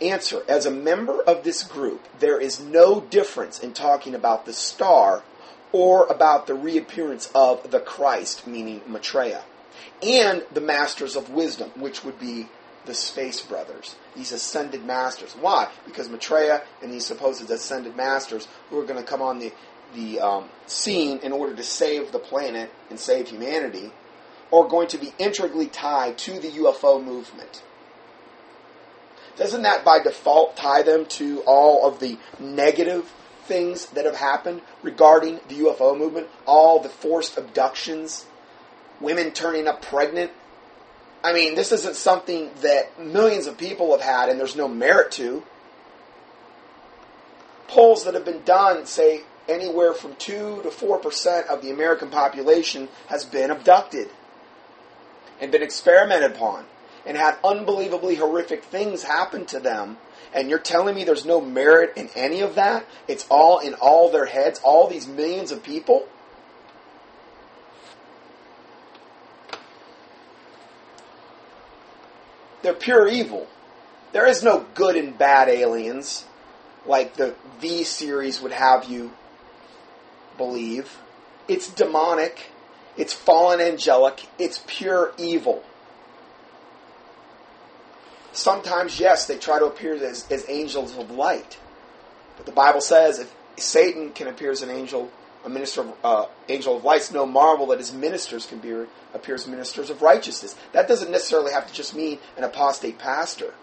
Answer 0.00 0.42
As 0.46 0.66
a 0.66 0.70
member 0.70 1.22
of 1.22 1.42
this 1.42 1.62
group, 1.62 2.06
there 2.18 2.38
is 2.38 2.60
no 2.60 3.00
difference 3.00 3.58
in 3.58 3.72
talking 3.72 4.14
about 4.14 4.44
the 4.44 4.52
star 4.52 5.22
or 5.72 6.06
about 6.06 6.46
the 6.46 6.54
reappearance 6.54 7.30
of 7.34 7.70
the 7.70 7.80
Christ, 7.80 8.46
meaning 8.46 8.82
Maitreya, 8.86 9.42
and 10.02 10.44
the 10.52 10.60
masters 10.60 11.16
of 11.16 11.30
wisdom, 11.30 11.70
which 11.76 12.04
would 12.04 12.20
be 12.20 12.48
the 12.84 12.94
space 12.94 13.40
brothers, 13.40 13.96
these 14.14 14.32
ascended 14.32 14.84
masters. 14.84 15.34
Why? 15.34 15.68
Because 15.84 16.08
Maitreya 16.08 16.62
and 16.82 16.92
these 16.92 17.04
supposed 17.04 17.50
ascended 17.50 17.96
masters 17.96 18.46
who 18.70 18.78
are 18.78 18.84
going 18.84 19.02
to 19.02 19.08
come 19.08 19.20
on 19.20 19.38
the, 19.38 19.52
the 19.94 20.20
um, 20.20 20.48
scene 20.66 21.18
in 21.18 21.32
order 21.32 21.54
to 21.54 21.62
save 21.62 22.12
the 22.12 22.18
planet 22.18 22.70
and 22.90 22.98
save 22.98 23.28
humanity 23.28 23.92
are 24.52 24.68
going 24.68 24.88
to 24.88 24.98
be 24.98 25.12
integrally 25.18 25.66
tied 25.66 26.18
to 26.18 26.38
the 26.38 26.50
UFO 26.50 27.02
movement. 27.02 27.62
Doesn't 29.36 29.62
that 29.62 29.84
by 29.84 30.00
default 30.02 30.56
tie 30.56 30.82
them 30.82 31.04
to 31.06 31.40
all 31.46 31.86
of 31.86 32.00
the 32.00 32.18
negative 32.38 33.12
things 33.44 33.86
that 33.86 34.04
have 34.06 34.16
happened 34.16 34.62
regarding 34.82 35.40
the 35.48 35.56
UFO 35.56 35.96
movement? 35.96 36.28
All 36.46 36.80
the 36.80 36.88
forced 36.88 37.36
abductions, 37.36 38.26
women 39.00 39.32
turning 39.32 39.68
up 39.68 39.82
pregnant. 39.82 40.30
I 41.22 41.32
mean, 41.32 41.54
this 41.54 41.72
isn't 41.72 41.96
something 41.96 42.50
that 42.62 42.98
millions 42.98 43.46
of 43.46 43.58
people 43.58 43.92
have 43.92 44.00
had 44.00 44.28
and 44.28 44.38
there's 44.38 44.56
no 44.56 44.68
merit 44.68 45.12
to. 45.12 45.42
Polls 47.68 48.04
that 48.04 48.14
have 48.14 48.24
been 48.24 48.42
done 48.44 48.86
say 48.86 49.22
anywhere 49.48 49.92
from 49.92 50.14
2 50.16 50.62
to 50.62 50.68
4% 50.68 51.46
of 51.46 51.62
the 51.62 51.70
American 51.70 52.10
population 52.10 52.88
has 53.08 53.24
been 53.24 53.50
abducted 53.50 54.08
and 55.40 55.52
been 55.52 55.62
experimented 55.62 56.32
upon 56.32 56.64
and 57.04 57.16
had 57.16 57.38
unbelievably 57.44 58.16
horrific 58.16 58.64
things 58.64 59.04
happen 59.04 59.46
to 59.46 59.60
them, 59.60 59.96
and 60.34 60.50
you're 60.50 60.58
telling 60.58 60.94
me 60.94 61.04
there's 61.04 61.24
no 61.24 61.40
merit 61.40 61.92
in 61.96 62.08
any 62.16 62.40
of 62.40 62.56
that? 62.56 62.84
It's 63.06 63.24
all 63.30 63.60
in 63.60 63.74
all 63.74 64.10
their 64.10 64.26
heads, 64.26 64.60
all 64.64 64.88
these 64.88 65.06
millions 65.06 65.52
of 65.52 65.62
people? 65.62 66.08
They're 72.62 72.74
pure 72.74 73.06
evil. 73.06 73.46
There 74.12 74.26
is 74.26 74.42
no 74.42 74.66
good 74.74 74.96
and 74.96 75.16
bad 75.16 75.48
aliens 75.48 76.24
like 76.84 77.14
the 77.14 77.36
V 77.60 77.84
series 77.84 78.40
would 78.40 78.52
have 78.52 78.86
you 78.86 79.12
believe. 80.36 80.98
It's 81.48 81.68
demonic. 81.68 82.50
It's 82.96 83.12
fallen 83.12 83.60
angelic. 83.60 84.26
It's 84.38 84.62
pure 84.66 85.12
evil. 85.18 85.62
Sometimes, 88.32 89.00
yes, 89.00 89.26
they 89.26 89.38
try 89.38 89.58
to 89.58 89.66
appear 89.66 89.94
as, 89.94 90.30
as 90.30 90.44
angels 90.48 90.96
of 90.96 91.10
light. 91.10 91.58
But 92.36 92.46
the 92.46 92.52
Bible 92.52 92.80
says 92.82 93.18
if 93.18 93.34
Satan 93.56 94.12
can 94.12 94.28
appear 94.28 94.50
as 94.50 94.62
an 94.62 94.70
angel, 94.70 95.10
a 95.44 95.48
minister 95.48 95.82
of, 95.82 95.94
uh, 96.04 96.26
angel 96.48 96.76
of 96.76 96.84
light, 96.84 96.98
it's 96.98 97.12
no 97.12 97.24
marvel 97.24 97.66
that 97.68 97.78
his 97.78 97.92
ministers 97.94 98.46
can 98.46 98.58
be, 98.58 98.84
appear 99.14 99.36
as 99.36 99.46
ministers 99.46 99.88
of 99.88 100.02
righteousness. 100.02 100.54
That 100.72 100.86
doesn't 100.86 101.10
necessarily 101.10 101.52
have 101.52 101.66
to 101.66 101.72
just 101.72 101.94
mean 101.94 102.18
an 102.36 102.44
apostate 102.44 102.98
pastor 102.98 103.54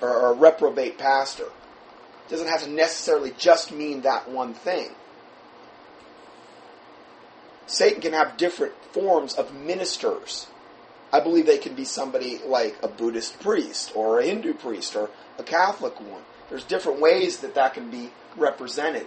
or, 0.00 0.08
or 0.08 0.32
a 0.32 0.34
reprobate 0.34 0.96
pastor. 0.96 1.44
It 1.44 2.30
doesn't 2.30 2.48
have 2.48 2.62
to 2.62 2.70
necessarily 2.70 3.34
just 3.36 3.72
mean 3.72 4.02
that 4.02 4.30
one 4.30 4.54
thing. 4.54 4.92
Satan 7.70 8.00
can 8.02 8.12
have 8.12 8.36
different 8.36 8.72
forms 8.92 9.34
of 9.34 9.54
ministers. 9.54 10.48
I 11.12 11.20
believe 11.20 11.46
they 11.46 11.58
can 11.58 11.74
be 11.74 11.84
somebody 11.84 12.40
like 12.44 12.76
a 12.82 12.88
Buddhist 12.88 13.38
priest 13.38 13.92
or 13.94 14.18
a 14.18 14.26
Hindu 14.26 14.54
priest 14.54 14.96
or 14.96 15.08
a 15.38 15.44
Catholic 15.44 16.00
one. 16.00 16.22
There's 16.48 16.64
different 16.64 17.00
ways 17.00 17.38
that 17.38 17.54
that 17.54 17.74
can 17.74 17.88
be 17.88 18.10
represented. 18.36 19.06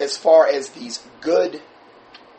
As 0.00 0.16
far 0.16 0.46
as 0.46 0.70
these 0.70 1.04
good 1.20 1.60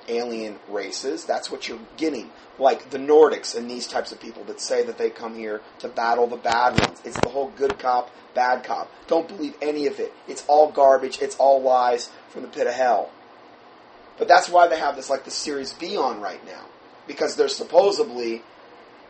alien 0.07 0.57
races, 0.67 1.25
that's 1.25 1.51
what 1.51 1.67
you're 1.67 1.79
getting. 1.95 2.31
Like 2.57 2.89
the 2.89 2.97
Nordics 2.97 3.55
and 3.55 3.69
these 3.69 3.85
types 3.85 4.11
of 4.11 4.19
people 4.19 4.43
that 4.45 4.59
say 4.59 4.83
that 4.83 4.97
they 4.97 5.11
come 5.11 5.35
here 5.35 5.61
to 5.79 5.89
battle 5.89 6.25
the 6.25 6.37
bad 6.37 6.79
ones. 6.79 7.01
It's 7.05 7.19
the 7.19 7.29
whole 7.29 7.51
good 7.55 7.77
cop, 7.77 8.09
bad 8.33 8.63
cop. 8.63 8.91
Don't 9.05 9.27
believe 9.27 9.53
any 9.61 9.85
of 9.85 9.99
it. 9.99 10.11
It's 10.27 10.43
all 10.47 10.71
garbage. 10.71 11.19
It's 11.21 11.35
all 11.35 11.61
lies 11.61 12.09
from 12.29 12.41
the 12.41 12.47
pit 12.47 12.65
of 12.65 12.73
hell. 12.73 13.11
But 14.19 14.27
that's 14.27 14.49
why 14.49 14.67
they 14.67 14.77
have 14.77 14.95
this 14.95 15.09
like 15.09 15.23
the 15.23 15.31
Series 15.31 15.73
B 15.73 15.97
on 15.97 16.21
right 16.21 16.45
now 16.45 16.65
because 17.07 17.35
there's 17.35 17.55
supposedly 17.55 18.43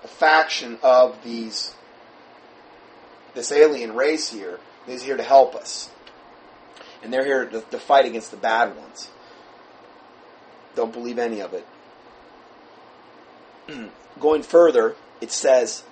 a 0.04 0.08
faction 0.08 0.80
of 0.82 1.22
these 1.24 1.74
this 3.34 3.52
alien 3.52 3.94
race 3.94 4.32
here 4.32 4.60
is 4.88 5.04
here 5.04 5.18
to 5.18 5.24
help 5.24 5.54
us, 5.54 5.90
and 7.04 7.14
they're 7.14 7.26
here 7.26 7.46
to, 7.46 7.62
to 7.62 7.78
fight 7.80 8.06
against 8.06 8.32
the 8.32 8.38
bad 8.38 8.76
ones. 8.76 9.10
Don't 10.76 10.94
believe 10.94 11.20
any 11.20 11.42
of 11.42 11.54
it. 11.54 11.66
Going 14.20 14.44
further, 14.44 14.96
it 15.22 15.32
says, 15.32 15.84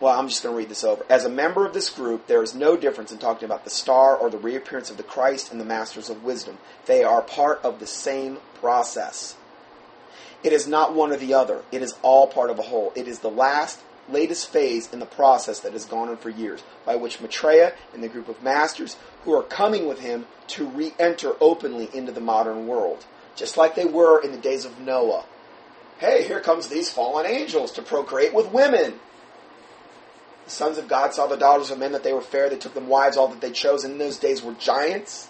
well, 0.00 0.18
I'm 0.18 0.28
just 0.28 0.42
going 0.42 0.54
to 0.54 0.58
read 0.58 0.68
this 0.68 0.84
over. 0.84 1.04
As 1.08 1.24
a 1.24 1.28
member 1.28 1.66
of 1.66 1.74
this 1.74 1.90
group, 1.90 2.28
there 2.28 2.42
is 2.42 2.54
no 2.54 2.76
difference 2.76 3.10
in 3.10 3.18
talking 3.18 3.46
about 3.46 3.64
the 3.64 3.70
star 3.70 4.16
or 4.16 4.30
the 4.30 4.38
reappearance 4.38 4.90
of 4.90 4.96
the 4.96 5.02
Christ 5.02 5.50
and 5.50 5.60
the 5.60 5.64
Masters 5.64 6.08
of 6.08 6.22
Wisdom. 6.22 6.58
They 6.86 7.02
are 7.02 7.20
part 7.20 7.60
of 7.64 7.80
the 7.80 7.86
same 7.86 8.38
process. 8.60 9.36
It 10.44 10.52
is 10.52 10.68
not 10.68 10.94
one 10.94 11.10
or 11.10 11.16
the 11.16 11.34
other. 11.34 11.62
It 11.72 11.82
is 11.82 11.96
all 12.02 12.28
part 12.28 12.50
of 12.50 12.60
a 12.60 12.62
whole. 12.62 12.92
It 12.94 13.08
is 13.08 13.18
the 13.18 13.30
last, 13.30 13.80
latest 14.08 14.52
phase 14.52 14.92
in 14.92 15.00
the 15.00 15.06
process 15.06 15.60
that 15.60 15.72
has 15.72 15.84
gone 15.84 16.08
on 16.08 16.16
for 16.16 16.30
years, 16.30 16.62
by 16.86 16.94
which 16.94 17.20
Maitreya 17.20 17.72
and 17.92 18.02
the 18.02 18.08
group 18.08 18.28
of 18.28 18.40
masters 18.40 18.96
who 19.24 19.34
are 19.34 19.42
coming 19.42 19.88
with 19.88 19.98
him 19.98 20.26
to 20.48 20.64
re 20.66 20.94
enter 20.98 21.32
openly 21.40 21.88
into 21.92 22.12
the 22.12 22.20
modern 22.20 22.68
world, 22.68 23.04
just 23.34 23.56
like 23.56 23.74
they 23.74 23.84
were 23.84 24.22
in 24.22 24.30
the 24.30 24.38
days 24.38 24.64
of 24.64 24.78
Noah. 24.78 25.24
Hey, 25.98 26.24
here 26.24 26.40
comes 26.40 26.68
these 26.68 26.88
fallen 26.88 27.26
angels 27.26 27.72
to 27.72 27.82
procreate 27.82 28.32
with 28.32 28.52
women. 28.52 29.00
The 30.48 30.54
sons 30.54 30.78
of 30.78 30.88
God 30.88 31.14
saw 31.14 31.26
the 31.26 31.36
daughters 31.36 31.70
of 31.70 31.78
men 31.78 31.92
that 31.92 32.02
they 32.02 32.12
were 32.12 32.20
fair. 32.20 32.48
They 32.48 32.56
took 32.56 32.74
them 32.74 32.88
wives, 32.88 33.16
all 33.16 33.28
that 33.28 33.40
they 33.40 33.52
chose. 33.52 33.84
And 33.84 33.92
in 33.92 33.98
those 33.98 34.18
days 34.18 34.42
were 34.42 34.54
giants. 34.54 35.28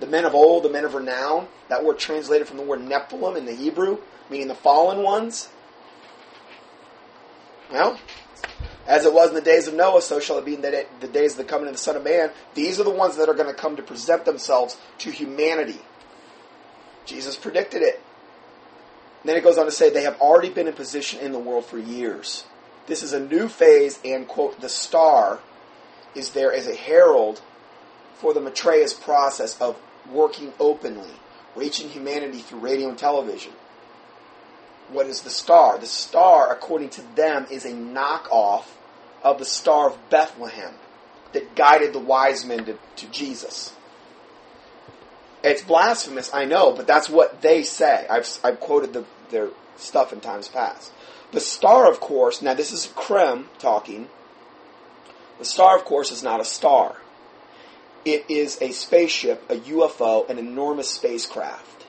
The 0.00 0.06
men 0.06 0.24
of 0.24 0.34
old, 0.34 0.62
the 0.62 0.70
men 0.70 0.84
of 0.84 0.94
renown. 0.94 1.48
That 1.68 1.84
word 1.84 1.98
translated 1.98 2.48
from 2.48 2.56
the 2.56 2.62
word 2.62 2.80
Nephilim 2.80 3.36
in 3.36 3.46
the 3.46 3.54
Hebrew 3.54 3.98
meaning 4.30 4.48
the 4.48 4.54
fallen 4.54 5.02
ones? 5.02 5.48
Well, 7.70 7.98
as 8.86 9.04
it 9.04 9.12
was 9.12 9.28
in 9.28 9.34
the 9.34 9.40
days 9.40 9.68
of 9.68 9.74
Noah, 9.74 10.00
so 10.00 10.20
shall 10.20 10.38
it 10.38 10.44
be 10.44 10.54
in 10.54 10.62
the, 10.62 10.86
the 11.00 11.08
days 11.08 11.32
of 11.32 11.38
the 11.38 11.44
coming 11.44 11.68
of 11.68 11.74
the 11.74 11.78
Son 11.78 11.96
of 11.96 12.04
Man. 12.04 12.30
These 12.54 12.80
are 12.80 12.84
the 12.84 12.90
ones 12.90 13.16
that 13.16 13.28
are 13.28 13.34
going 13.34 13.48
to 13.48 13.54
come 13.54 13.76
to 13.76 13.82
present 13.82 14.24
themselves 14.24 14.78
to 14.98 15.10
humanity. 15.10 15.80
Jesus 17.04 17.36
predicted 17.36 17.82
it. 17.82 18.00
And 19.22 19.28
then 19.28 19.36
it 19.36 19.44
goes 19.44 19.58
on 19.58 19.66
to 19.66 19.72
say 19.72 19.90
they 19.90 20.02
have 20.02 20.20
already 20.20 20.50
been 20.50 20.68
in 20.68 20.74
position 20.74 21.20
in 21.20 21.32
the 21.32 21.38
world 21.38 21.66
for 21.66 21.78
years. 21.78 22.44
This 22.88 23.02
is 23.02 23.12
a 23.12 23.20
new 23.20 23.48
phase, 23.48 24.00
and, 24.04 24.26
quote, 24.26 24.60
the 24.60 24.68
star 24.68 25.38
is 26.14 26.30
there 26.30 26.52
as 26.52 26.66
a 26.66 26.74
herald 26.74 27.40
for 28.14 28.34
the 28.34 28.40
Maitreya's 28.40 28.94
process 28.94 29.60
of 29.60 29.78
working 30.10 30.52
openly, 30.58 31.12
reaching 31.54 31.88
humanity 31.90 32.38
through 32.38 32.60
radio 32.60 32.88
and 32.88 32.98
television 32.98 33.52
what 34.90 35.06
is 35.06 35.22
the 35.22 35.30
star? 35.30 35.78
The 35.78 35.86
star, 35.86 36.52
according 36.52 36.90
to 36.90 37.02
them, 37.14 37.46
is 37.50 37.64
a 37.64 37.72
knockoff 37.72 38.64
of 39.22 39.38
the 39.38 39.44
Star 39.44 39.90
of 39.90 40.10
Bethlehem 40.10 40.74
that 41.32 41.54
guided 41.54 41.92
the 41.92 41.98
wise 41.98 42.44
men 42.44 42.64
to, 42.64 42.78
to 42.96 43.06
Jesus. 43.10 43.74
It's 45.44 45.62
blasphemous, 45.62 46.32
I 46.32 46.46
know, 46.46 46.72
but 46.72 46.86
that's 46.86 47.08
what 47.08 47.42
they 47.42 47.62
say. 47.62 48.06
I've, 48.08 48.26
I've 48.42 48.60
quoted 48.60 48.92
the, 48.92 49.04
their 49.30 49.50
stuff 49.76 50.12
in 50.12 50.20
times 50.20 50.48
past. 50.48 50.92
The 51.32 51.40
star, 51.40 51.90
of 51.90 52.00
course, 52.00 52.40
now 52.40 52.54
this 52.54 52.72
is 52.72 52.92
Creme 52.94 53.48
talking. 53.58 54.08
The 55.38 55.44
star, 55.44 55.76
of 55.76 55.84
course, 55.84 56.10
is 56.10 56.22
not 56.22 56.40
a 56.40 56.44
star. 56.44 56.96
It 58.04 58.24
is 58.28 58.60
a 58.62 58.70
spaceship, 58.70 59.44
a 59.50 59.56
UFO, 59.56 60.28
an 60.30 60.38
enormous 60.38 60.88
spacecraft. 60.88 61.86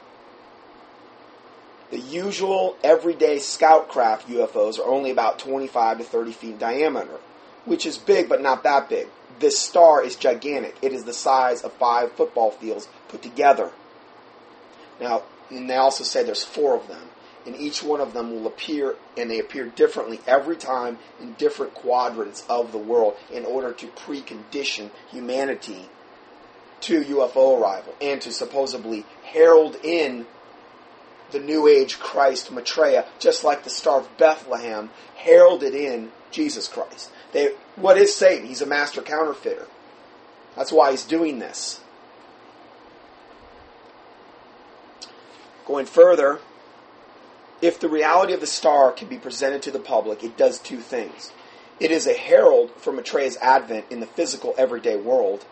The 1.92 2.00
usual 2.00 2.78
everyday 2.84 3.40
scout 3.40 3.88
craft 3.88 4.28
UFOs 4.28 4.78
are 4.78 4.88
only 4.88 5.10
about 5.10 5.40
25 5.40 6.00
to 6.00 6.04
30 6.04 6.32
feet 6.34 6.52
in 6.52 6.58
diameter, 6.58 7.20
which 7.66 7.86
is 7.86 7.98
big 7.98 8.30
but 8.30 8.42
not 8.42 8.64
that 8.64 8.90
big. 8.90 9.08
This 9.40 9.58
star 9.58 10.04
is 10.04 10.16
gigantic. 10.16 10.76
It 10.82 10.94
is 10.94 11.06
the 11.06 11.14
size 11.14 11.64
of 11.64 11.74
five 11.74 12.12
football 12.12 12.52
fields 12.52 12.88
put 13.08 13.22
together. 13.22 13.72
Now, 15.00 15.24
and 15.50 15.70
they 15.70 15.78
also 15.78 16.04
say 16.04 16.24
there's 16.24 16.44
four 16.44 16.76
of 16.76 16.88
them, 16.88 17.10
and 17.46 17.56
each 17.56 17.82
one 17.82 18.02
of 18.02 18.14
them 18.14 18.32
will 18.32 18.48
appear, 18.48 18.96
and 19.18 19.30
they 19.30 19.40
appear 19.40 19.66
differently 19.66 20.20
every 20.28 20.56
time 20.56 20.98
in 21.22 21.34
different 21.34 21.74
quadrants 21.74 22.46
of 22.50 22.72
the 22.72 22.78
world 22.78 23.16
in 23.32 23.46
order 23.46 23.72
to 23.74 23.88
precondition 23.88 24.90
humanity 25.10 25.90
to 26.82 27.04
UFO 27.04 27.60
arrival 27.60 27.94
and 28.02 28.22
to 28.22 28.32
supposedly 28.32 29.06
herald 29.24 29.78
in 29.84 30.26
the 31.32 31.40
New 31.40 31.68
Age 31.68 32.00
Christ 32.00 32.52
Maitreya, 32.52 33.06
just 33.20 33.44
like 33.44 33.64
the 33.64 33.70
Star 33.70 34.00
of 34.00 34.18
Bethlehem 34.18 34.90
heralded 35.16 35.76
in 35.76 36.12
Jesus 36.32 36.68
Christ. 36.68 37.12
They, 37.32 37.54
what 37.76 37.98
is 37.98 38.16
Satan? 38.16 38.48
He's 38.48 38.62
a 38.62 38.66
master 38.66 39.02
counterfeiter. 39.02 39.68
That's 40.56 40.72
why 40.72 40.92
he's 40.92 41.04
doing 41.04 41.40
this. 41.40 41.82
Going 45.66 45.86
further, 45.86 46.40
if 47.62 47.80
the 47.80 47.90
reality 47.90 48.34
of 48.34 48.40
the 48.40 48.48
star 48.48 48.92
can 48.92 49.08
be 49.08 49.18
presented 49.18 49.62
to 49.64 49.72
the 49.72 49.80
public, 49.80 50.24
it 50.24 50.38
does 50.38 50.60
two 50.60 50.80
things. 50.80 51.32
It 51.80 51.92
is 51.92 52.08
a 52.08 52.14
herald 52.14 52.72
for 52.78 52.92
Maitreya's 52.92 53.38
advent 53.38 53.86
in 53.90 54.00
the 54.00 54.06
physical 54.06 54.54
everyday 54.58 54.98
world, 54.98 55.46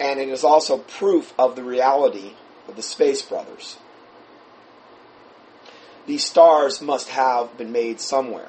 and 0.00 0.18
it 0.18 0.28
is 0.28 0.44
also 0.44 0.78
proof 0.78 1.34
of 1.38 1.56
the 1.56 1.64
reality 1.64 2.32
of 2.66 2.76
the 2.76 2.82
Space 2.82 3.22
Brothers. 3.22 3.78
These 6.06 6.24
stars 6.24 6.80
must 6.80 7.10
have 7.10 7.56
been 7.58 7.72
made 7.72 8.00
somewhere. 8.00 8.48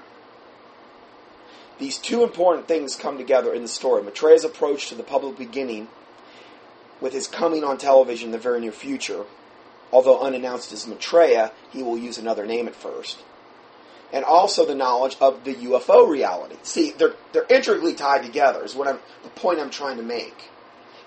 These 1.78 1.98
two 1.98 2.24
important 2.24 2.68
things 2.68 2.96
come 2.96 3.18
together 3.18 3.54
in 3.54 3.62
the 3.62 3.68
story. 3.68 4.04
Maitreya's 4.04 4.44
approach 4.44 4.88
to 4.90 4.96
the 4.96 5.04
public 5.04 5.38
beginning 5.38 5.88
with 7.02 7.14
his 7.14 7.28
coming 7.28 7.64
on 7.64 7.78
television 7.78 8.28
in 8.28 8.32
the 8.32 8.38
very 8.38 8.60
near 8.60 8.72
future. 8.72 9.26
Although 9.92 10.20
unannounced 10.20 10.72
as 10.72 10.88
Maitreya, 10.88 11.52
he 11.72 11.84
will 11.84 11.98
use 11.98 12.18
another 12.18 12.46
name 12.46 12.68
at 12.68 12.76
first. 12.76 13.20
And 14.12 14.26
also 14.26 14.66
the 14.66 14.76
knowledge 14.76 15.18
of 15.22 15.44
the 15.44 15.56
UFO 15.56 16.08
reality. 16.08 16.56
See, 16.64 16.92
they're, 16.92 17.14
they're 17.32 17.46
intricately 17.50 17.94
tied 17.94 18.24
together, 18.24 18.64
is 18.64 18.76
what 18.76 18.88
I'm, 18.88 19.00
the 19.24 19.30
point 19.30 19.60
I'm 19.60 19.70
trying 19.70 19.98
to 19.98 20.04
make. 20.04 20.50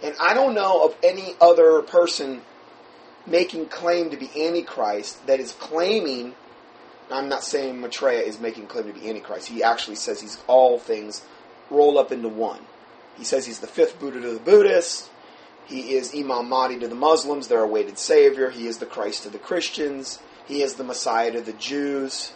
And 0.02 0.14
I 0.20 0.34
don't 0.34 0.54
know 0.54 0.84
of 0.84 0.96
any 1.02 1.34
other 1.40 1.82
person 1.82 2.42
making 3.26 3.66
claim 3.66 4.10
to 4.10 4.16
be 4.16 4.30
Antichrist 4.46 5.26
that 5.26 5.38
is 5.38 5.52
claiming 5.52 6.34
I'm 7.12 7.28
not 7.28 7.44
saying 7.44 7.80
Maitreya 7.80 8.22
is 8.22 8.40
making 8.40 8.66
claim 8.66 8.86
to 8.86 8.92
be 8.92 9.08
Antichrist. 9.08 9.48
He 9.48 9.62
actually 9.62 9.96
says 9.96 10.20
he's 10.20 10.38
all 10.46 10.78
things 10.78 11.22
rolled 11.70 11.98
up 11.98 12.12
into 12.12 12.28
one. 12.28 12.60
He 13.18 13.24
says 13.24 13.46
he's 13.46 13.60
the 13.60 13.66
fifth 13.66 14.00
Buddha 14.00 14.20
to 14.20 14.32
the 14.32 14.40
Buddhists. 14.40 15.10
He 15.66 15.94
is 15.94 16.14
Imam 16.14 16.48
Mahdi 16.48 16.78
to 16.80 16.88
the 16.88 16.94
Muslims, 16.94 17.48
their 17.48 17.62
awaited 17.62 17.98
savior. 17.98 18.50
He 18.50 18.66
is 18.66 18.78
the 18.78 18.86
Christ 18.86 19.22
to 19.22 19.30
the 19.30 19.38
Christians. 19.38 20.18
He 20.46 20.62
is 20.62 20.74
the 20.74 20.84
Messiah 20.84 21.32
to 21.32 21.40
the 21.40 21.52
Jews. 21.52 22.32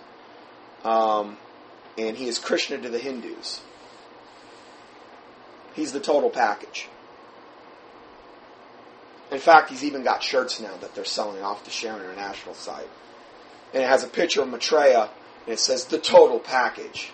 Um, 0.84 1.36
and 1.98 2.16
he 2.16 2.28
is 2.28 2.38
Krishna 2.38 2.78
to 2.78 2.88
the 2.88 2.98
Hindus. 2.98 3.60
He's 5.74 5.92
the 5.92 6.00
total 6.00 6.30
package. 6.30 6.88
In 9.30 9.40
fact, 9.40 9.70
he's 9.70 9.82
even 9.82 10.04
got 10.04 10.22
shirts 10.22 10.60
now 10.60 10.76
that 10.76 10.94
they're 10.94 11.04
selling 11.04 11.42
off 11.42 11.64
the 11.64 11.70
Share 11.70 11.96
International 11.96 12.54
site 12.54 12.88
and 13.72 13.82
it 13.82 13.88
has 13.88 14.04
a 14.04 14.08
picture 14.08 14.42
of 14.42 14.48
Maitreya, 14.48 15.10
and 15.44 15.52
it 15.52 15.58
says 15.58 15.84
the 15.84 15.98
total 15.98 16.38
package. 16.38 17.10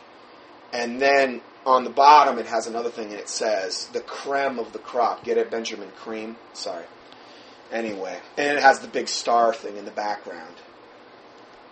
And 0.73 1.01
then 1.01 1.41
on 1.65 1.85
the 1.85 1.91
bottom, 1.91 2.39
it 2.39 2.47
has 2.47 2.67
another 2.67 2.91
thing, 2.91 3.11
and 3.11 3.19
it 3.19 3.29
says 3.29 3.87
the 3.93 4.01
creme 4.01 4.59
of 4.59 4.73
the 4.73 4.79
crop. 4.79 5.25
Get 5.25 5.39
it, 5.39 5.51
Benjamin 5.51 5.91
Creme? 5.97 6.37
Sorry. 6.53 6.85
Anyway, 7.71 8.19
and 8.37 8.59
it 8.59 8.63
has 8.63 8.81
the 8.81 8.89
big 8.89 9.09
star 9.09 9.55
thing 9.55 9.77
in 9.77 9.85
the 9.85 9.91
background. 9.91 10.57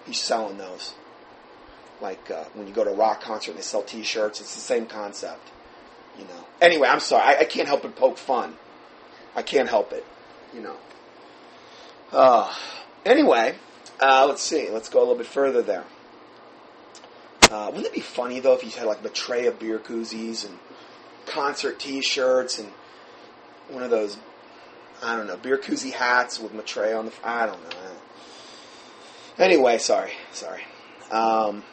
He's 0.07 0.21
selling 0.21 0.59
those. 0.59 0.95
Like 2.01 2.31
uh, 2.31 2.45
when 2.55 2.67
you 2.67 2.73
go 2.73 2.85
to 2.85 2.91
a 2.91 2.95
rock 2.95 3.21
concert 3.21 3.51
and 3.51 3.59
they 3.59 3.63
sell 3.63 3.83
T-shirts, 3.83 4.41
it's 4.41 4.55
the 4.55 4.61
same 4.61 4.87
concept. 4.87 5.51
You 6.19 6.25
know. 6.25 6.47
Anyway, 6.61 6.89
I'm 6.89 7.01
sorry. 7.01 7.23
I, 7.23 7.41
I 7.41 7.45
can't 7.45 7.69
help 7.69 7.83
but 7.83 7.97
poke 7.97 8.17
fun. 8.17 8.55
I 9.37 9.43
can't 9.43 9.69
help 9.69 9.93
it. 9.93 10.07
You 10.55 10.63
know. 10.63 10.77
Uh, 12.13 12.53
anyway, 13.05 13.57
uh, 14.01 14.25
let's 14.27 14.43
see. 14.43 14.71
Let's 14.71 14.89
go 14.89 15.01
a 15.01 15.03
little 15.03 15.17
bit 15.17 15.27
further 15.27 15.61
there. 15.61 15.85
Uh, 17.51 17.67
wouldn't 17.67 17.87
it 17.87 17.93
be 17.93 18.01
funny 18.01 18.39
though 18.39 18.55
if 18.55 18.63
you 18.63 18.71
had 18.71 18.87
like 18.87 19.01
a 19.01 19.03
Maitreya 19.03 19.51
beer 19.51 19.81
koozies 19.81 20.47
and 20.47 20.57
concert 21.27 21.81
T-shirts 21.81 22.61
and 22.61 22.69
one 23.69 23.83
of 23.83 23.91
those 23.91 24.17
I 25.03 25.17
don't 25.17 25.27
know 25.27 25.37
beer 25.37 25.59
koozie 25.59 25.93
hats 25.93 26.39
with 26.39 26.55
Maitreya 26.55 26.97
on 26.97 27.07
the 27.07 27.13
I 27.25 27.47
don't 27.47 27.63
know. 27.63 27.77
Anyway, 29.39 29.79
sorry, 29.79 30.13
sorry. 30.33 30.63
Um, 31.11 31.65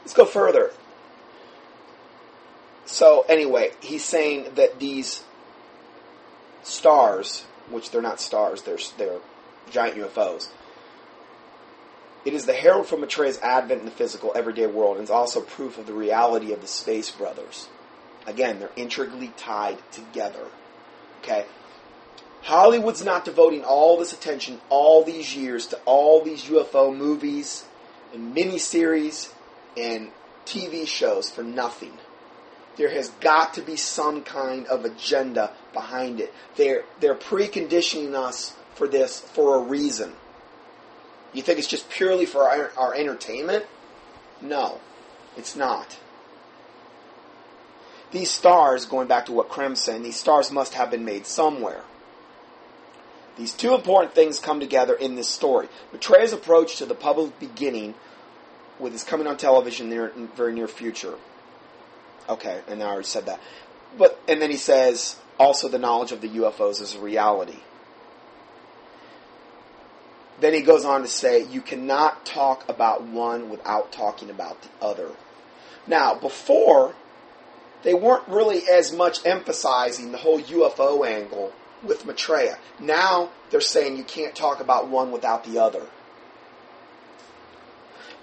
let's 0.00 0.14
go 0.14 0.24
further. 0.24 0.70
So 2.86 3.26
anyway, 3.28 3.72
he's 3.80 4.04
saying 4.04 4.54
that 4.54 4.78
these 4.78 5.24
stars, 6.62 7.44
which 7.68 7.90
they're 7.90 8.00
not 8.00 8.20
stars, 8.20 8.62
they're 8.62 8.78
they're 8.96 9.18
giant 9.70 9.96
UFOs 9.98 10.48
it 12.26 12.34
is 12.34 12.44
the 12.44 12.52
herald 12.52 12.88
for 12.88 12.96
Maitreya's 12.96 13.38
advent 13.38 13.80
in 13.80 13.86
the 13.86 13.92
physical, 13.92 14.32
everyday 14.34 14.66
world, 14.66 14.96
and 14.96 15.04
is 15.04 15.10
also 15.10 15.40
proof 15.40 15.78
of 15.78 15.86
the 15.86 15.92
reality 15.92 16.52
of 16.52 16.60
the 16.60 16.66
Space 16.66 17.08
Brothers. 17.08 17.68
Again, 18.26 18.58
they're 18.58 18.68
intricately 18.74 19.32
tied 19.36 19.78
together. 19.92 20.44
Okay? 21.22 21.46
Hollywood's 22.42 23.04
not 23.04 23.24
devoting 23.24 23.62
all 23.62 23.96
this 23.96 24.12
attention, 24.12 24.60
all 24.68 25.04
these 25.04 25.36
years, 25.36 25.68
to 25.68 25.78
all 25.84 26.24
these 26.24 26.44
UFO 26.46 26.94
movies 26.94 27.64
and 28.12 28.36
miniseries 28.36 29.32
and 29.76 30.10
TV 30.44 30.84
shows 30.84 31.30
for 31.30 31.44
nothing. 31.44 31.92
There 32.76 32.90
has 32.90 33.10
got 33.20 33.54
to 33.54 33.62
be 33.62 33.76
some 33.76 34.22
kind 34.22 34.66
of 34.66 34.84
agenda 34.84 35.52
behind 35.72 36.18
it. 36.18 36.34
They're, 36.56 36.82
they're 36.98 37.14
preconditioning 37.14 38.14
us 38.14 38.56
for 38.74 38.88
this 38.88 39.20
for 39.20 39.58
a 39.58 39.62
reason. 39.62 40.12
You 41.32 41.42
think 41.42 41.58
it's 41.58 41.68
just 41.68 41.90
purely 41.90 42.26
for 42.26 42.42
our, 42.42 42.70
our 42.76 42.94
entertainment? 42.94 43.66
No, 44.40 44.80
it's 45.36 45.56
not. 45.56 45.98
These 48.12 48.30
stars, 48.30 48.86
going 48.86 49.08
back 49.08 49.26
to 49.26 49.32
what 49.32 49.48
Creme's 49.48 49.80
said, 49.80 50.02
these 50.02 50.16
stars 50.16 50.50
must 50.50 50.74
have 50.74 50.90
been 50.90 51.04
made 51.04 51.26
somewhere. 51.26 51.82
These 53.36 53.52
two 53.52 53.74
important 53.74 54.14
things 54.14 54.38
come 54.38 54.60
together 54.60 54.94
in 54.94 55.14
this 55.14 55.28
story. 55.28 55.68
Maitreya's 55.92 56.32
approach 56.32 56.76
to 56.76 56.86
the 56.86 56.94
public 56.94 57.38
beginning 57.38 57.94
with 58.78 58.92
his 58.92 59.04
coming 59.04 59.26
on 59.26 59.36
television 59.36 59.90
near, 59.90 60.08
in 60.08 60.28
very 60.28 60.54
near 60.54 60.68
future. 60.68 61.14
Okay, 62.28 62.60
and 62.68 62.82
I 62.82 62.86
already 62.86 63.04
said 63.04 63.26
that. 63.26 63.40
But 63.98 64.18
and 64.26 64.40
then 64.40 64.50
he 64.50 64.56
says 64.56 65.16
also 65.38 65.68
the 65.68 65.78
knowledge 65.78 66.12
of 66.12 66.20
the 66.20 66.28
UFOs 66.28 66.80
is 66.80 66.94
a 66.94 66.98
reality. 66.98 67.58
Then 70.40 70.52
he 70.52 70.60
goes 70.60 70.84
on 70.84 71.02
to 71.02 71.08
say, 71.08 71.44
you 71.44 71.62
cannot 71.62 72.26
talk 72.26 72.68
about 72.68 73.02
one 73.02 73.48
without 73.48 73.90
talking 73.90 74.28
about 74.28 74.62
the 74.62 74.68
other. 74.84 75.10
Now, 75.86 76.14
before, 76.14 76.94
they 77.82 77.94
weren't 77.94 78.26
really 78.28 78.62
as 78.68 78.92
much 78.92 79.24
emphasizing 79.24 80.12
the 80.12 80.18
whole 80.18 80.40
UFO 80.40 81.06
angle 81.06 81.52
with 81.82 82.04
Maitreya. 82.04 82.58
Now 82.80 83.30
they're 83.50 83.60
saying 83.60 83.96
you 83.96 84.04
can't 84.04 84.34
talk 84.34 84.60
about 84.60 84.88
one 84.88 85.12
without 85.12 85.44
the 85.44 85.58
other. 85.58 85.86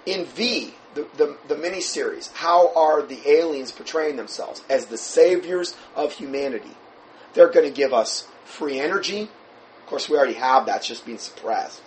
In 0.06 0.26
V, 0.26 0.74
the, 0.94 1.06
the, 1.16 1.36
the 1.48 1.54
miniseries, 1.54 2.30
how 2.34 2.74
are 2.74 3.02
the 3.02 3.20
aliens 3.28 3.72
portraying 3.72 4.16
themselves? 4.16 4.62
As 4.68 4.86
the 4.86 4.98
saviors 4.98 5.74
of 5.96 6.12
humanity. 6.12 6.76
They're 7.32 7.50
going 7.50 7.66
to 7.66 7.74
give 7.74 7.92
us 7.92 8.28
free 8.44 8.78
energy. 8.78 9.22
Of 9.22 9.86
course, 9.86 10.08
we 10.08 10.16
already 10.16 10.34
have 10.34 10.66
that, 10.66 10.78
it's 10.78 10.88
just 10.88 11.06
being 11.06 11.18
suppressed. 11.18 11.82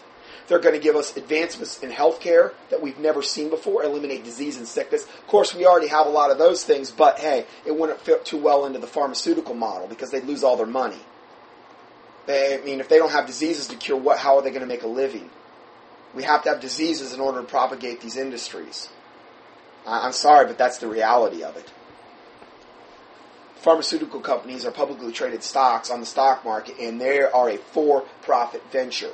They're 0.47 0.59
going 0.59 0.75
to 0.75 0.81
give 0.81 0.95
us 0.95 1.15
advancements 1.17 1.79
in 1.83 1.91
healthcare 1.91 2.53
that 2.69 2.81
we've 2.81 2.99
never 2.99 3.21
seen 3.21 3.49
before, 3.49 3.83
eliminate 3.83 4.23
disease 4.23 4.57
and 4.57 4.67
sickness. 4.67 5.03
Of 5.03 5.27
course, 5.27 5.53
we 5.53 5.65
already 5.65 5.87
have 5.87 6.07
a 6.07 6.09
lot 6.09 6.31
of 6.31 6.37
those 6.37 6.63
things, 6.63 6.91
but 6.91 7.19
hey, 7.19 7.45
it 7.65 7.75
wouldn't 7.75 7.99
fit 7.99 8.25
too 8.25 8.37
well 8.37 8.65
into 8.65 8.79
the 8.79 8.87
pharmaceutical 8.87 9.53
model 9.55 9.87
because 9.87 10.11
they'd 10.11 10.25
lose 10.25 10.43
all 10.43 10.57
their 10.57 10.65
money. 10.65 10.99
They, 12.25 12.59
I 12.59 12.65
mean, 12.65 12.79
if 12.79 12.89
they 12.89 12.97
don't 12.97 13.11
have 13.11 13.25
diseases 13.25 13.67
to 13.67 13.75
cure, 13.75 13.97
what? 13.97 14.19
How 14.19 14.37
are 14.37 14.41
they 14.41 14.49
going 14.49 14.61
to 14.61 14.67
make 14.67 14.83
a 14.83 14.87
living? 14.87 15.29
We 16.13 16.23
have 16.23 16.43
to 16.43 16.49
have 16.49 16.59
diseases 16.59 17.13
in 17.13 17.19
order 17.19 17.41
to 17.41 17.47
propagate 17.47 18.01
these 18.01 18.17
industries. 18.17 18.89
I'm 19.85 20.11
sorry, 20.11 20.45
but 20.45 20.57
that's 20.57 20.79
the 20.79 20.87
reality 20.87 21.43
of 21.43 21.55
it. 21.55 21.71
Pharmaceutical 23.55 24.19
companies 24.19 24.65
are 24.65 24.71
publicly 24.71 25.11
traded 25.11 25.43
stocks 25.43 25.89
on 25.89 25.99
the 25.99 26.05
stock 26.05 26.45
market, 26.45 26.77
and 26.79 26.99
they 26.99 27.21
are 27.21 27.49
a 27.49 27.57
for-profit 27.57 28.63
venture. 28.71 29.13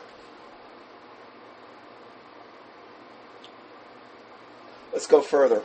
Let's 4.94 5.08
go 5.08 5.22
further. 5.22 5.64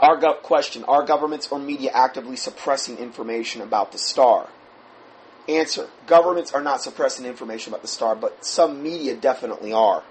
Our 0.00 0.18
question 0.34 0.84
Are 0.84 1.04
governments 1.04 1.48
or 1.50 1.58
media 1.58 1.90
actively 1.94 2.36
suppressing 2.36 2.98
information 2.98 3.62
about 3.62 3.92
the 3.92 3.98
star? 3.98 4.48
Answer 5.48 5.88
Governments 6.06 6.52
are 6.52 6.62
not 6.62 6.82
suppressing 6.82 7.24
information 7.24 7.72
about 7.72 7.82
the 7.82 7.88
star, 7.88 8.16
but 8.16 8.44
some 8.44 8.82
media 8.82 9.14
definitely 9.14 9.72
are. 9.72 10.02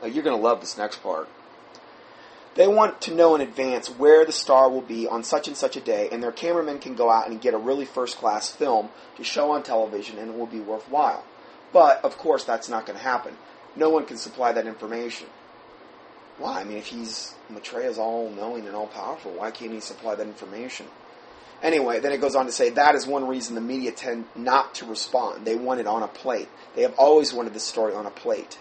Now, 0.00 0.08
you're 0.08 0.22
going 0.22 0.36
to 0.36 0.42
love 0.42 0.60
this 0.60 0.78
next 0.78 1.02
part. 1.02 1.28
They 2.54 2.68
want 2.68 3.02
to 3.02 3.14
know 3.14 3.34
in 3.34 3.42
advance 3.42 3.88
where 3.88 4.24
the 4.24 4.32
star 4.32 4.70
will 4.70 4.80
be 4.80 5.06
on 5.06 5.24
such 5.24 5.46
and 5.46 5.56
such 5.56 5.76
a 5.76 5.80
day, 5.80 6.08
and 6.10 6.22
their 6.22 6.32
cameramen 6.32 6.78
can 6.78 6.94
go 6.94 7.10
out 7.10 7.28
and 7.28 7.40
get 7.40 7.54
a 7.54 7.58
really 7.58 7.84
first 7.84 8.16
class 8.16 8.50
film 8.50 8.88
to 9.16 9.24
show 9.24 9.50
on 9.50 9.62
television, 9.62 10.16
and 10.16 10.30
it 10.30 10.38
will 10.38 10.46
be 10.46 10.60
worthwhile. 10.60 11.24
But, 11.72 12.02
of 12.04 12.16
course, 12.16 12.44
that's 12.44 12.68
not 12.68 12.86
going 12.86 12.98
to 12.98 13.04
happen. 13.04 13.36
No 13.74 13.90
one 13.90 14.06
can 14.06 14.16
supply 14.16 14.52
that 14.52 14.66
information. 14.66 15.26
Why? 16.38 16.60
I 16.60 16.64
mean, 16.64 16.76
if 16.76 16.86
he's 16.86 17.34
Maitreya's 17.48 17.98
all 17.98 18.30
knowing 18.30 18.66
and 18.66 18.76
all 18.76 18.86
powerful, 18.86 19.32
why 19.32 19.50
can't 19.50 19.72
he 19.72 19.80
supply 19.80 20.14
that 20.14 20.26
information? 20.26 20.86
Anyway, 21.62 22.00
then 22.00 22.12
it 22.12 22.20
goes 22.20 22.34
on 22.34 22.46
to 22.46 22.52
say 22.52 22.70
that 22.70 22.94
is 22.94 23.06
one 23.06 23.26
reason 23.26 23.54
the 23.54 23.60
media 23.62 23.90
tend 23.90 24.26
not 24.34 24.74
to 24.74 24.84
respond. 24.84 25.46
They 25.46 25.54
want 25.54 25.80
it 25.80 25.86
on 25.86 26.02
a 26.02 26.08
plate. 26.08 26.48
They 26.74 26.82
have 26.82 26.94
always 26.98 27.32
wanted 27.32 27.54
the 27.54 27.60
story 27.60 27.94
on 27.94 28.04
a 28.04 28.10
plate. 28.10 28.58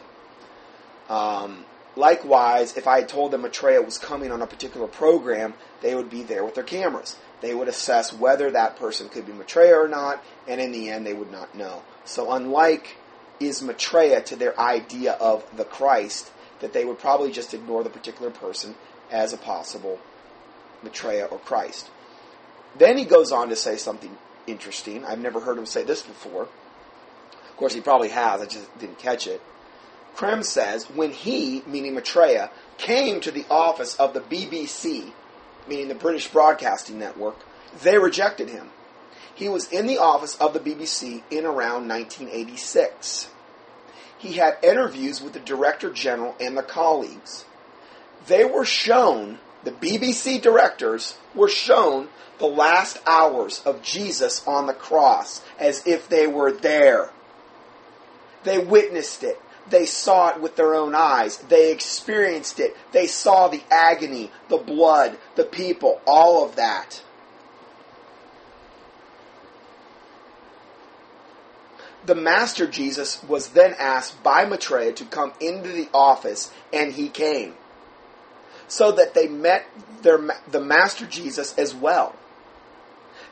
Um, 1.09 1.65
likewise, 1.97 2.77
if 2.77 2.87
I 2.87 3.01
had 3.01 3.09
told 3.09 3.31
them 3.31 3.41
Maitreya 3.41 3.81
was 3.81 3.97
coming 3.97 4.31
on 4.31 4.41
a 4.41 4.47
particular 4.47 4.87
program, 4.87 5.53
they 5.81 5.93
would 5.93 6.09
be 6.09 6.23
there 6.23 6.45
with 6.45 6.55
their 6.55 6.63
cameras. 6.63 7.17
They 7.41 7.53
would 7.53 7.67
assess 7.67 8.13
whether 8.13 8.49
that 8.51 8.77
person 8.77 9.09
could 9.09 9.25
be 9.25 9.33
Maitreya 9.33 9.75
or 9.75 9.89
not, 9.89 10.23
and 10.47 10.61
in 10.61 10.71
the 10.71 10.89
end, 10.89 11.05
they 11.05 11.13
would 11.13 11.31
not 11.31 11.53
know. 11.53 11.83
So, 12.05 12.31
unlike 12.31 12.95
is 13.39 13.61
Maitreya 13.61 14.21
to 14.21 14.37
their 14.37 14.57
idea 14.57 15.13
of 15.13 15.43
the 15.57 15.65
Christ, 15.65 16.31
that 16.59 16.73
they 16.73 16.85
would 16.85 16.99
probably 16.99 17.31
just 17.31 17.53
ignore 17.53 17.83
the 17.83 17.89
particular 17.89 18.31
person 18.31 18.75
as 19.11 19.33
a 19.33 19.37
possible 19.37 19.99
Maitreya 20.83 21.25
or 21.25 21.39
Christ. 21.39 21.89
Then 22.77 22.97
he 22.97 23.05
goes 23.05 23.31
on 23.31 23.49
to 23.49 23.55
say 23.55 23.77
something 23.77 24.17
interesting. 24.47 25.05
I've 25.05 25.19
never 25.19 25.39
heard 25.39 25.57
him 25.57 25.65
say 25.65 25.83
this 25.83 26.01
before. 26.01 26.43
Of 26.43 27.57
course, 27.57 27.73
he 27.73 27.81
probably 27.81 28.09
has, 28.09 28.41
I 28.41 28.45
just 28.45 28.79
didn't 28.79 28.99
catch 28.99 29.27
it. 29.27 29.41
Creme 30.15 30.43
says, 30.43 30.85
when 30.85 31.11
he, 31.11 31.61
meaning 31.65 31.93
Maitreya, 31.95 32.49
came 32.77 33.19
to 33.21 33.31
the 33.31 33.45
office 33.49 33.95
of 33.95 34.13
the 34.13 34.21
BBC, 34.21 35.11
meaning 35.67 35.87
the 35.87 35.95
British 35.95 36.29
Broadcasting 36.29 36.99
Network, 36.99 37.35
they 37.83 37.97
rejected 37.97 38.49
him. 38.49 38.69
He 39.33 39.49
was 39.49 39.69
in 39.69 39.87
the 39.87 39.97
office 39.97 40.35
of 40.37 40.53
the 40.53 40.59
BBC 40.59 41.23
in 41.29 41.45
around 41.45 41.89
1986. 41.89 43.29
He 44.17 44.33
had 44.33 44.57
interviews 44.63 45.21
with 45.21 45.33
the 45.33 45.39
Director 45.39 45.91
General 45.91 46.35
and 46.39 46.57
the 46.57 46.63
colleagues. 46.63 47.45
They 48.27 48.45
were 48.45 48.65
shown, 48.65 49.39
the 49.63 49.71
BBC 49.71 50.41
directors 50.41 51.17
were 51.33 51.49
shown 51.49 52.09
the 52.37 52.47
last 52.47 52.99
hours 53.05 53.61
of 53.65 53.81
Jesus 53.81 54.45
on 54.47 54.67
the 54.67 54.73
cross 54.73 55.41
as 55.59 55.85
if 55.85 56.09
they 56.09 56.27
were 56.27 56.51
there. 56.51 57.11
They 58.43 58.57
witnessed 58.57 59.23
it. 59.23 59.39
They 59.67 59.85
saw 59.85 60.29
it 60.29 60.41
with 60.41 60.55
their 60.55 60.75
own 60.75 60.93
eyes. 60.93 61.37
They 61.37 61.71
experienced 61.71 62.59
it. 62.59 62.75
They 62.91 63.07
saw 63.07 63.47
the 63.47 63.63
agony, 63.71 64.31
the 64.47 64.57
blood, 64.57 65.17
the 65.35 65.43
people, 65.43 66.01
all 66.05 66.45
of 66.45 66.55
that. 66.55 67.01
The 72.05 72.15
Master 72.15 72.67
Jesus 72.67 73.23
was 73.23 73.49
then 73.49 73.75
asked 73.79 74.21
by 74.21 74.45
Maitreya 74.45 74.93
to 74.93 75.05
come 75.05 75.33
into 75.39 75.69
the 75.69 75.89
office, 75.93 76.51
and 76.71 76.93
he 76.93 77.09
came. 77.09 77.55
So 78.67 78.91
that 78.91 79.13
they 79.13 79.27
met 79.27 79.65
their, 80.01 80.19
the 80.49 80.61
Master 80.61 81.05
Jesus 81.05 81.57
as 81.57 81.73
well. 81.73 82.15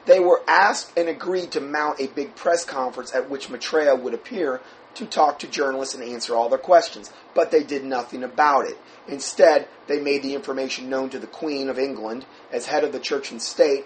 They 0.05 0.19
were 0.19 0.41
asked 0.47 0.97
and 0.97 1.07
agreed 1.07 1.51
to 1.51 1.61
mount 1.61 1.99
a 1.99 2.07
big 2.07 2.35
press 2.35 2.65
conference 2.65 3.13
at 3.15 3.29
which 3.29 3.49
Maitreya 3.49 3.95
would 3.95 4.13
appear 4.13 4.59
to 4.95 5.05
talk 5.05 5.39
to 5.39 5.47
journalists 5.47 5.95
and 5.95 6.03
answer 6.03 6.35
all 6.35 6.49
their 6.49 6.57
questions, 6.57 7.11
but 7.33 7.51
they 7.51 7.63
did 7.63 7.83
nothing 7.83 8.23
about 8.23 8.65
it. 8.65 8.77
Instead, 9.07 9.67
they 9.87 9.99
made 9.99 10.23
the 10.23 10.35
information 10.35 10.89
known 10.89 11.09
to 11.09 11.19
the 11.19 11.27
Queen 11.27 11.69
of 11.69 11.79
England 11.79 12.25
as 12.51 12.67
head 12.67 12.83
of 12.83 12.91
the 12.91 12.99
church 12.99 13.31
and 13.31 13.41
state. 13.41 13.85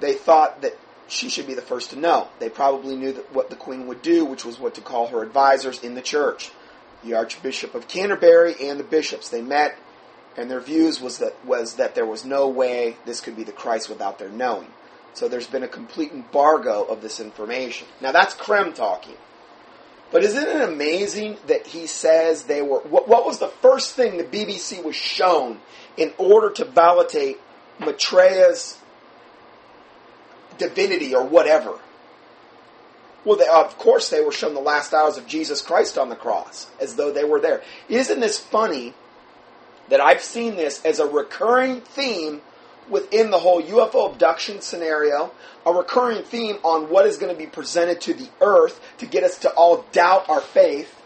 They 0.00 0.14
thought 0.14 0.62
that 0.62 0.76
she 1.12 1.28
should 1.28 1.46
be 1.46 1.54
the 1.54 1.60
first 1.60 1.90
to 1.90 1.98
know. 1.98 2.28
They 2.38 2.48
probably 2.48 2.96
knew 2.96 3.12
what 3.32 3.50
the 3.50 3.56
Queen 3.56 3.86
would 3.86 4.00
do, 4.00 4.24
which 4.24 4.46
was 4.46 4.58
what 4.58 4.74
to 4.76 4.80
call 4.80 5.08
her 5.08 5.22
advisors 5.22 5.82
in 5.82 5.94
the 5.94 6.00
church. 6.00 6.50
The 7.04 7.14
Archbishop 7.14 7.74
of 7.74 7.86
Canterbury 7.86 8.54
and 8.62 8.80
the 8.80 8.84
bishops. 8.84 9.28
They 9.28 9.42
met, 9.42 9.76
and 10.38 10.50
their 10.50 10.60
views 10.60 11.00
was 11.00 11.18
that 11.18 11.44
was 11.44 11.74
that 11.74 11.94
there 11.94 12.06
was 12.06 12.24
no 12.24 12.48
way 12.48 12.96
this 13.04 13.20
could 13.20 13.36
be 13.36 13.44
the 13.44 13.52
Christ 13.52 13.90
without 13.90 14.18
their 14.18 14.30
knowing. 14.30 14.68
So 15.12 15.28
there's 15.28 15.46
been 15.46 15.62
a 15.62 15.68
complete 15.68 16.12
embargo 16.12 16.84
of 16.84 17.02
this 17.02 17.20
information. 17.20 17.88
Now 18.00 18.12
that's 18.12 18.32
Creme 18.32 18.72
talking. 18.72 19.16
But 20.10 20.24
isn't 20.24 20.46
it 20.46 20.62
amazing 20.62 21.36
that 21.46 21.66
he 21.66 21.86
says 21.86 22.44
they 22.44 22.62
were. 22.62 22.80
What, 22.80 23.06
what 23.06 23.26
was 23.26 23.38
the 23.38 23.48
first 23.48 23.94
thing 23.94 24.16
the 24.16 24.24
BBC 24.24 24.82
was 24.82 24.96
shown 24.96 25.60
in 25.98 26.14
order 26.16 26.50
to 26.52 26.64
validate 26.64 27.38
Maitreya's 27.80 28.78
divinity 30.68 31.14
or 31.14 31.24
whatever? 31.24 31.78
Well, 33.24 33.36
they, 33.36 33.46
of 33.46 33.78
course, 33.78 34.08
they 34.08 34.20
were 34.20 34.32
shown 34.32 34.54
the 34.54 34.60
last 34.60 34.92
hours 34.92 35.16
of 35.16 35.26
Jesus 35.26 35.62
Christ 35.62 35.96
on 35.96 36.08
the 36.08 36.16
cross, 36.16 36.68
as 36.80 36.96
though 36.96 37.12
they 37.12 37.24
were 37.24 37.40
there. 37.40 37.62
Isn't 37.88 38.20
this 38.20 38.38
funny 38.38 38.94
that 39.88 40.00
I've 40.00 40.22
seen 40.22 40.56
this 40.56 40.84
as 40.84 40.98
a 40.98 41.06
recurring 41.06 41.80
theme 41.80 42.40
within 42.88 43.30
the 43.30 43.38
whole 43.38 43.62
UFO 43.62 44.10
abduction 44.10 44.60
scenario, 44.60 45.32
a 45.64 45.72
recurring 45.72 46.24
theme 46.24 46.58
on 46.64 46.90
what 46.90 47.06
is 47.06 47.16
going 47.16 47.32
to 47.32 47.38
be 47.38 47.46
presented 47.46 48.00
to 48.02 48.14
the 48.14 48.28
earth 48.40 48.80
to 48.98 49.06
get 49.06 49.22
us 49.22 49.38
to 49.38 49.50
all 49.50 49.84
doubt 49.92 50.28
our 50.28 50.40
faith. 50.40 51.01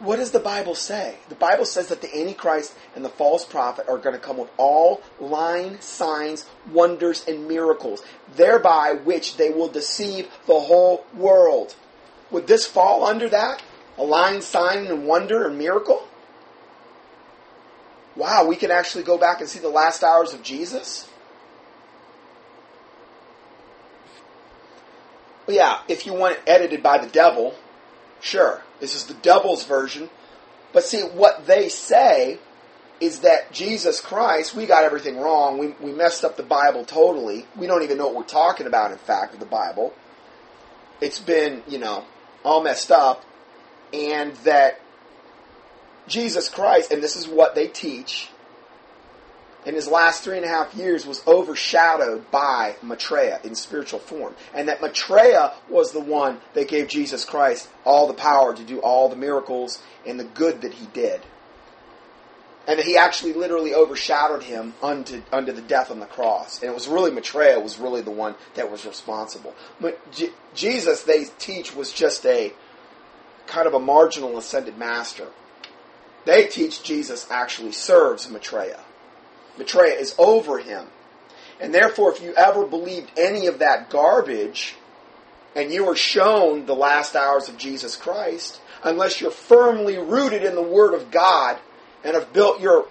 What 0.00 0.16
does 0.16 0.30
the 0.30 0.40
Bible 0.40 0.74
say? 0.74 1.16
The 1.28 1.34
Bible 1.34 1.64
says 1.64 1.88
that 1.88 2.00
the 2.00 2.14
Antichrist 2.18 2.74
and 2.96 3.04
the 3.04 3.10
false 3.10 3.44
prophet 3.44 3.86
are 3.88 3.98
going 3.98 4.14
to 4.14 4.20
come 4.20 4.38
with 4.38 4.50
all 4.56 5.02
lying 5.20 5.80
signs, 5.80 6.46
wonders, 6.72 7.24
and 7.28 7.46
miracles, 7.46 8.02
thereby 8.34 8.94
which 9.04 9.36
they 9.36 9.50
will 9.50 9.68
deceive 9.68 10.28
the 10.46 10.58
whole 10.58 11.04
world. 11.14 11.76
Would 12.30 12.46
this 12.46 12.66
fall 12.66 13.04
under 13.04 13.28
that? 13.28 13.62
A 13.98 14.02
lying 14.02 14.40
sign 14.40 14.86
and 14.86 15.06
wonder 15.06 15.46
and 15.46 15.58
miracle? 15.58 16.08
wow, 18.20 18.44
we 18.44 18.54
can 18.54 18.70
actually 18.70 19.02
go 19.02 19.18
back 19.18 19.40
and 19.40 19.48
see 19.48 19.58
the 19.58 19.68
last 19.68 20.04
hours 20.04 20.34
of 20.34 20.42
Jesus? 20.42 21.08
Yeah, 25.48 25.80
if 25.88 26.06
you 26.06 26.14
want 26.14 26.36
it 26.36 26.42
edited 26.46 26.82
by 26.82 26.98
the 26.98 27.08
devil, 27.08 27.54
sure. 28.20 28.62
This 28.80 28.94
is 28.94 29.04
the 29.04 29.14
devil's 29.14 29.64
version. 29.64 30.10
But 30.72 30.84
see, 30.84 31.02
what 31.02 31.46
they 31.46 31.68
say 31.68 32.38
is 33.00 33.20
that 33.20 33.52
Jesus 33.52 34.00
Christ, 34.00 34.54
we 34.54 34.66
got 34.66 34.84
everything 34.84 35.18
wrong. 35.18 35.58
We, 35.58 35.68
we 35.80 35.92
messed 35.92 36.24
up 36.24 36.36
the 36.36 36.42
Bible 36.42 36.84
totally. 36.84 37.46
We 37.56 37.66
don't 37.66 37.82
even 37.82 37.98
know 37.98 38.06
what 38.06 38.16
we're 38.16 38.22
talking 38.24 38.66
about, 38.66 38.92
in 38.92 38.98
fact, 38.98 39.32
with 39.32 39.40
the 39.40 39.46
Bible. 39.46 39.94
It's 41.00 41.18
been, 41.18 41.62
you 41.66 41.78
know, 41.78 42.04
all 42.44 42.62
messed 42.62 42.90
up. 42.90 43.24
And 43.92 44.36
that 44.44 44.80
Jesus 46.06 46.48
Christ, 46.48 46.92
and 46.92 47.02
this 47.02 47.16
is 47.16 47.26
what 47.26 47.54
they 47.54 47.66
teach, 47.66 48.28
in 49.66 49.74
his 49.74 49.88
last 49.88 50.24
three 50.24 50.36
and 50.36 50.44
a 50.44 50.48
half 50.48 50.74
years 50.74 51.04
was 51.04 51.26
overshadowed 51.26 52.30
by 52.30 52.76
Maitreya 52.82 53.40
in 53.44 53.54
spiritual 53.54 53.98
form. 53.98 54.34
And 54.54 54.68
that 54.68 54.80
Maitreya 54.80 55.52
was 55.68 55.92
the 55.92 56.00
one 56.00 56.40
that 56.54 56.68
gave 56.68 56.88
Jesus 56.88 57.24
Christ 57.24 57.68
all 57.84 58.06
the 58.06 58.14
power 58.14 58.54
to 58.54 58.64
do 58.64 58.80
all 58.80 59.08
the 59.08 59.16
miracles 59.16 59.82
and 60.06 60.18
the 60.18 60.24
good 60.24 60.62
that 60.62 60.74
he 60.74 60.86
did. 60.86 61.20
And 62.66 62.78
that 62.78 62.86
he 62.86 62.96
actually 62.96 63.32
literally 63.32 63.74
overshadowed 63.74 64.44
him 64.44 64.74
unto, 64.82 65.22
unto 65.32 65.52
the 65.52 65.62
death 65.62 65.90
on 65.90 66.00
the 66.00 66.06
cross. 66.06 66.60
And 66.60 66.70
it 66.70 66.74
was 66.74 66.88
really 66.88 67.10
Maitreya 67.10 67.60
was 67.60 67.78
really 67.78 68.00
the 68.00 68.10
one 68.10 68.36
that 68.54 68.70
was 68.70 68.86
responsible. 68.86 69.54
But 69.80 70.10
J- 70.12 70.32
Jesus, 70.54 71.02
they 71.02 71.24
teach, 71.38 71.74
was 71.74 71.92
just 71.92 72.24
a 72.24 72.52
kind 73.46 73.66
of 73.66 73.74
a 73.74 73.80
marginal 73.80 74.38
ascended 74.38 74.78
master. 74.78 75.28
They 76.24 76.46
teach 76.46 76.82
Jesus 76.82 77.26
actually 77.30 77.72
serves 77.72 78.30
Maitreya. 78.30 78.80
Maitreya 79.58 79.94
is 79.94 80.14
over 80.18 80.58
him. 80.58 80.86
And 81.60 81.74
therefore, 81.74 82.12
if 82.12 82.22
you 82.22 82.34
ever 82.34 82.66
believed 82.66 83.10
any 83.18 83.46
of 83.46 83.58
that 83.58 83.90
garbage, 83.90 84.76
and 85.54 85.72
you 85.72 85.84
were 85.84 85.96
shown 85.96 86.66
the 86.66 86.74
last 86.74 87.16
hours 87.16 87.48
of 87.48 87.58
Jesus 87.58 87.96
Christ, 87.96 88.60
unless 88.82 89.20
you're 89.20 89.30
firmly 89.30 89.98
rooted 89.98 90.42
in 90.42 90.54
the 90.54 90.62
Word 90.62 90.94
of 90.94 91.10
God 91.10 91.58
and 92.04 92.14
have 92.14 92.32
built 92.32 92.60
your 92.60 92.86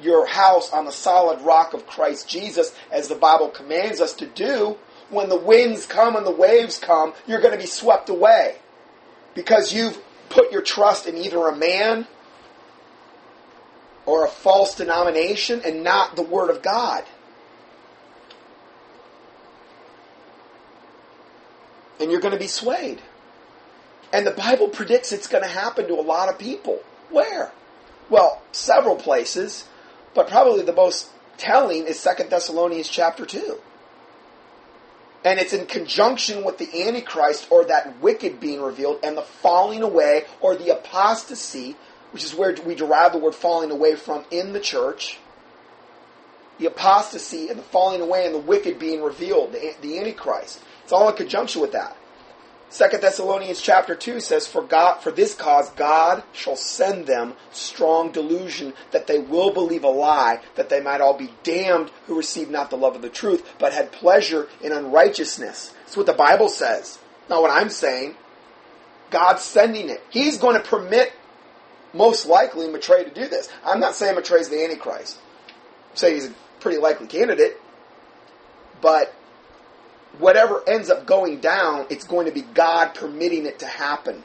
your 0.00 0.26
house 0.26 0.72
on 0.72 0.86
the 0.86 0.92
solid 0.92 1.42
rock 1.42 1.74
of 1.74 1.86
Christ 1.86 2.26
Jesus, 2.26 2.74
as 2.90 3.08
the 3.08 3.14
Bible 3.14 3.48
commands 3.48 4.00
us 4.00 4.14
to 4.14 4.26
do, 4.26 4.78
when 5.10 5.28
the 5.28 5.36
winds 5.36 5.84
come 5.84 6.16
and 6.16 6.26
the 6.26 6.30
waves 6.30 6.78
come, 6.78 7.12
you're 7.26 7.40
going 7.40 7.52
to 7.52 7.60
be 7.60 7.66
swept 7.66 8.08
away. 8.08 8.56
Because 9.34 9.74
you've 9.74 9.98
put 10.30 10.52
your 10.52 10.62
trust 10.62 11.06
in 11.06 11.18
either 11.18 11.46
a 11.46 11.54
man 11.54 12.06
or 14.06 14.24
a 14.24 14.28
false 14.28 14.74
denomination 14.74 15.60
and 15.64 15.84
not 15.84 16.16
the 16.16 16.22
Word 16.22 16.50
of 16.50 16.62
God. 16.62 17.04
And 22.00 22.10
you're 22.10 22.20
going 22.20 22.32
to 22.32 22.40
be 22.40 22.46
swayed. 22.46 23.00
And 24.12 24.26
the 24.26 24.30
Bible 24.32 24.68
predicts 24.68 25.12
it's 25.12 25.28
going 25.28 25.44
to 25.44 25.50
happen 25.50 25.86
to 25.88 25.94
a 25.94 26.02
lot 26.02 26.28
of 26.28 26.38
people. 26.38 26.80
Where? 27.10 27.52
Well, 28.08 28.42
several 28.52 28.96
places, 28.96 29.64
but 30.14 30.28
probably 30.28 30.62
the 30.62 30.72
most 30.72 31.10
telling 31.36 31.86
is 31.86 31.98
Second 31.98 32.30
Thessalonians 32.30 32.88
chapter 32.88 33.24
2. 33.24 33.58
And 35.24 35.38
it's 35.38 35.52
in 35.52 35.66
conjunction 35.66 36.44
with 36.44 36.58
the 36.58 36.86
Antichrist 36.86 37.46
or 37.50 37.66
that 37.66 38.00
wicked 38.00 38.40
being 38.40 38.62
revealed 38.62 39.00
and 39.02 39.16
the 39.16 39.22
falling 39.22 39.82
away 39.82 40.24
or 40.40 40.56
the 40.56 40.70
apostasy, 40.70 41.76
which 42.12 42.24
is 42.24 42.34
where 42.34 42.54
we 42.64 42.74
derive 42.74 43.12
the 43.12 43.18
word 43.18 43.34
falling 43.34 43.70
away 43.70 43.94
from 43.94 44.24
in 44.30 44.52
the 44.52 44.60
church. 44.60 45.18
The 46.58 46.66
apostasy 46.66 47.48
and 47.48 47.58
the 47.58 47.62
falling 47.62 48.00
away 48.00 48.26
and 48.26 48.34
the 48.34 48.38
wicked 48.38 48.78
being 48.78 49.02
revealed, 49.02 49.52
the, 49.52 49.98
Antichrist. 49.98 50.60
It's 50.84 50.92
all 50.92 51.08
in 51.08 51.16
conjunction 51.16 51.60
with 51.60 51.72
that. 51.72 51.96
Second 52.68 53.02
Thessalonians 53.02 53.60
chapter 53.60 53.96
2 53.96 54.20
says, 54.20 54.46
For 54.46 54.62
God 54.62 55.00
for 55.00 55.10
this 55.10 55.34
cause 55.34 55.70
God 55.70 56.22
shall 56.32 56.54
send 56.54 57.06
them 57.06 57.34
strong 57.50 58.12
delusion 58.12 58.74
that 58.92 59.08
they 59.08 59.18
will 59.18 59.52
believe 59.52 59.82
a 59.82 59.88
lie, 59.88 60.40
that 60.54 60.68
they 60.68 60.80
might 60.80 61.00
all 61.00 61.16
be 61.16 61.32
damned 61.42 61.90
who 62.06 62.16
receive 62.16 62.48
not 62.48 62.70
the 62.70 62.76
love 62.76 62.94
of 62.94 63.02
the 63.02 63.08
truth, 63.08 63.54
but 63.58 63.72
had 63.72 63.90
pleasure 63.90 64.46
in 64.62 64.70
unrighteousness. 64.70 65.74
That's 65.80 65.96
what 65.96 66.06
the 66.06 66.12
Bible 66.12 66.48
says. 66.48 67.00
Not 67.28 67.42
what 67.42 67.50
I'm 67.50 67.70
saying. 67.70 68.14
God's 69.10 69.42
sending 69.42 69.88
it. 69.90 70.00
He's 70.08 70.38
going 70.38 70.54
to 70.54 70.62
permit 70.62 71.12
most 71.92 72.26
likely 72.26 72.68
Maitreya 72.68 73.04
to 73.04 73.10
do 73.10 73.28
this. 73.28 73.48
I'm 73.64 73.80
not 73.80 73.94
saying 73.94 74.14
Maitreya's 74.14 74.48
the 74.48 74.62
Antichrist. 74.62 75.18
I'm 75.90 75.96
saying 75.96 76.14
he's 76.14 76.26
a 76.26 76.34
pretty 76.60 76.78
likely 76.78 77.06
candidate. 77.06 77.60
But 78.80 79.12
whatever 80.18 80.62
ends 80.68 80.90
up 80.90 81.06
going 81.06 81.40
down, 81.40 81.86
it's 81.90 82.04
going 82.04 82.26
to 82.26 82.32
be 82.32 82.42
God 82.42 82.94
permitting 82.94 83.46
it 83.46 83.58
to 83.60 83.66
happen. 83.66 84.22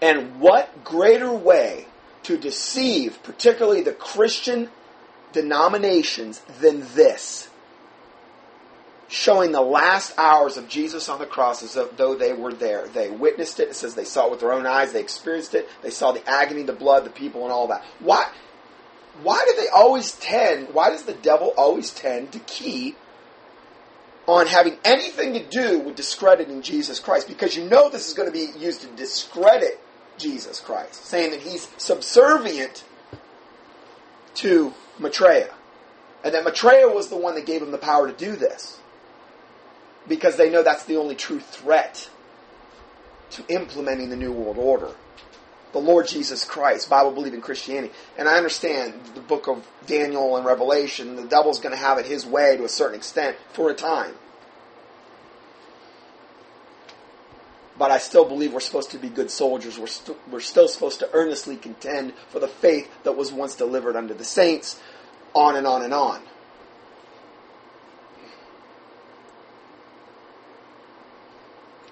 And 0.00 0.40
what 0.40 0.84
greater 0.84 1.32
way 1.32 1.86
to 2.22 2.36
deceive, 2.36 3.22
particularly 3.22 3.82
the 3.82 3.92
Christian 3.92 4.70
denominations, 5.32 6.40
than 6.60 6.86
this? 6.94 7.47
Showing 9.08 9.52
the 9.52 9.62
last 9.62 10.12
hours 10.18 10.58
of 10.58 10.68
Jesus 10.68 11.08
on 11.08 11.18
the 11.18 11.26
cross 11.26 11.62
as 11.62 11.78
though 11.96 12.14
they 12.14 12.34
were 12.34 12.52
there. 12.52 12.86
They 12.88 13.10
witnessed 13.10 13.58
it. 13.58 13.68
It 13.68 13.74
says 13.74 13.94
they 13.94 14.04
saw 14.04 14.26
it 14.26 14.30
with 14.32 14.40
their 14.40 14.52
own 14.52 14.66
eyes. 14.66 14.92
They 14.92 15.00
experienced 15.00 15.54
it. 15.54 15.68
They 15.82 15.90
saw 15.90 16.12
the 16.12 16.28
agony, 16.28 16.62
the 16.62 16.74
blood, 16.74 17.04
the 17.04 17.10
people, 17.10 17.44
and 17.44 17.52
all 17.52 17.68
that. 17.68 17.82
Why? 18.00 18.30
why 19.22 19.44
do 19.46 19.60
they 19.60 19.68
always 19.68 20.12
tend, 20.12 20.68
why 20.72 20.90
does 20.90 21.04
the 21.04 21.14
devil 21.14 21.52
always 21.56 21.90
tend 21.90 22.32
to 22.32 22.38
key 22.40 22.94
on 24.26 24.46
having 24.46 24.76
anything 24.84 25.32
to 25.32 25.44
do 25.44 25.80
with 25.80 25.96
discrediting 25.96 26.62
Jesus 26.62 27.00
Christ? 27.00 27.26
Because 27.28 27.56
you 27.56 27.64
know 27.64 27.88
this 27.88 28.08
is 28.08 28.14
going 28.14 28.28
to 28.28 28.32
be 28.32 28.58
used 28.58 28.82
to 28.82 28.86
discredit 28.88 29.80
Jesus 30.18 30.60
Christ, 30.60 31.04
saying 31.06 31.32
that 31.32 31.40
he's 31.40 31.68
subservient 31.78 32.84
to 34.34 34.72
Maitreya. 34.98 35.52
And 36.24 36.34
that 36.34 36.44
Maitreya 36.44 36.88
was 36.88 37.08
the 37.08 37.16
one 37.16 37.34
that 37.34 37.46
gave 37.46 37.62
him 37.62 37.70
the 37.70 37.78
power 37.78 38.10
to 38.10 38.16
do 38.16 38.36
this. 38.36 38.78
Because 40.08 40.36
they 40.36 40.50
know 40.50 40.62
that's 40.62 40.84
the 40.84 40.96
only 40.96 41.14
true 41.14 41.40
threat 41.40 42.08
to 43.30 43.44
implementing 43.48 44.08
the 44.08 44.16
New 44.16 44.32
World 44.32 44.56
Order 44.58 44.94
the 45.72 45.78
Lord 45.78 46.08
Jesus 46.08 46.44
Christ, 46.44 46.88
Bible 46.88 47.12
believing 47.12 47.40
Christianity. 47.40 47.92
And 48.16 48.28
I 48.28 48.36
understand 48.36 48.94
the 49.14 49.20
book 49.20 49.48
of 49.48 49.66
Daniel 49.86 50.36
and 50.36 50.44
Revelation, 50.44 51.16
the 51.16 51.26
devil's 51.26 51.60
going 51.60 51.74
to 51.74 51.80
have 51.80 51.98
it 51.98 52.06
his 52.06 52.26
way 52.26 52.56
to 52.56 52.64
a 52.64 52.68
certain 52.68 52.96
extent 52.96 53.36
for 53.52 53.70
a 53.70 53.74
time. 53.74 54.14
But 57.78 57.92
I 57.92 57.98
still 57.98 58.24
believe 58.24 58.52
we're 58.52 58.60
supposed 58.60 58.90
to 58.90 58.98
be 58.98 59.08
good 59.08 59.30
soldiers. 59.30 59.78
We're, 59.78 59.86
st- 59.86 60.18
we're 60.28 60.40
still 60.40 60.66
supposed 60.66 60.98
to 60.98 61.10
earnestly 61.12 61.56
contend 61.56 62.12
for 62.30 62.40
the 62.40 62.48
faith 62.48 62.90
that 63.04 63.12
was 63.12 63.32
once 63.32 63.54
delivered 63.54 63.94
unto 63.94 64.14
the 64.14 64.24
saints, 64.24 64.80
on 65.32 65.54
and 65.54 65.66
on 65.66 65.82
and 65.82 65.94
on. 65.94 66.22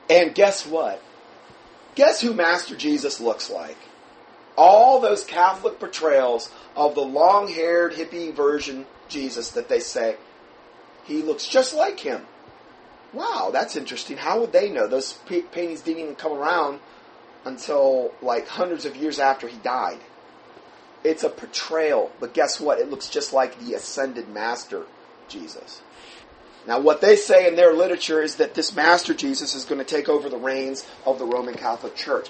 And 0.09 0.35
guess 0.35 0.67
what? 0.67 1.03
Guess 1.95 2.21
who 2.21 2.35
Master 2.35 2.77
Jesus 2.77 3.21
looks 3.21 3.51
like? 3.51 3.79
All 4.57 5.01
those 5.01 5.25
Catholic 5.25 5.79
portrayals 5.79 6.51
of 6.75 6.95
the 6.95 7.03
long 7.03 7.49
haired 7.49 7.93
hippie 7.93 8.35
version 8.35 8.87
Jesus 9.09 9.51
that 9.51 9.69
they 9.69 9.81
say, 9.81 10.17
he 11.05 11.23
looks 11.23 11.47
just 11.47 11.75
like 11.75 12.01
him. 12.01 12.23
Wow, 13.13 13.51
that's 13.53 13.77
interesting. 13.77 14.17
How 14.17 14.41
would 14.41 14.53
they 14.53 14.71
know? 14.71 14.87
Those 14.87 15.15
paintings 15.27 15.81
didn't 15.81 16.03
even 16.03 16.15
come 16.17 16.33
around 16.33 16.81
until 17.45 18.13
like 18.21 18.49
hundreds 18.49 18.85
of 18.85 18.97
years 18.97 19.19
after 19.19 19.49
he 19.49 19.57
died. 19.59 20.01
It's 21.05 21.23
a 21.23 21.29
portrayal, 21.29 22.11
but 22.19 22.35
guess 22.35 22.61
what? 22.61 22.81
It 22.81 22.91
looks 22.91 23.09
just 23.09 23.33
like 23.33 23.59
the 23.61 23.75
ascended 23.75 24.29
master 24.29 24.85
Jesus. 25.29 25.81
Now, 26.67 26.81
what 26.81 27.01
they 27.01 27.15
say 27.15 27.47
in 27.47 27.55
their 27.55 27.73
literature 27.73 28.21
is 28.21 28.37
that 28.37 28.55
this 28.55 28.75
Master 28.75 29.15
Jesus 29.15 29.55
is 29.55 29.65
going 29.65 29.79
to 29.79 29.85
take 29.85 30.09
over 30.09 30.29
the 30.29 30.37
reins 30.37 30.85
of 31.05 31.19
the 31.19 31.25
Roman 31.25 31.55
Catholic 31.55 31.95
Church, 31.95 32.29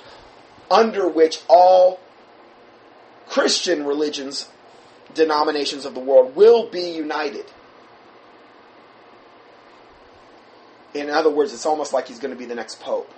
under 0.71 1.09
which 1.09 1.41
all 1.49 2.01
Christian 3.29 3.87
religions, 3.87 4.49
denominations 5.15 5.87
of 5.87 5.95
the 5.95 6.01
world 6.01 6.37
will 6.37 6.69
be 6.69 6.91
united. 6.91 7.47
In 10.93 11.09
other 11.09 11.31
words, 11.31 11.55
it's 11.55 11.67
almost 11.67 11.93
like 11.93 12.09
he's 12.09 12.19
going 12.19 12.33
to 12.33 12.39
be 12.39 12.47
the 12.47 12.55
next 12.55 12.81
pope. 12.81 13.11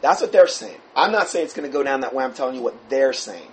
That's 0.00 0.20
what 0.20 0.32
they're 0.32 0.46
saying. 0.46 0.80
I'm 0.96 1.12
not 1.12 1.28
saying 1.28 1.44
it's 1.44 1.54
going 1.54 1.68
to 1.68 1.72
go 1.72 1.82
down 1.82 2.00
that 2.00 2.14
way. 2.14 2.24
I'm 2.24 2.34
telling 2.34 2.54
you 2.54 2.62
what 2.62 2.88
they're 2.88 3.12
saying. 3.12 3.50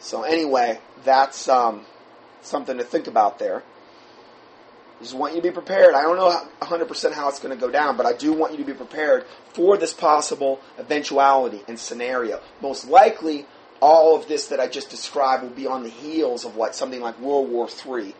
So 0.00 0.22
anyway, 0.22 0.80
that's 1.04 1.48
um, 1.48 1.86
something 2.42 2.78
to 2.78 2.84
think 2.84 3.06
about 3.06 3.38
there 3.38 3.62
just 5.00 5.14
want 5.14 5.34
you 5.34 5.40
to 5.40 5.48
be 5.48 5.52
prepared. 5.52 5.94
I 5.94 6.02
don't 6.02 6.16
know 6.16 6.40
100% 6.60 7.12
how 7.12 7.28
it's 7.28 7.40
going 7.40 7.54
to 7.54 7.60
go 7.60 7.70
down, 7.70 7.96
but 7.96 8.06
I 8.06 8.12
do 8.12 8.32
want 8.32 8.52
you 8.52 8.58
to 8.58 8.64
be 8.64 8.72
prepared 8.72 9.24
for 9.52 9.76
this 9.76 9.92
possible 9.92 10.60
eventuality 10.78 11.60
and 11.68 11.78
scenario. 11.78 12.40
Most 12.60 12.88
likely, 12.88 13.46
all 13.80 14.16
of 14.16 14.28
this 14.28 14.46
that 14.48 14.60
I 14.60 14.66
just 14.66 14.90
described 14.90 15.42
will 15.42 15.50
be 15.50 15.66
on 15.66 15.82
the 15.82 15.90
heels 15.90 16.44
of 16.44 16.56
like 16.56 16.74
something 16.74 17.00
like 17.00 17.18
World 17.20 17.50
War 17.50 17.68
III. 17.68 18.14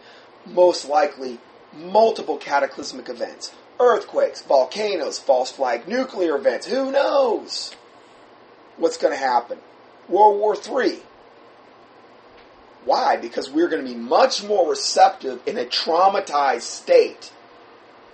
Most 0.47 0.89
likely, 0.89 1.39
multiple 1.73 2.37
cataclysmic 2.37 3.09
events. 3.09 3.53
Earthquakes, 3.81 4.43
volcanoes, 4.43 5.19
false 5.19 5.51
flag 5.51 5.89
nuclear 5.89 6.37
events. 6.37 6.67
Who 6.67 6.93
knows 6.93 7.75
what's 8.77 8.97
going 8.97 9.15
to 9.15 9.19
happen? 9.19 9.59
World 10.09 10.39
War 10.39 10.55
III 10.55 11.03
why? 12.85 13.17
Because 13.17 13.51
we're 13.51 13.69
going 13.69 13.85
to 13.85 13.91
be 13.91 13.99
much 13.99 14.45
more 14.45 14.69
receptive 14.69 15.41
in 15.47 15.59
a 15.59 15.65
traumatized 15.65 16.63
state 16.63 17.33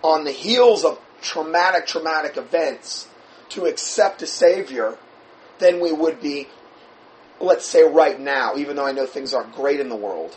on 0.03 0.25
the 0.25 0.31
heels 0.31 0.85
of 0.85 1.01
traumatic, 1.21 1.87
traumatic 1.87 2.37
events 2.37 3.09
to 3.51 3.67
accept 3.67 4.23
a 4.23 4.27
Savior 4.27 4.97
than 5.59 5.81
we 5.81 5.93
would 5.93 6.21
be, 6.21 6.49
let's 7.41 7.67
say, 7.67 7.83
right 7.83 8.19
now, 8.19 8.57
even 8.57 8.77
though 8.77 8.87
I 8.87 8.93
know 8.93 9.07
things 9.07 9.35
aren't 9.35 9.55
great 9.55 9.81
in 9.81 9.89
the 9.89 9.97
world. 9.97 10.37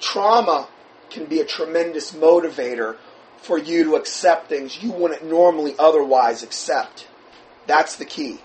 Trauma 0.00 0.68
can 1.10 1.26
be 1.26 1.40
a 1.40 1.44
tremendous 1.44 2.12
motivator 2.12 2.96
for 3.38 3.58
you 3.58 3.84
to 3.84 3.96
accept 3.96 4.48
things 4.48 4.82
you 4.82 4.90
wouldn't 4.90 5.24
normally 5.24 5.74
otherwise 5.78 6.42
accept. 6.42 7.06
That's 7.66 7.96
the 7.96 8.04
key. 8.04 8.40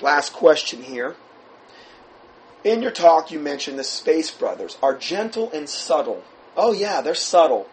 Last 0.00 0.32
question 0.32 0.82
here. 0.82 1.16
In 2.64 2.80
your 2.80 2.90
talk, 2.90 3.30
you 3.30 3.38
mentioned 3.38 3.78
the 3.78 3.84
Space 3.84 4.30
Brothers 4.30 4.78
are 4.82 4.96
gentle 4.96 5.52
and 5.52 5.68
subtle. 5.68 6.24
Oh, 6.56 6.72
yeah, 6.72 7.02
they're 7.02 7.14
subtle. 7.14 7.68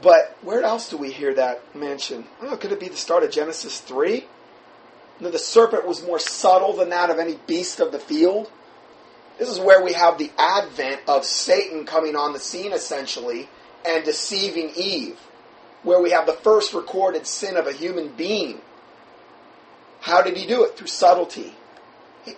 But 0.00 0.36
where 0.42 0.62
else 0.62 0.90
do 0.90 0.98
we 0.98 1.10
hear 1.10 1.32
that 1.34 1.74
mentioned? 1.74 2.26
Oh, 2.42 2.58
could 2.58 2.72
it 2.72 2.80
be 2.80 2.88
the 2.88 2.96
start 2.96 3.22
of 3.22 3.30
Genesis 3.30 3.80
3? 3.80 4.26
No, 5.18 5.30
the 5.30 5.38
serpent 5.38 5.86
was 5.86 6.04
more 6.04 6.18
subtle 6.18 6.74
than 6.74 6.90
that 6.90 7.08
of 7.08 7.18
any 7.18 7.38
beast 7.46 7.80
of 7.80 7.90
the 7.90 7.98
field. 7.98 8.50
This 9.38 9.48
is 9.48 9.58
where 9.58 9.82
we 9.82 9.94
have 9.94 10.18
the 10.18 10.30
advent 10.36 11.00
of 11.08 11.24
Satan 11.24 11.86
coming 11.86 12.16
on 12.16 12.34
the 12.34 12.38
scene, 12.38 12.72
essentially, 12.72 13.48
and 13.86 14.04
deceiving 14.04 14.72
Eve. 14.76 15.18
Where 15.82 16.02
we 16.02 16.10
have 16.10 16.26
the 16.26 16.32
first 16.32 16.74
recorded 16.74 17.26
sin 17.26 17.56
of 17.56 17.66
a 17.66 17.72
human 17.72 18.08
being. 18.08 18.60
How 20.00 20.20
did 20.20 20.36
he 20.36 20.46
do 20.46 20.64
it? 20.64 20.76
Through 20.76 20.88
subtlety. 20.88 21.54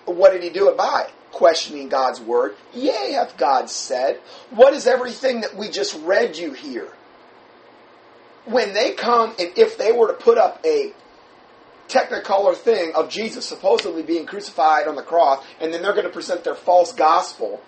What 0.04 0.32
did 0.32 0.44
he 0.44 0.50
do 0.50 0.68
it 0.68 0.76
by? 0.76 1.10
Questioning 1.32 1.88
God's 1.88 2.20
word. 2.20 2.56
Yea, 2.74 3.12
hath 3.12 3.36
God 3.36 3.70
said. 3.70 4.20
What 4.50 4.74
is 4.74 4.86
everything 4.86 5.42
that 5.42 5.56
we 5.56 5.68
just 5.68 5.98
read 6.02 6.36
you 6.36 6.52
here? 6.52 6.92
When 8.44 8.72
they 8.72 8.92
come 8.92 9.34
and 9.38 9.52
if 9.56 9.76
they 9.76 9.92
were 9.92 10.08
to 10.08 10.14
put 10.14 10.38
up 10.38 10.64
a 10.64 10.92
technicolor 11.88 12.54
thing 12.54 12.92
of 12.94 13.08
Jesus 13.08 13.46
supposedly 13.46 14.02
being 14.02 14.26
crucified 14.26 14.88
on 14.88 14.96
the 14.96 15.02
cross, 15.02 15.44
and 15.60 15.72
then 15.72 15.82
they're 15.82 15.92
going 15.92 16.04
to 16.04 16.12
present 16.12 16.44
their 16.44 16.54
false 16.54 16.92
gospel 16.92 17.60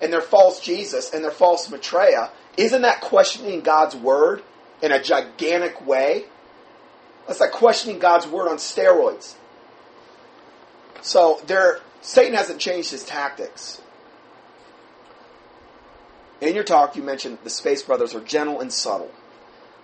and 0.00 0.12
their 0.12 0.20
false 0.20 0.60
Jesus 0.60 1.12
and 1.12 1.24
their 1.24 1.30
false 1.30 1.70
Maitreya, 1.70 2.30
isn't 2.56 2.82
that 2.82 3.00
questioning 3.00 3.60
God's 3.60 3.96
word? 3.96 4.42
in 4.82 4.92
a 4.92 5.02
gigantic 5.02 5.84
way. 5.86 6.24
That's 7.26 7.40
like 7.40 7.52
questioning 7.52 7.98
God's 7.98 8.26
word 8.26 8.48
on 8.48 8.56
steroids. 8.56 9.34
So 11.02 11.40
there, 11.46 11.80
Satan 12.00 12.34
hasn't 12.34 12.60
changed 12.60 12.90
his 12.90 13.04
tactics. 13.04 13.80
In 16.40 16.54
your 16.54 16.64
talk, 16.64 16.96
you 16.96 17.02
mentioned 17.02 17.38
the 17.42 17.50
Space 17.50 17.82
Brothers 17.82 18.14
are 18.14 18.20
gentle 18.20 18.60
and 18.60 18.72
subtle. 18.72 19.10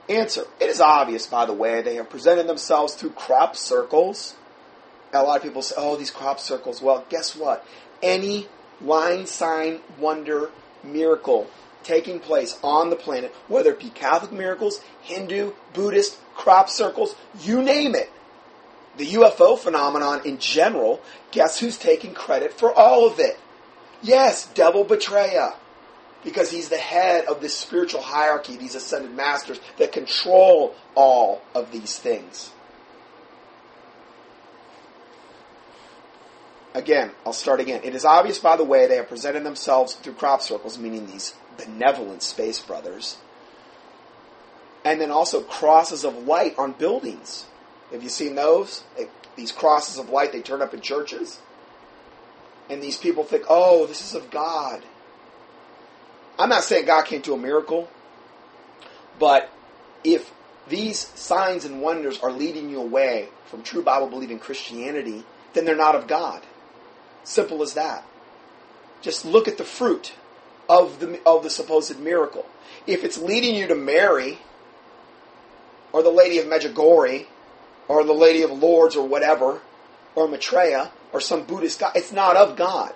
Answer. 0.09 0.45
It 0.61 0.69
is 0.69 0.81
obvious, 0.81 1.27
by 1.27 1.47
the 1.47 1.53
way, 1.53 1.83
they 1.83 1.97
have 1.97 2.11
presented 2.11 2.47
themselves 2.47 2.95
through 2.95 3.11
crop 3.11 3.57
circles. 3.57 4.35
A 5.13 5.23
lot 5.23 5.37
of 5.37 5.43
people 5.43 5.63
say, 5.63 5.75
oh, 5.79 5.97
these 5.97 6.11
crop 6.11 6.39
circles. 6.39 6.83
Well, 6.83 7.05
guess 7.09 7.35
what? 7.35 7.67
Any 8.03 8.49
line, 8.81 9.27
sign, 9.27 9.81
wonder, 9.99 10.51
miracle 10.83 11.49
taking 11.85 12.19
place 12.19 12.59
on 12.63 12.91
the 12.91 12.97
planet, 12.97 13.33
whether 13.47 13.71
it 13.71 13.79
be 13.79 13.91
Catholic 13.91 14.33
miracles, 14.33 14.81
Hindu, 15.03 15.53
Buddhist, 15.73 16.19
crop 16.35 16.69
circles, 16.69 17.15
you 17.41 17.63
name 17.63 17.95
it. 17.95 18.11
The 18.97 19.07
UFO 19.07 19.59
phenomenon 19.59 20.23
in 20.25 20.39
general, 20.39 21.01
guess 21.33 21.59
who's 21.59 21.77
taking 21.77 22.15
credit 22.15 22.53
for 22.53 22.73
all 22.73 23.07
of 23.07 23.19
it? 23.19 23.39
Yes, 24.03 24.47
devil 24.55 24.85
betrayer 24.85 25.53
because 26.25 26.51
he's 26.51 26.71
the 26.71 26.79
head 26.79 27.27
of 27.27 27.41
this 27.41 27.55
spiritual 27.55 28.01
hierarchy, 28.01 28.57
these 28.57 28.75
ascended 28.75 29.15
masters 29.15 29.61
that 29.77 29.93
control 29.93 30.75
all 30.95 31.43
of 31.55 31.71
these 31.71 31.99
things. 31.99 32.51
Again, 36.73 37.13
I'll 37.25 37.33
start 37.33 37.61
again. 37.61 37.83
It 37.85 37.95
is 37.95 38.05
obvious, 38.05 38.39
by 38.39 38.57
the 38.57 38.65
way, 38.65 38.89
they 38.89 38.97
have 38.97 39.09
presented 39.09 39.45
themselves 39.45 39.95
through 39.95 40.15
crop 40.15 40.43
circles, 40.43 40.77
meaning 40.77 41.07
these 41.07 41.35
benevolent 41.57 42.23
space 42.23 42.61
brothers, 42.61 43.19
and 44.85 45.01
then 45.01 45.13
also 45.13 45.41
crosses 45.41 46.05
of 46.05 46.27
light 46.27 46.59
on 46.59 46.73
buildings. 46.73 47.47
Have 47.95 48.03
you 48.03 48.09
seen 48.09 48.35
those? 48.35 48.83
They, 48.97 49.07
these 49.37 49.53
crosses 49.53 49.99
of 49.99 50.11
light, 50.11 50.33
they 50.33 50.43
turn 50.43 50.61
up 50.61 50.75
in 50.75 50.81
churches. 50.81 51.39
And 52.69 52.83
these 52.83 52.97
people 52.97 53.23
think, 53.23 53.45
oh, 53.49 53.87
this 53.87 54.05
is 54.05 54.17
of 54.17 54.33
God. 54.33 54.83
I'm 56.37 56.49
not 56.49 56.65
saying 56.65 56.87
God 56.87 57.05
can't 57.05 57.23
do 57.23 57.35
a 57.35 57.39
miracle, 57.39 57.89
but 59.21 59.49
if 60.03 60.33
these 60.69 60.99
signs 60.99 61.65
and 61.65 61.81
wonders 61.81 62.19
are 62.19 62.33
leading 62.33 62.69
you 62.69 62.81
away 62.81 63.29
from 63.47 63.63
true 63.63 63.83
Bible 63.83 64.09
believing 64.09 64.41
Christianity, 64.41 65.25
then 65.53 65.65
they're 65.65 65.77
not 65.77 65.95
of 65.95 66.09
God. 66.09 66.43
Simple 67.23 67.63
as 67.63 67.75
that. 67.75 68.05
Just 69.03 69.25
look 69.25 69.47
at 69.47 69.57
the 69.57 69.65
fruit 69.65 70.15
of 70.69 70.99
the, 70.99 71.21
of 71.25 71.45
the 71.45 71.51
supposed 71.51 72.01
miracle. 72.01 72.47
If 72.89 73.05
it's 73.05 73.19
leading 73.19 73.55
you 73.55 73.69
to 73.69 73.77
Mary, 73.77 74.41
or 75.93 76.03
the 76.03 76.11
Lady 76.11 76.39
of 76.39 76.47
Medjugorje, 76.47 77.27
or 77.89 78.05
the 78.05 78.13
Lady 78.13 78.43
of 78.43 78.51
Lourdes 78.51 78.97
or 78.97 79.07
whatever, 79.07 79.61
or 80.15 80.29
Maitreya, 80.29 80.91
or 81.13 81.21
some 81.21 81.45
Buddhist 81.45 81.81
God, 81.81 81.93
it's 81.95 82.13
not 82.13 82.37
of 82.37 82.57
God. 82.57 82.95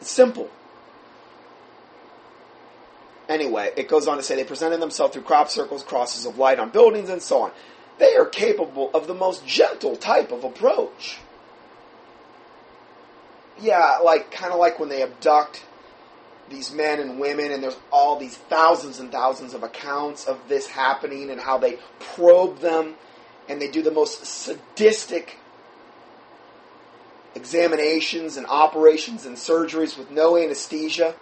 It's 0.00 0.10
simple. 0.10 0.50
Anyway, 3.28 3.72
it 3.76 3.88
goes 3.88 4.06
on 4.06 4.16
to 4.16 4.22
say 4.22 4.36
they 4.36 4.44
presented 4.44 4.80
themselves 4.80 5.12
through 5.12 5.22
crop 5.22 5.50
circles, 5.50 5.82
crosses 5.82 6.26
of 6.26 6.38
light 6.38 6.58
on 6.58 6.70
buildings, 6.70 7.08
and 7.08 7.20
so 7.20 7.42
on. 7.42 7.50
They 7.98 8.14
are 8.14 8.26
capable 8.26 8.90
of 8.94 9.06
the 9.06 9.14
most 9.14 9.46
gentle 9.46 9.96
type 9.96 10.30
of 10.30 10.44
approach. 10.44 11.18
Yeah, 13.60 13.98
like 14.04 14.30
kind 14.30 14.52
of 14.52 14.58
like 14.58 14.78
when 14.78 14.90
they 14.90 15.02
abduct 15.02 15.64
these 16.48 16.72
men 16.72 17.00
and 17.00 17.18
women, 17.18 17.50
and 17.50 17.62
there's 17.62 17.76
all 17.90 18.16
these 18.18 18.36
thousands 18.36 19.00
and 19.00 19.10
thousands 19.10 19.54
of 19.54 19.64
accounts 19.64 20.26
of 20.26 20.38
this 20.48 20.68
happening 20.68 21.30
and 21.30 21.40
how 21.40 21.58
they 21.58 21.78
probe 21.98 22.60
them 22.60 22.94
and 23.48 23.60
they 23.60 23.70
do 23.70 23.82
the 23.82 23.90
most 23.90 24.24
sadistic 24.24 25.38
examinations 27.34 28.36
and 28.36 28.46
operations 28.46 29.26
and 29.26 29.36
surgeries 29.36 29.96
with 29.96 30.10
no 30.10 30.36
anesthesia 30.36 31.14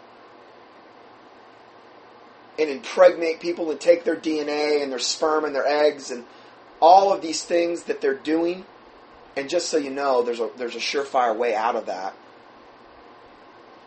and 2.59 2.71
impregnate 2.71 3.41
people 3.41 3.71
and 3.71 3.81
take 3.81 4.05
their 4.05 4.17
DNA 4.17 4.83
and 4.83 4.93
their 4.93 4.99
sperm 4.99 5.45
and 5.45 5.55
their 5.55 5.67
eggs 5.67 6.11
and 6.11 6.25
all 6.81 7.13
of 7.13 7.21
these 7.21 7.43
things 7.45 7.85
that 7.85 8.01
they're 8.01 8.15
doing. 8.15 8.65
And 9.37 9.49
just 9.49 9.69
so 9.69 9.77
you 9.77 9.91
know, 9.91 10.23
there's 10.23 10.39
a 10.39 10.49
there's 10.57 10.77
a 10.77 10.79
surefire 10.79 11.37
way 11.37 11.55
out 11.55 11.75
of 11.75 11.87
that. 11.87 12.15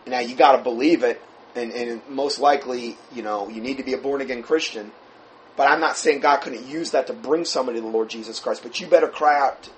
Now 0.05 0.19
you 0.19 0.35
got 0.35 0.57
to 0.57 0.63
believe 0.63 1.03
it, 1.03 1.21
and, 1.55 1.71
and 1.71 2.01
most 2.09 2.39
likely, 2.39 2.97
you 3.13 3.21
know, 3.21 3.47
you 3.47 3.61
need 3.61 3.77
to 3.77 3.83
be 3.83 3.93
a 3.93 3.97
born 3.97 4.21
again 4.21 4.43
Christian. 4.43 4.91
But 5.57 5.69
I'm 5.69 5.81
not 5.81 5.97
saying 5.97 6.21
God 6.21 6.37
couldn't 6.37 6.67
use 6.67 6.91
that 6.91 7.07
to 7.07 7.13
bring 7.13 7.43
somebody 7.43 7.79
to 7.79 7.81
the 7.81 7.91
Lord 7.91 8.09
Jesus 8.09 8.39
Christ. 8.39 8.61
But 8.63 8.79
you 8.79 8.87
better 8.87 9.07
cry 9.07 9.39
out 9.39 9.69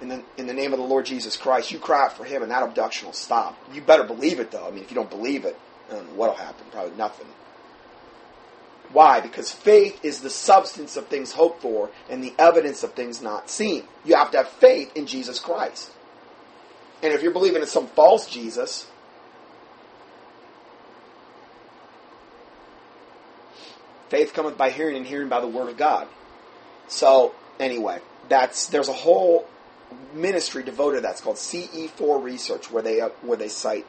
in 0.00 0.08
the 0.08 0.22
in 0.36 0.46
the 0.46 0.54
name 0.54 0.72
of 0.72 0.78
the 0.78 0.84
Lord 0.84 1.06
Jesus 1.06 1.36
Christ. 1.36 1.72
You 1.72 1.78
cry 1.78 2.04
out 2.04 2.16
for 2.16 2.24
Him, 2.24 2.42
and 2.42 2.52
that 2.52 2.62
abduction 2.62 3.08
will 3.08 3.14
stop. 3.14 3.56
You 3.72 3.80
better 3.80 4.04
believe 4.04 4.38
it, 4.38 4.50
though. 4.50 4.66
I 4.66 4.70
mean, 4.70 4.84
if 4.84 4.90
you 4.90 4.94
don't 4.94 5.10
believe 5.10 5.44
it, 5.44 5.56
what'll 6.14 6.36
happen? 6.36 6.66
Probably 6.70 6.96
nothing. 6.96 7.26
Why? 8.92 9.20
Because 9.20 9.50
faith 9.50 10.02
is 10.02 10.20
the 10.20 10.30
substance 10.30 10.96
of 10.96 11.08
things 11.08 11.32
hoped 11.32 11.60
for 11.60 11.90
and 12.08 12.22
the 12.22 12.32
evidence 12.38 12.82
of 12.82 12.94
things 12.94 13.20
not 13.20 13.50
seen. 13.50 13.84
You 14.04 14.14
have 14.16 14.30
to 14.30 14.38
have 14.38 14.48
faith 14.48 14.96
in 14.96 15.06
Jesus 15.06 15.38
Christ. 15.38 15.90
And 17.02 17.12
if 17.12 17.22
you're 17.22 17.32
believing 17.32 17.60
in 17.62 17.68
some 17.68 17.86
false 17.88 18.26
Jesus, 18.26 18.86
faith 24.08 24.32
cometh 24.32 24.56
by 24.56 24.70
hearing 24.70 24.96
and 24.96 25.06
hearing 25.06 25.28
by 25.28 25.40
the 25.40 25.46
word 25.46 25.68
of 25.68 25.76
God. 25.76 26.08
So, 26.88 27.34
anyway, 27.60 28.00
that's 28.28 28.66
there's 28.66 28.88
a 28.88 28.94
whole 28.94 29.46
ministry 30.14 30.62
devoted 30.62 30.98
to 30.98 31.02
that. 31.02 31.20
Called 31.20 31.36
CE4 31.36 32.22
Research, 32.22 32.70
where 32.70 32.82
they 32.82 33.00
uh, 33.00 33.10
where 33.22 33.36
they 33.36 33.48
cite 33.48 33.86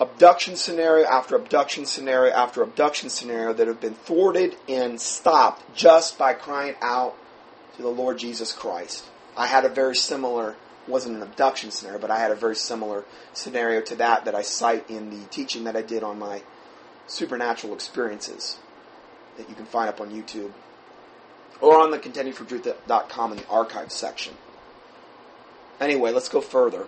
abduction 0.00 0.56
scenario 0.56 1.06
after 1.06 1.36
abduction 1.36 1.84
scenario 1.84 2.32
after 2.32 2.62
abduction 2.62 3.10
scenario 3.10 3.52
that 3.52 3.68
have 3.68 3.80
been 3.80 3.94
thwarted 3.94 4.56
and 4.66 4.98
stopped 4.98 5.74
just 5.76 6.16
by 6.18 6.32
crying 6.32 6.74
out 6.80 7.14
to 7.76 7.82
the 7.82 7.88
Lord 7.88 8.18
Jesus 8.18 8.52
Christ. 8.52 9.04
I 9.36 9.46
had 9.46 9.66
a 9.66 9.68
very 9.68 9.94
similar, 9.94 10.56
wasn't 10.88 11.16
an 11.16 11.22
abduction 11.22 11.70
scenario, 11.70 12.00
but 12.00 12.10
I 12.10 12.18
had 12.18 12.30
a 12.30 12.34
very 12.34 12.56
similar 12.56 13.04
scenario 13.34 13.82
to 13.82 13.96
that 13.96 14.24
that 14.24 14.34
I 14.34 14.42
cite 14.42 14.88
in 14.88 15.10
the 15.10 15.26
teaching 15.26 15.64
that 15.64 15.76
I 15.76 15.82
did 15.82 16.02
on 16.02 16.18
my 16.18 16.42
supernatural 17.06 17.74
experiences 17.74 18.58
that 19.36 19.48
you 19.48 19.54
can 19.54 19.66
find 19.66 19.88
up 19.88 20.00
on 20.00 20.10
YouTube 20.10 20.52
or 21.60 21.78
on 21.78 21.90
the 21.90 21.98
contendingfortruth.com 21.98 23.32
in 23.32 23.38
the 23.38 23.46
archives 23.48 23.94
section. 23.94 24.34
Anyway, 25.80 26.12
let's 26.12 26.28
go 26.28 26.40
further. 26.40 26.86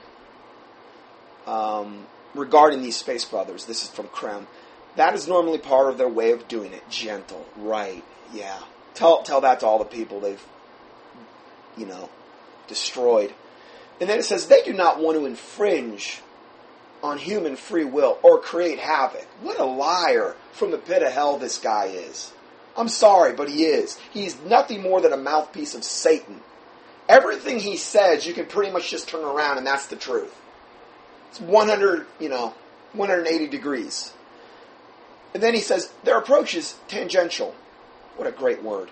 Um, 1.47 2.07
regarding 2.35 2.83
these 2.83 2.97
space 2.97 3.25
brothers, 3.25 3.65
this 3.65 3.83
is 3.83 3.91
from 3.91 4.09
Creme. 4.09 4.47
That 4.97 5.15
is 5.15 5.27
normally 5.27 5.59
part 5.59 5.89
of 5.89 5.99
their 5.99 6.09
way 6.09 6.33
of 6.33 6.47
doing 6.49 6.73
it. 6.73 6.89
Gentle, 6.91 7.47
right? 7.57 8.05
Yeah. 8.33 8.59
Tell 8.95 9.23
tell 9.23 9.41
that 9.41 9.61
to 9.61 9.67
all 9.67 9.79
the 9.79 9.85
people 9.87 10.21
they've, 10.21 10.45
you 11.77 11.87
know, 11.87 12.11
destroyed. 12.69 13.33
And 14.01 14.09
then 14.09 14.19
it 14.19 14.25
says 14.25 14.47
they 14.47 14.63
do 14.63 14.73
not 14.73 15.01
want 15.01 15.17
to 15.19 15.25
infringe 15.25 16.21
on 17.03 17.19
human 17.19 17.57
free 17.57 17.85
will 17.85 18.19
or 18.23 18.41
create 18.41 18.79
havoc. 18.79 19.27
What 19.41 19.59
a 19.59 19.65
liar 19.65 20.37
from 20.53 20.71
the 20.71 20.79
pit 20.79 21.03
of 21.03 21.13
hell 21.13 21.39
this 21.39 21.59
guy 21.59 21.87
is. 21.87 22.33
I'm 22.77 22.89
sorry, 22.89 23.33
but 23.35 23.49
he 23.49 23.65
is. 23.65 23.99
He's 24.13 24.41
nothing 24.41 24.83
more 24.83 25.01
than 25.01 25.13
a 25.13 25.17
mouthpiece 25.17 25.75
of 25.75 25.85
Satan. 25.85 26.41
Everything 27.09 27.59
he 27.59 27.77
says, 27.77 28.27
you 28.27 28.33
can 28.33 28.47
pretty 28.47 28.73
much 28.73 28.91
just 28.91 29.09
turn 29.09 29.25
around 29.25 29.59
and 29.59 29.67
that's 29.67 29.87
the 29.87 29.97
truth. 29.97 30.35
It's 31.31 31.41
100, 31.41 32.07
you 32.21 32.29
know, 32.29 32.55
180 32.93 33.49
degrees. 33.49 34.13
And 35.35 35.43
then 35.43 35.55
he 35.55 35.61
says, 35.61 35.93
their 36.05 36.19
approach 36.19 36.55
is 36.55 36.77
tangential. 36.89 37.55
What 38.17 38.29
a 38.29 38.33
great 38.33 38.63
word. 38.63 38.91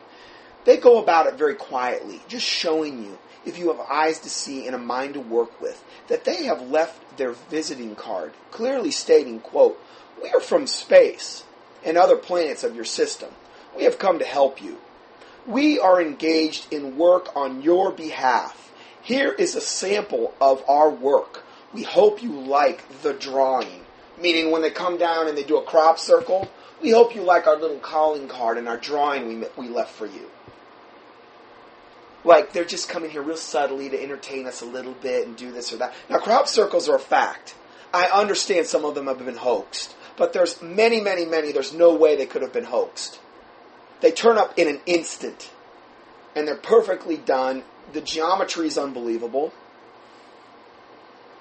They 0.64 0.76
go 0.76 1.02
about 1.02 1.26
it 1.26 1.34
very 1.34 1.54
quietly, 1.54 2.20
just 2.28 2.44
showing 2.44 3.04
you, 3.04 3.18
if 3.44 3.58
you 3.58 3.68
have 3.68 3.80
eyes 3.80 4.18
to 4.20 4.30
see 4.30 4.66
and 4.66 4.74
a 4.74 4.78
mind 4.78 5.14
to 5.14 5.20
work 5.20 5.60
with, 5.60 5.82
that 6.08 6.24
they 6.24 6.44
have 6.44 6.70
left 6.70 7.16
their 7.16 7.32
visiting 7.32 7.94
card, 7.94 8.32
clearly 8.50 8.90
stating, 8.90 9.40
quote, 9.40 9.80
We 10.22 10.30
are 10.30 10.40
from 10.40 10.66
space 10.66 11.44
and 11.84 11.96
other 11.96 12.16
planets 12.16 12.64
of 12.64 12.74
your 12.74 12.84
system. 12.84 13.30
We 13.76 13.84
have 13.84 13.98
come 13.98 14.18
to 14.18 14.24
help 14.24 14.62
you. 14.62 14.78
We 15.46 15.78
are 15.78 16.02
engaged 16.02 16.72
in 16.72 16.98
work 16.98 17.34
on 17.34 17.62
your 17.62 17.92
behalf. 17.92 18.72
Here 19.02 19.32
is 19.32 19.54
a 19.54 19.60
sample 19.60 20.34
of 20.40 20.62
our 20.68 20.90
work 20.90 21.44
we 21.72 21.82
hope 21.82 22.22
you 22.22 22.32
like 22.32 23.02
the 23.02 23.12
drawing. 23.12 23.84
Meaning 24.20 24.50
when 24.50 24.62
they 24.62 24.70
come 24.70 24.98
down 24.98 25.28
and 25.28 25.36
they 25.36 25.44
do 25.44 25.58
a 25.58 25.62
crop 25.62 25.98
circle, 25.98 26.48
we 26.82 26.90
hope 26.90 27.14
you 27.14 27.22
like 27.22 27.46
our 27.46 27.58
little 27.58 27.78
calling 27.78 28.28
card 28.28 28.58
and 28.58 28.68
our 28.68 28.76
drawing 28.76 29.28
we, 29.28 29.46
we 29.56 29.68
left 29.68 29.94
for 29.94 30.06
you. 30.06 30.28
Like 32.24 32.52
they're 32.52 32.64
just 32.64 32.88
coming 32.88 33.10
here 33.10 33.22
real 33.22 33.36
subtly 33.36 33.88
to 33.88 34.02
entertain 34.02 34.46
us 34.46 34.60
a 34.62 34.66
little 34.66 34.92
bit 34.94 35.26
and 35.26 35.36
do 35.36 35.52
this 35.52 35.72
or 35.72 35.78
that. 35.78 35.94
Now 36.08 36.18
crop 36.18 36.48
circles 36.48 36.88
are 36.88 36.96
a 36.96 37.00
fact. 37.00 37.54
I 37.92 38.06
understand 38.06 38.66
some 38.66 38.84
of 38.84 38.94
them 38.94 39.06
have 39.06 39.18
been 39.24 39.36
hoaxed, 39.36 39.96
but 40.16 40.32
there's 40.32 40.62
many, 40.62 41.00
many, 41.00 41.24
many. 41.24 41.50
There's 41.52 41.74
no 41.74 41.94
way 41.94 42.16
they 42.16 42.26
could 42.26 42.42
have 42.42 42.52
been 42.52 42.64
hoaxed. 42.64 43.18
They 44.00 44.12
turn 44.12 44.38
up 44.38 44.58
in 44.58 44.68
an 44.68 44.80
instant. 44.86 45.50
And 46.36 46.46
they're 46.46 46.56
perfectly 46.56 47.16
done. 47.16 47.64
The 47.92 48.00
geometry 48.00 48.66
is 48.68 48.78
unbelievable. 48.78 49.52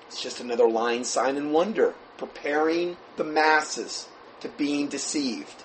It's 0.08 0.22
just 0.22 0.40
another 0.40 0.68
line, 0.68 1.04
sign, 1.04 1.38
and 1.38 1.54
wonder, 1.54 1.94
preparing 2.18 2.98
the 3.18 3.24
masses 3.24 4.08
to 4.40 4.50
being 4.50 4.88
deceived. 4.88 5.64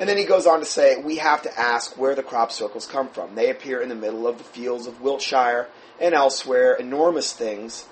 And 0.00 0.08
then 0.08 0.16
he 0.16 0.24
goes 0.24 0.46
on 0.46 0.58
to 0.58 0.64
say, 0.64 1.00
we 1.00 1.16
have 1.16 1.42
to 1.42 1.58
ask 1.58 1.96
where 1.96 2.14
the 2.14 2.22
crop 2.22 2.50
circles 2.50 2.86
come 2.86 3.08
from. 3.08 3.34
They 3.34 3.50
appear 3.50 3.80
in 3.80 3.88
the 3.88 3.94
middle 3.94 4.26
of 4.26 4.38
the 4.38 4.44
fields 4.44 4.86
of 4.86 5.00
Wiltshire 5.00 5.68
and 6.00 6.14
elsewhere, 6.14 6.74
enormous 6.74 7.32
things. 7.32 7.86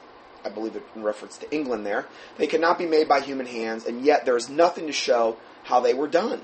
I 0.44 0.48
believe 0.48 0.74
it 0.74 0.82
in 0.96 1.04
reference 1.04 1.38
to 1.38 1.54
England 1.54 1.86
there. 1.86 2.06
They 2.36 2.48
cannot 2.48 2.78
be 2.78 2.86
made 2.86 3.08
by 3.08 3.20
human 3.20 3.46
hands, 3.46 3.86
and 3.86 4.04
yet 4.04 4.24
there 4.24 4.36
is 4.36 4.48
nothing 4.48 4.88
to 4.88 4.92
show 4.92 5.36
how 5.64 5.78
they 5.78 5.94
were 5.94 6.08
done. 6.08 6.40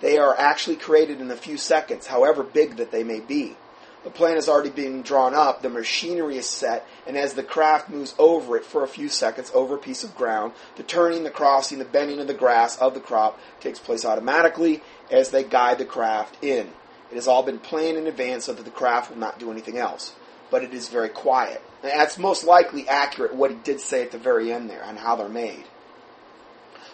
They 0.00 0.16
are 0.16 0.36
actually 0.38 0.76
created 0.76 1.20
in 1.20 1.30
a 1.30 1.36
few 1.36 1.58
seconds, 1.58 2.06
however 2.06 2.42
big 2.42 2.76
that 2.76 2.90
they 2.90 3.04
may 3.04 3.20
be. 3.20 3.56
The 4.04 4.10
plan 4.10 4.36
is 4.36 4.50
already 4.50 4.68
being 4.68 5.00
drawn 5.00 5.32
up, 5.32 5.62
the 5.62 5.70
machinery 5.70 6.36
is 6.36 6.46
set, 6.46 6.86
and 7.06 7.16
as 7.16 7.32
the 7.32 7.42
craft 7.42 7.88
moves 7.88 8.14
over 8.18 8.54
it 8.58 8.66
for 8.66 8.84
a 8.84 8.88
few 8.88 9.08
seconds 9.08 9.50
over 9.54 9.76
a 9.76 9.78
piece 9.78 10.04
of 10.04 10.14
ground, 10.14 10.52
the 10.76 10.82
turning, 10.82 11.24
the 11.24 11.30
crossing, 11.30 11.78
the 11.78 11.86
bending 11.86 12.20
of 12.20 12.26
the 12.26 12.34
grass 12.34 12.76
of 12.76 12.92
the 12.92 13.00
crop 13.00 13.40
takes 13.60 13.78
place 13.78 14.04
automatically 14.04 14.82
as 15.10 15.30
they 15.30 15.44
guide 15.44 15.78
the 15.78 15.84
craft 15.84 16.42
in. 16.42 16.68
It 17.10 17.14
has 17.14 17.28
all 17.28 17.42
been 17.42 17.58
planned 17.58 17.96
in 17.96 18.06
advance 18.06 18.46
so 18.46 18.52
that 18.52 18.64
the 18.64 18.70
craft 18.70 19.10
will 19.10 19.18
not 19.18 19.38
do 19.38 19.50
anything 19.50 19.78
else. 19.78 20.14
But 20.50 20.64
it 20.64 20.74
is 20.74 20.88
very 20.88 21.08
quiet. 21.08 21.62
And 21.82 21.92
that's 21.92 22.18
most 22.18 22.44
likely 22.44 22.88
accurate 22.88 23.34
what 23.34 23.50
he 23.50 23.56
did 23.56 23.80
say 23.80 24.02
at 24.02 24.10
the 24.10 24.18
very 24.18 24.52
end 24.52 24.70
there 24.70 24.82
on 24.84 24.96
how 24.96 25.16
they're 25.16 25.28
made. 25.28 25.64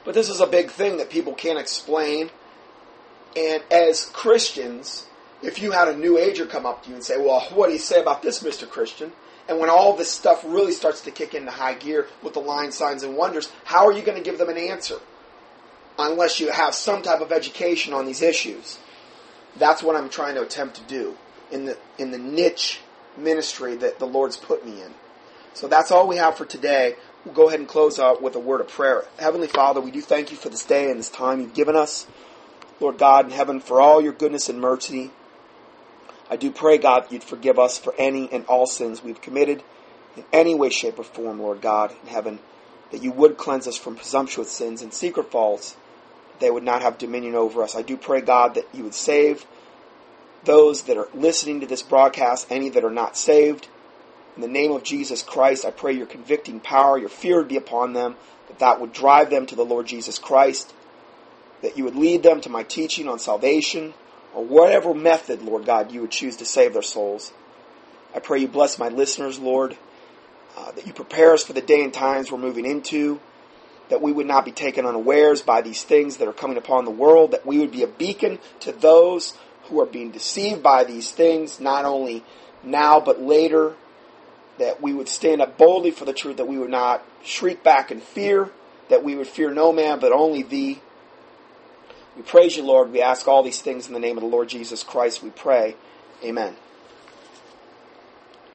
But 0.05 0.15
this 0.15 0.29
is 0.29 0.41
a 0.41 0.47
big 0.47 0.71
thing 0.71 0.97
that 0.97 1.11
people 1.11 1.35
can't 1.35 1.59
explain. 1.59 2.31
And 3.37 3.63
as 3.71 4.07
Christians, 4.07 5.07
if 5.43 5.61
you 5.61 5.73
had 5.73 5.89
a 5.89 5.97
new 5.97 6.19
ager 6.19 6.47
come 6.47 6.67
up 6.67 6.83
to 6.85 6.89
you 6.89 6.95
and 6.95 7.05
say, 7.05 7.19
Well, 7.19 7.41
what 7.55 7.67
do 7.67 7.73
you 7.73 7.79
say 7.79 8.01
about 8.01 8.23
this, 8.23 8.43
Mr. 8.43 8.69
Christian? 8.69 9.13
And 9.49 9.59
when 9.59 9.69
all 9.69 9.97
this 9.97 10.11
stuff 10.11 10.45
really 10.47 10.73
starts 10.73 11.01
to 11.03 11.11
kick 11.11 11.35
into 11.35 11.51
high 11.51 11.75
gear 11.75 12.07
with 12.23 12.35
the 12.35 12.41
line, 12.41 12.73
signs, 12.73 13.03
and 13.03 13.17
wonders, 13.17 13.51
how 13.65 13.87
are 13.87 13.93
you 13.93 14.03
going 14.03 14.17
to 14.17 14.23
give 14.23 14.39
them 14.39 14.49
an 14.49 14.57
answer? 14.57 14.97
Unless 16.01 16.41
you 16.41 16.51
have 16.51 16.75
some 16.75 17.03
type 17.03 17.21
of 17.21 17.33
education 17.33 17.93
on 17.93 18.07
these 18.07 18.23
issues. 18.23 18.79
That's 19.57 19.83
what 19.83 19.97
I'm 19.97 20.09
trying 20.09 20.37
to 20.37 20.43
attempt 20.43 20.77
to 20.77 20.83
do 20.83 21.17
in 21.51 21.65
the 21.67 21.77
in 21.99 22.11
the 22.11 22.19
niche 22.19 22.81
ministry 23.17 23.77
that 23.77 23.99
the 23.99 24.07
Lord's 24.07 24.37
put 24.37 24.65
me 24.65 24.81
in. 24.81 24.95
So 25.55 25.69
that's 25.69 25.91
all 25.91 26.07
we 26.07 26.17
have 26.17 26.37
for 26.37 26.45
today. 26.45 26.95
We'll 27.25 27.35
go 27.35 27.49
ahead 27.49 27.61
and 27.61 27.69
close 27.69 27.99
out 27.99 28.23
with 28.23 28.35
a 28.35 28.41
word 28.41 28.61
of 28.61 28.69
prayer. 28.69 29.05
Heavenly 29.19 29.49
Father, 29.49 29.81
we 29.81 29.91
do 29.91 30.01
thank 30.01 30.31
you 30.31 30.37
for 30.37 30.49
this 30.49 30.65
day 30.65 30.91
and 30.91 30.99
this 30.99 31.11
time 31.11 31.41
you've 31.41 31.55
given 31.55 31.77
us. 31.77 32.07
Lord 32.81 32.97
God 32.97 33.27
in 33.27 33.31
heaven, 33.33 33.61
for 33.61 33.81
all 33.81 34.01
your 34.01 34.15
goodness 34.15 34.49
and 34.49 34.61
mercy. 34.61 35.11
I 36.31 36.37
do 36.37 36.51
pray, 36.51 36.79
God, 36.79 37.05
that 37.05 37.13
you'd 37.13 37.25
forgive 37.25 37.59
us 37.59 37.77
for 37.77 37.93
any 37.99 38.31
and 38.33 38.47
all 38.47 38.67
sins 38.67 39.03
we've 39.03 39.21
committed 39.21 39.63
in 40.17 40.25
any 40.33 40.55
way, 40.55 40.71
shape, 40.71 40.99
or 40.99 41.05
form, 41.05 41.41
Lord 41.41 41.61
God 41.61 41.93
in 42.03 42.09
heaven, 42.09 42.39
that 42.91 43.03
you 43.03 43.13
would 43.13 43.37
cleanse 43.37 43.67
us 43.69 43.77
from 43.77 43.97
presumptuous 43.97 44.51
sins 44.51 44.81
and 44.81 44.95
secret 44.95 45.31
faults, 45.31 45.77
they 46.41 46.51
would 46.51 46.63
not 46.63 46.83
have 46.83 46.99
dominion 46.99 47.35
over 47.35 47.63
us. 47.63 47.77
I 47.77 47.83
do 47.83 47.97
pray, 47.97 48.21
God, 48.21 48.55
that 48.55 48.67
you 48.75 48.83
would 48.85 48.95
save 48.95 49.47
those 50.45 50.83
that 50.83 50.97
are 50.97 51.09
listening 51.15 51.61
to 51.61 51.67
this 51.67 51.83
broadcast, 51.83 52.47
any 52.51 52.71
that 52.71 52.85
are 52.85 52.91
not 52.91 53.17
saved. 53.17 53.69
In 54.37 54.43
the 54.43 54.49
name 54.49 54.73
of 54.73 54.83
Jesus 54.83 55.23
Christ, 55.23 55.65
I 55.65 55.71
pray 55.71 55.93
your 55.93 56.07
convicting 56.07 56.61
power, 56.61 56.99
your 56.99 57.09
fear 57.09 57.39
would 57.39 57.49
be 57.49 57.57
upon 57.57 57.93
them, 57.93 58.17
that 58.49 58.59
that 58.59 58.81
would 58.81 58.93
drive 58.93 59.31
them 59.31 59.47
to 59.47 59.57
the 59.57 59.65
Lord 59.65 59.87
Jesus 59.87 60.19
Christ, 60.19 60.73
that 61.63 61.77
you 61.77 61.85
would 61.85 61.97
lead 61.97 62.23
them 62.23 62.41
to 62.41 62.49
my 62.49 62.63
teaching 62.63 63.07
on 63.07 63.19
salvation, 63.19 63.93
or 64.35 64.45
whatever 64.45 64.95
method, 64.95 65.43
Lord 65.43 65.67
God, 65.67 65.93
you 65.93 66.01
would 66.01 66.11
choose 66.11 66.37
to 66.37 66.45
save 66.45 66.73
their 66.73 66.83
souls. 66.83 67.33
I 68.15 68.21
pray 68.21 68.39
you 68.39 68.49
bless 68.49 68.79
my 68.79 68.89
listeners, 68.89 69.39
Lord, 69.39 69.77
uh, 70.57 70.73
that 70.73 70.87
you 70.87 70.93
prepare 70.93 71.33
us 71.35 71.45
for 71.45 71.53
the 71.53 71.61
day 71.61 71.83
and 71.83 71.93
times 71.93 72.31
we're 72.31 72.39
moving 72.39 72.65
into, 72.65 73.21
that 73.91 74.01
we 74.01 74.13
would 74.13 74.27
not 74.27 74.45
be 74.45 74.53
taken 74.53 74.87
unawares 74.87 75.43
by 75.43 75.61
these 75.61 75.83
things 75.83 76.17
that 76.17 76.29
are 76.29 76.33
coming 76.33 76.57
upon 76.57 76.85
the 76.85 76.91
world, 76.91 77.33
that 77.33 77.45
we 77.45 77.59
would 77.59 77.73
be 77.73 77.83
a 77.83 77.89
beacon 77.89 78.39
to 78.61 78.73
those 78.73 79.37
who 79.65 79.81
are 79.81 79.87
being 79.87 80.11
deceived 80.11 80.63
by 80.63 80.85
these 80.85 81.11
things, 81.11 81.61
not 81.61 81.85
only 81.85 82.25
now 82.63 83.01
but 83.01 83.21
later, 83.21 83.75
that 84.59 84.81
we 84.81 84.93
would 84.93 85.09
stand 85.09 85.41
up 85.41 85.59
boldly 85.59 85.91
for 85.91 86.05
the 86.05 86.13
truth, 86.13 86.37
that 86.37 86.47
we 86.47 86.59
would 86.59 86.71
not 86.71 87.03
shriek 87.23 87.63
back 87.63 87.91
in 87.91 88.01
fear, 88.01 88.51
that 88.89 89.03
we 89.03 89.15
would 89.15 89.27
fear 89.27 89.53
no 89.53 89.73
man 89.73 89.99
but 89.99 90.13
only 90.13 90.43
thee. 90.43 90.81
We 92.17 92.23
praise 92.23 92.57
you, 92.57 92.63
Lord. 92.63 92.93
We 92.93 93.03
ask 93.03 93.27
all 93.27 93.43
these 93.43 93.61
things 93.61 93.87
in 93.87 93.95
the 93.95 94.01
name 94.01 94.17
of 94.17 94.23
the 94.23 94.29
Lord 94.29 94.49
Jesus 94.49 94.83
Christ. 94.83 95.23
We 95.23 95.31
pray. 95.31 95.77
Amen. 96.23 96.57